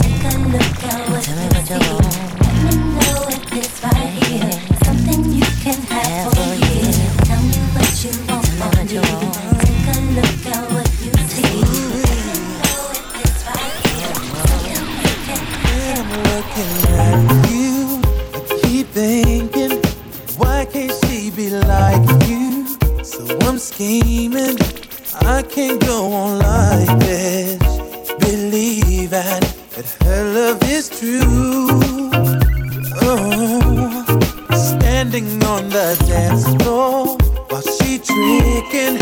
Take 0.01 0.25
a 0.25 0.33
look 0.49 0.81
at 0.85 1.01
what 1.11 1.21
Tell 1.23 1.37
me 1.37 1.45
what 1.53 1.69
you 1.69 1.77
want. 1.93 2.17
Let 2.41 2.55
me 2.65 2.73
know 2.97 3.29
if 3.29 3.53
it's 3.53 3.77
right 3.85 4.09
here. 4.25 4.53
Something 4.85 5.21
you 5.35 5.49
can 5.61 5.79
have 5.93 6.33
for 6.33 6.55
you. 6.57 6.89
Tell 7.29 7.43
me 7.43 7.61
what 7.77 7.93
you 8.03 8.13
want 8.33 8.49
from 8.57 8.73
me. 8.89 8.97
Take 9.61 9.85
a 9.85 10.01
look 10.17 10.47
at 10.49 10.65
what 10.73 10.91
you 11.05 11.13
see. 11.29 11.45
Let 11.45 12.09
me 12.09 12.41
know 12.57 12.81
if 12.97 13.21
it's 13.21 13.41
right 13.45 13.77
here. 13.85 14.17
Something 14.49 14.73
you 14.73 14.81
I'm 15.93 16.09
looking 16.33 16.77
at 16.97 17.21
you. 17.53 18.01
I 18.33 18.61
keep 18.63 18.87
thinking, 18.89 19.75
why 20.39 20.65
can't 20.65 20.93
she 21.05 21.31
be 21.31 21.51
like 21.51 22.07
you? 22.27 22.67
So 23.05 23.21
I'm 23.43 23.59
scheming. 23.59 24.57
I 25.21 25.43
can't 25.43 25.79
go 25.85 26.11
on 26.13 26.39
like 26.39 26.99
this. 27.01 27.12
Believing 28.93 29.41
that 29.73 29.97
her 30.05 30.23
love 30.35 30.63
is 30.65 30.91
true. 30.91 32.11
Oh, 33.01 34.05
standing 34.53 35.43
on 35.45 35.71
the 35.71 35.97
dance 36.07 36.45
floor 36.63 37.17
while 37.49 37.63
she 37.63 37.99
tricking. 37.99 39.01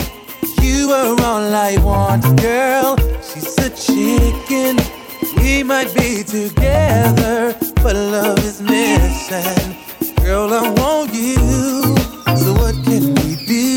You 0.63 0.93
are 0.93 1.21
all 1.27 1.53
I 1.53 1.77
want, 1.83 2.23
girl. 2.41 2.97
She's 3.21 3.59
a 3.59 3.71
chicken. 3.71 4.79
We 5.39 5.65
might 5.65 5.93
be 5.93 6.23
together, 6.23 7.57
but 7.83 7.97
love 7.97 8.39
is 8.45 8.63
missing. 8.63 9.75
Girl, 10.23 10.55
I 10.55 10.71
want 10.71 11.13
you. 11.13 11.35
So 12.39 12.53
what 12.55 12.77
can 12.85 13.13
we 13.17 13.35
do? 13.45 13.75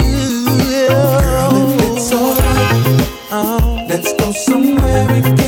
Girl, 0.69 1.53
if 1.57 1.97
it's 1.97 2.13
alright, 2.13 3.01
oh, 3.31 3.85
let's 3.89 4.13
go 4.13 4.31
somewhere 4.31 5.42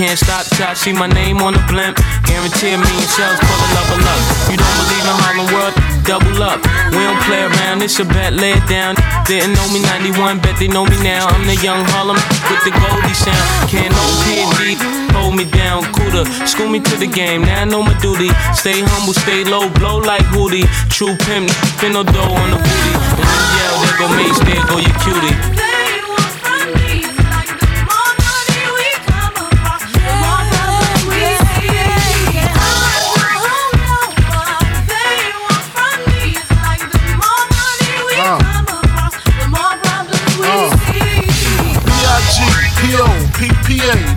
Can't 0.00 0.16
stop 0.16 0.48
till 0.56 0.64
I 0.64 0.72
see 0.72 0.96
my 0.96 1.12
name 1.12 1.44
on 1.44 1.52
the 1.52 1.60
blimp. 1.68 2.00
Guarantee 2.24 2.72
a 2.72 2.80
sales 3.04 3.36
for 3.36 3.52
the 3.52 3.68
love 3.76 3.90
of 3.92 4.00
luck. 4.00 4.22
You 4.48 4.56
don't 4.56 4.76
believe 4.80 5.04
in 5.04 5.12
Harlem 5.12 5.48
World? 5.52 5.76
Double 6.08 6.40
up. 6.40 6.56
We 6.96 7.04
don't 7.04 7.20
play 7.28 7.44
around, 7.44 7.84
it's 7.84 8.00
a 8.00 8.08
bet, 8.08 8.32
lay 8.32 8.56
it 8.56 8.64
down. 8.64 8.96
Didn't 9.28 9.52
know 9.52 9.68
me 9.68 9.84
91, 10.00 10.40
bet 10.40 10.56
they 10.56 10.72
know 10.72 10.88
me 10.88 10.96
now. 11.04 11.28
I'm 11.28 11.44
the 11.44 11.52
young 11.60 11.84
Harlem 11.92 12.16
with 12.48 12.64
the 12.64 12.72
Goldie 12.80 13.12
sound. 13.12 13.44
Can't 13.68 13.92
no 13.92 14.04
PD, 14.24 14.80
hold 15.12 15.36
me 15.36 15.44
down, 15.44 15.84
cooler. 15.92 16.24
School 16.48 16.72
me 16.72 16.80
to 16.80 16.96
the 16.96 17.06
game, 17.06 17.44
now 17.44 17.60
I 17.60 17.64
know 17.68 17.84
my 17.84 17.92
duty. 18.00 18.32
Stay 18.56 18.80
humble, 18.80 19.12
stay 19.12 19.44
low, 19.44 19.68
blow 19.68 20.00
like 20.00 20.24
Hootie. 20.32 20.64
True 20.88 21.12
pimp, 21.28 21.52
spin 21.76 21.92
no 21.92 22.08
dough 22.08 22.40
on 22.40 22.48
the 22.48 22.56
booty. 22.56 22.92
And 23.20 23.44
yell, 23.52 23.76
there 23.84 23.96
go 24.00 24.06
Mase, 24.16 24.40
there 24.48 24.64
go 24.64 24.80
your 24.80 24.96
cutie. 25.04 25.59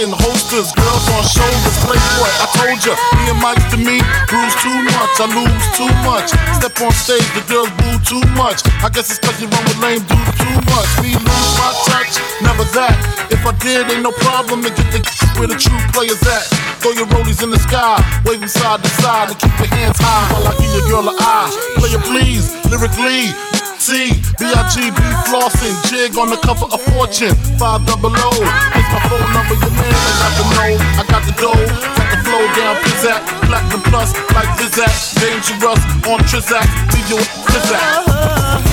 In 0.00 0.08
holsters, 0.08 0.72
girls 0.72 1.04
on 1.12 1.20
shoulders, 1.20 1.76
playboy. 1.84 2.32
I 2.40 2.48
told 2.56 2.80
ya, 2.80 2.96
me 3.12 3.28
and 3.28 3.40
Mike 3.44 3.60
to 3.70 3.76
me, 3.76 4.00
bruise 4.24 4.56
too 4.64 4.72
much, 4.88 5.14
I 5.20 5.28
lose 5.28 5.66
too 5.76 5.92
much. 6.08 6.32
Step 6.56 6.72
on 6.80 6.90
stage, 6.96 7.28
the 7.36 7.44
girls 7.44 7.68
boo 7.76 8.00
too 8.00 8.24
much. 8.32 8.64
I 8.80 8.88
guess 8.88 9.12
it's 9.12 9.20
cause 9.20 9.36
you 9.36 9.52
run 9.52 9.62
with 9.68 9.76
lame 9.84 10.00
dudes 10.08 10.32
too 10.40 10.58
much. 10.72 10.88
Me 11.04 11.12
lose 11.12 11.52
my 11.60 11.70
touch, 11.92 12.16
never 12.40 12.64
that. 12.72 12.96
If 13.28 13.44
I 13.44 13.52
did, 13.60 13.92
ain't 13.92 14.02
no 14.02 14.16
problem 14.16 14.64
to 14.64 14.72
get 14.72 14.88
the 14.96 15.04
where 15.36 15.46
the 15.46 15.60
true 15.60 15.78
players 15.92 16.24
at. 16.24 16.48
Throw 16.80 16.96
your 16.96 17.06
rollies 17.12 17.44
in 17.44 17.52
the 17.52 17.60
sky, 17.60 18.00
wave 18.24 18.40
them 18.40 18.48
side 18.48 18.82
to 18.82 18.90
side, 19.04 19.28
and 19.28 19.38
keep 19.38 19.52
your 19.60 19.70
hands 19.76 20.00
high 20.00 20.24
while 20.32 20.48
I 20.48 20.56
give 20.56 20.72
your 20.72 20.88
girl 20.88 21.12
a 21.12 21.14
eye. 21.20 21.52
Player 21.76 22.00
please, 22.00 22.56
lyrically. 22.72 23.30
T, 23.82 24.14
B-I-G-B 24.38 25.02
flossing, 25.26 25.74
jig 25.90 26.16
on 26.16 26.30
the 26.30 26.36
cover 26.36 26.66
of 26.66 26.80
Fortune, 26.94 27.34
5 27.58 27.84
double 27.84 28.14
O. 28.14 28.30
Here's 28.30 28.88
my 28.94 29.00
phone 29.10 29.32
number, 29.34 29.54
your 29.58 29.74
man, 29.74 29.90
I 29.90 30.22
got 30.22 30.32
the 30.38 30.44
know, 30.54 30.72
I 30.78 31.04
got 31.10 31.22
the 31.26 31.32
dough, 31.42 31.66
got 31.98 32.08
the 32.14 32.18
flow 32.22 32.46
down, 32.54 32.76
pizzazz, 32.84 33.22
platinum 33.42 33.82
plus, 33.82 34.14
like 34.34 34.46
Zizak, 34.56 35.18
dangerous, 35.18 35.82
on 36.06 36.20
Trizak, 36.30 36.68
DJ 36.94 37.18
Trizak. 37.50 38.71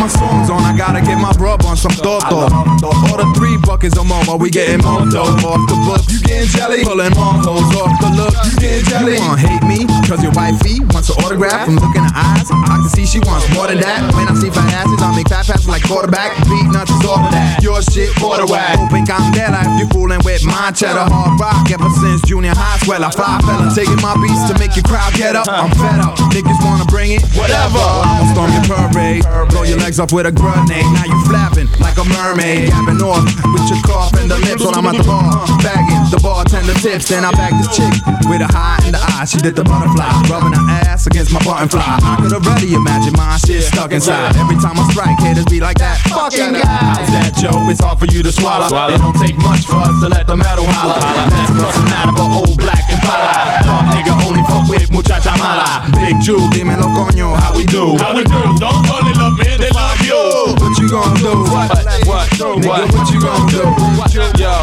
my 0.00 0.08
songs 0.08 0.48
on. 0.48 0.64
I 0.64 0.74
gotta 0.76 1.02
get 1.04 1.20
my 1.20 1.32
grub 1.34 1.62
on 1.64 1.76
some 1.76 1.92
thought 1.92 2.24
All 2.32 3.16
the 3.20 3.28
three 3.36 3.56
buckets 3.58 3.98
of 3.98 4.06
mama, 4.08 4.36
we 4.36 4.48
getting 4.50 4.80
more 4.80 5.04
dough 5.04 5.36
off 5.44 5.68
the 5.68 5.76
book. 5.84 6.00
You 6.08 6.20
getting 6.24 6.48
jelly? 6.48 6.82
Pulling 6.82 7.12
more 7.12 7.36
hoes 7.44 7.68
off 7.76 7.92
the 8.00 8.08
autograph 11.30 11.64
from 11.64 11.76
looking 11.78 12.02
her 12.02 12.14
eyes. 12.14 12.50
I 12.50 12.82
can 12.82 12.90
see 12.90 13.06
she 13.06 13.20
wants 13.22 13.46
more 13.54 13.66
than 13.70 13.78
that. 13.78 14.02
When 14.14 14.26
I 14.26 14.34
see 14.34 14.50
fat 14.50 14.66
asses, 14.74 14.98
I 14.98 15.14
make 15.14 15.28
fat 15.30 15.46
passes 15.46 15.68
like 15.68 15.86
quarterback. 15.86 16.34
Beatnuts 16.50 16.90
is 16.90 17.06
all 17.06 17.22
that. 17.30 17.62
Your 17.62 17.78
shit, 17.82 18.10
border 18.18 18.46
whack. 18.46 18.78
Hoping 18.78 19.06
candela 19.06 19.62
if 19.62 19.74
you 19.78 19.86
fooling 19.94 20.20
with 20.26 20.42
my 20.42 20.74
cheddar. 20.74 21.06
Hard 21.06 21.38
rock 21.38 21.70
ever 21.70 21.90
since 22.02 22.22
junior 22.26 22.54
high. 22.54 22.78
Swell, 22.82 23.04
I 23.04 23.10
fly 23.14 23.38
fella. 23.46 23.70
Taking 23.70 24.00
my 24.02 24.18
beats 24.18 24.42
to 24.50 24.58
make 24.58 24.74
your 24.74 24.86
crowd 24.86 25.14
get 25.14 25.38
up. 25.38 25.46
I'm 25.46 25.70
fed 25.78 26.02
up. 26.02 26.18
Niggas 26.34 26.58
wanna 26.66 26.86
bring 26.90 27.14
it, 27.14 27.22
whatever. 27.38 27.78
I'll 27.78 28.26
storm 28.34 28.50
your 28.50 28.66
parade. 28.66 29.22
Blow 29.54 29.62
your 29.62 29.78
legs 29.78 30.02
off 30.02 30.12
with 30.12 30.26
a 30.26 30.34
grenade. 30.34 30.86
Now 30.90 31.06
you 31.06 31.18
flapping 31.30 31.70
like 31.78 31.98
a 31.98 32.06
mermaid. 32.10 32.70
Gapping 32.74 33.02
off 33.06 33.22
with 33.54 33.66
your 33.70 33.80
cough 33.86 34.14
and 34.18 34.30
the 34.30 34.38
lips 34.42 34.64
while 34.64 34.74
I'm 34.74 34.86
at 34.90 34.98
the 34.98 35.06
bar. 35.06 35.46
Bagging 35.62 36.10
the 36.10 36.18
bartender 36.18 36.74
tips. 36.82 37.06
Then 37.06 37.24
I 37.24 37.30
bag 37.32 37.54
this 37.54 37.70
chick 37.70 37.94
with 38.26 38.42
a 38.42 38.50
high 38.50 38.82
in 38.86 38.92
the 38.92 39.02
eye. 39.14 39.24
She 39.24 39.38
did 39.38 39.54
the 39.54 39.62
butterfly. 39.62 40.10
Rubbing 40.26 40.58
her 40.58 40.66
ass 40.90 41.06
against 41.06 41.19
my 41.28 41.44
button 41.44 41.68
fly. 41.68 41.84
I 41.84 42.16
could 42.16 42.32
already 42.32 42.72
imagine 42.72 43.12
my 43.12 43.36
shit 43.44 43.68
stuck 43.68 43.92
inside. 43.92 44.36
Every 44.40 44.56
time 44.56 44.80
I 44.80 44.88
strike, 44.88 45.20
haters 45.20 45.44
be 45.44 45.60
like 45.60 45.76
that. 45.76 46.00
Fucking 46.08 46.56
guy. 46.56 46.64
How's 46.64 47.12
that 47.12 47.36
joke? 47.36 47.68
It's 47.68 47.84
hard 47.84 48.00
for 48.00 48.08
you 48.08 48.24
to 48.24 48.32
swallow. 48.32 48.72
It 48.88 48.96
don't 48.96 49.12
take 49.20 49.36
much 49.36 49.68
for 49.68 49.76
us 49.76 49.92
to 50.00 50.08
let 50.08 50.26
the 50.26 50.36
metal 50.36 50.64
holler. 50.64 50.96
That's 50.96 51.52
doesn't 51.52 51.88
matter 51.92 52.16
but 52.16 52.32
old 52.32 52.56
black 52.56 52.88
and 52.88 53.00
pala. 53.04 53.60
Talk 53.68 53.84
nigga 53.92 54.16
only 54.24 54.40
fuck 54.48 54.64
with 54.64 54.88
muchacha 54.88 55.36
mala. 55.36 55.84
Big 56.00 56.16
Jew, 56.24 56.40
dímelo 56.56 56.88
coño, 56.96 57.36
how 57.36 57.52
we 57.52 57.68
do? 57.68 58.00
How 58.00 58.16
we 58.16 58.24
do? 58.24 58.40
Don't 58.56 58.80
fall 58.88 59.04
in 59.04 59.16
love, 59.20 59.36
man. 59.36 59.60
They 59.60 59.70
love 59.76 60.00
you. 60.00 60.59
What 60.70 60.78
you 60.78 60.88
gon' 60.88 61.14
do? 61.18 61.34
What? 61.50 61.66
What? 62.06 62.30
Nigga, 62.30 62.62
What? 62.70 62.94
what 62.94 63.10
you 63.10 63.18
gon' 63.18 63.42
do? 63.50 63.58
Yo, 64.38 64.54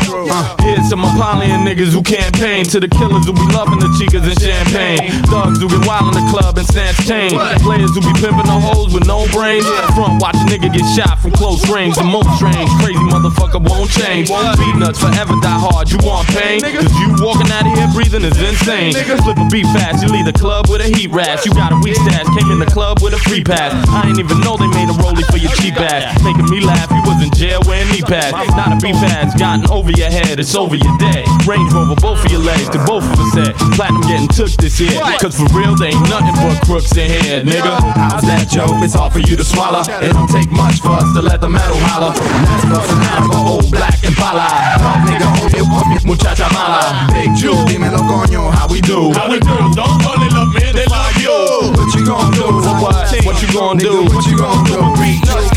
here's 0.64 0.88
some 0.88 1.04
Apollyon 1.04 1.68
niggas 1.68 1.92
who 1.92 2.02
campaign 2.02 2.64
to 2.72 2.80
the 2.80 2.88
killers 2.88 3.28
who 3.28 3.34
be 3.36 3.44
loving 3.52 3.80
the 3.80 3.92
chicas 4.00 4.24
and 4.24 4.40
champagne. 4.40 5.12
Thugs 5.28 5.60
who 5.60 5.68
get 5.68 5.84
wild 5.86 6.16
in 6.16 6.24
the 6.24 6.26
club 6.32 6.58
and 6.58 6.66
snatch 6.68 6.96
chain. 7.04 7.32
Players 7.60 7.92
who 7.92 8.00
be 8.00 8.16
pimping 8.24 8.48
the 8.48 8.56
hoes 8.56 8.94
with 8.96 9.04
no 9.06 9.28
brains. 9.36 9.68
Front 10.00 10.24
watch 10.24 10.40
a 10.40 10.48
nigga 10.48 10.72
get 10.72 10.88
shot 10.96 11.20
from 11.20 11.32
close 11.36 11.68
range. 11.68 11.96
The 12.00 12.08
most 12.08 12.32
strange, 12.40 12.72
crazy 12.80 13.04
motherfucker 13.04 13.60
won't 13.60 13.92
change. 13.92 14.32
Won't 14.32 14.56
Beatnuts 14.56 15.04
forever 15.04 15.36
die 15.44 15.60
hard. 15.60 15.92
You 15.92 16.00
want 16.08 16.28
pain? 16.32 16.64
Cause 16.64 16.88
you 17.04 17.12
walking 17.20 17.52
out 17.52 17.68
of 17.68 17.76
here 17.76 17.88
breathing 17.92 18.24
is 18.24 18.40
insane. 18.40 18.96
Flip 18.96 19.38
a 19.38 19.48
beat 19.52 19.68
fast, 19.76 20.00
you 20.04 20.08
leave 20.08 20.26
the 20.26 20.36
club 20.36 20.72
with 20.72 20.80
a 20.80 20.88
heat 20.88 21.12
rash. 21.12 21.44
You 21.46 21.52
got 21.52 21.76
a 21.76 21.80
weak 21.84 22.00
stash, 22.00 22.28
came 22.40 22.48
in 22.52 22.60
the 22.64 22.72
club 22.72 23.04
with 23.04 23.12
a 23.14 23.20
free 23.28 23.44
pass. 23.44 23.76
I 23.92 24.08
ain't 24.08 24.20
even 24.20 24.40
know 24.40 24.56
they 24.56 24.68
made 24.72 24.88
a 24.88 24.96
rollie 25.04 25.28
for 25.28 25.38
your 25.38 25.52
cheap 25.60 25.76
ass. 25.76 25.97
Making 26.24 26.50
me 26.50 26.60
laugh, 26.62 26.90
you 26.92 27.02
was 27.06 27.22
in 27.24 27.32
jail 27.32 27.62
wearing 27.66 27.90
knee 27.92 28.02
pads. 28.02 28.34
Not 28.56 28.74
a 28.74 28.78
beef 28.78 28.96
ass, 29.14 29.38
gotten 29.40 29.70
over 29.72 29.92
your 29.92 30.10
head, 30.10 30.40
it's 30.40 30.56
over 30.56 30.76
your 30.76 30.98
day. 30.98 31.24
Range 31.46 31.72
Rover, 31.74 31.96
both 31.96 32.24
of 32.26 32.32
your 32.32 32.42
legs, 32.42 32.70
to 32.70 32.80
both 32.86 33.04
of 33.04 33.20
us 33.20 33.34
head. 33.34 33.54
Platinum 33.74 34.02
getting 34.02 34.28
took 34.28 34.52
this 34.58 34.80
year. 34.80 35.00
Cause 35.20 35.38
for 35.38 35.48
real, 35.58 35.76
they 35.76 35.94
ain't 35.96 36.10
nothing 36.10 36.36
but 36.42 36.60
crooks 36.66 36.96
in 36.98 37.10
here, 37.10 37.44
nigga. 37.44 37.80
How's 37.96 38.24
that 38.24 38.48
joke? 38.50 38.78
It's 38.84 38.94
hard 38.94 39.14
for 39.14 39.20
you 39.20 39.36
to 39.36 39.44
swallow. 39.44 39.82
It 39.82 40.14
don't 40.14 40.30
take 40.30 40.52
much 40.52 40.82
for 40.82 40.98
us 40.98 41.10
to 41.14 41.22
let 41.22 41.42
the 41.42 41.50
metal 41.50 41.78
holler. 41.90 42.14
That's 42.14 42.92
out 43.14 43.24
of 43.26 43.48
old 43.48 43.72
black 43.72 44.04
and 44.04 44.16
pala. 44.16 44.48
Talk 44.78 45.02
nigga, 45.08 45.28
hold 45.40 45.54
it, 45.54 45.66
me, 45.90 45.98
muchacha 46.06 46.48
mala. 46.54 47.10
Big 47.14 47.34
Jew, 47.36 47.56
dímelo 47.66 48.02
coño, 48.06 48.52
how 48.52 48.68
we 48.68 48.82
do? 48.82 49.14
How 49.14 49.30
we 49.30 49.40
do? 49.40 49.56
Don't 49.74 49.98
in 50.22 50.34
love, 50.34 50.54
man. 50.54 50.76
They 50.76 50.86
love 50.86 51.18
you. 51.18 51.74
What 51.74 51.94
you 51.96 52.06
gon' 52.06 52.32
do? 52.32 52.46
What? 52.82 52.96
What 53.26 53.42
you 53.42 53.50
gon' 53.54 53.78
do? 53.78 54.04
What 54.14 54.26
you 54.26 54.38
gon' 54.38 54.64
do? 54.66 54.78
Come 54.78 55.57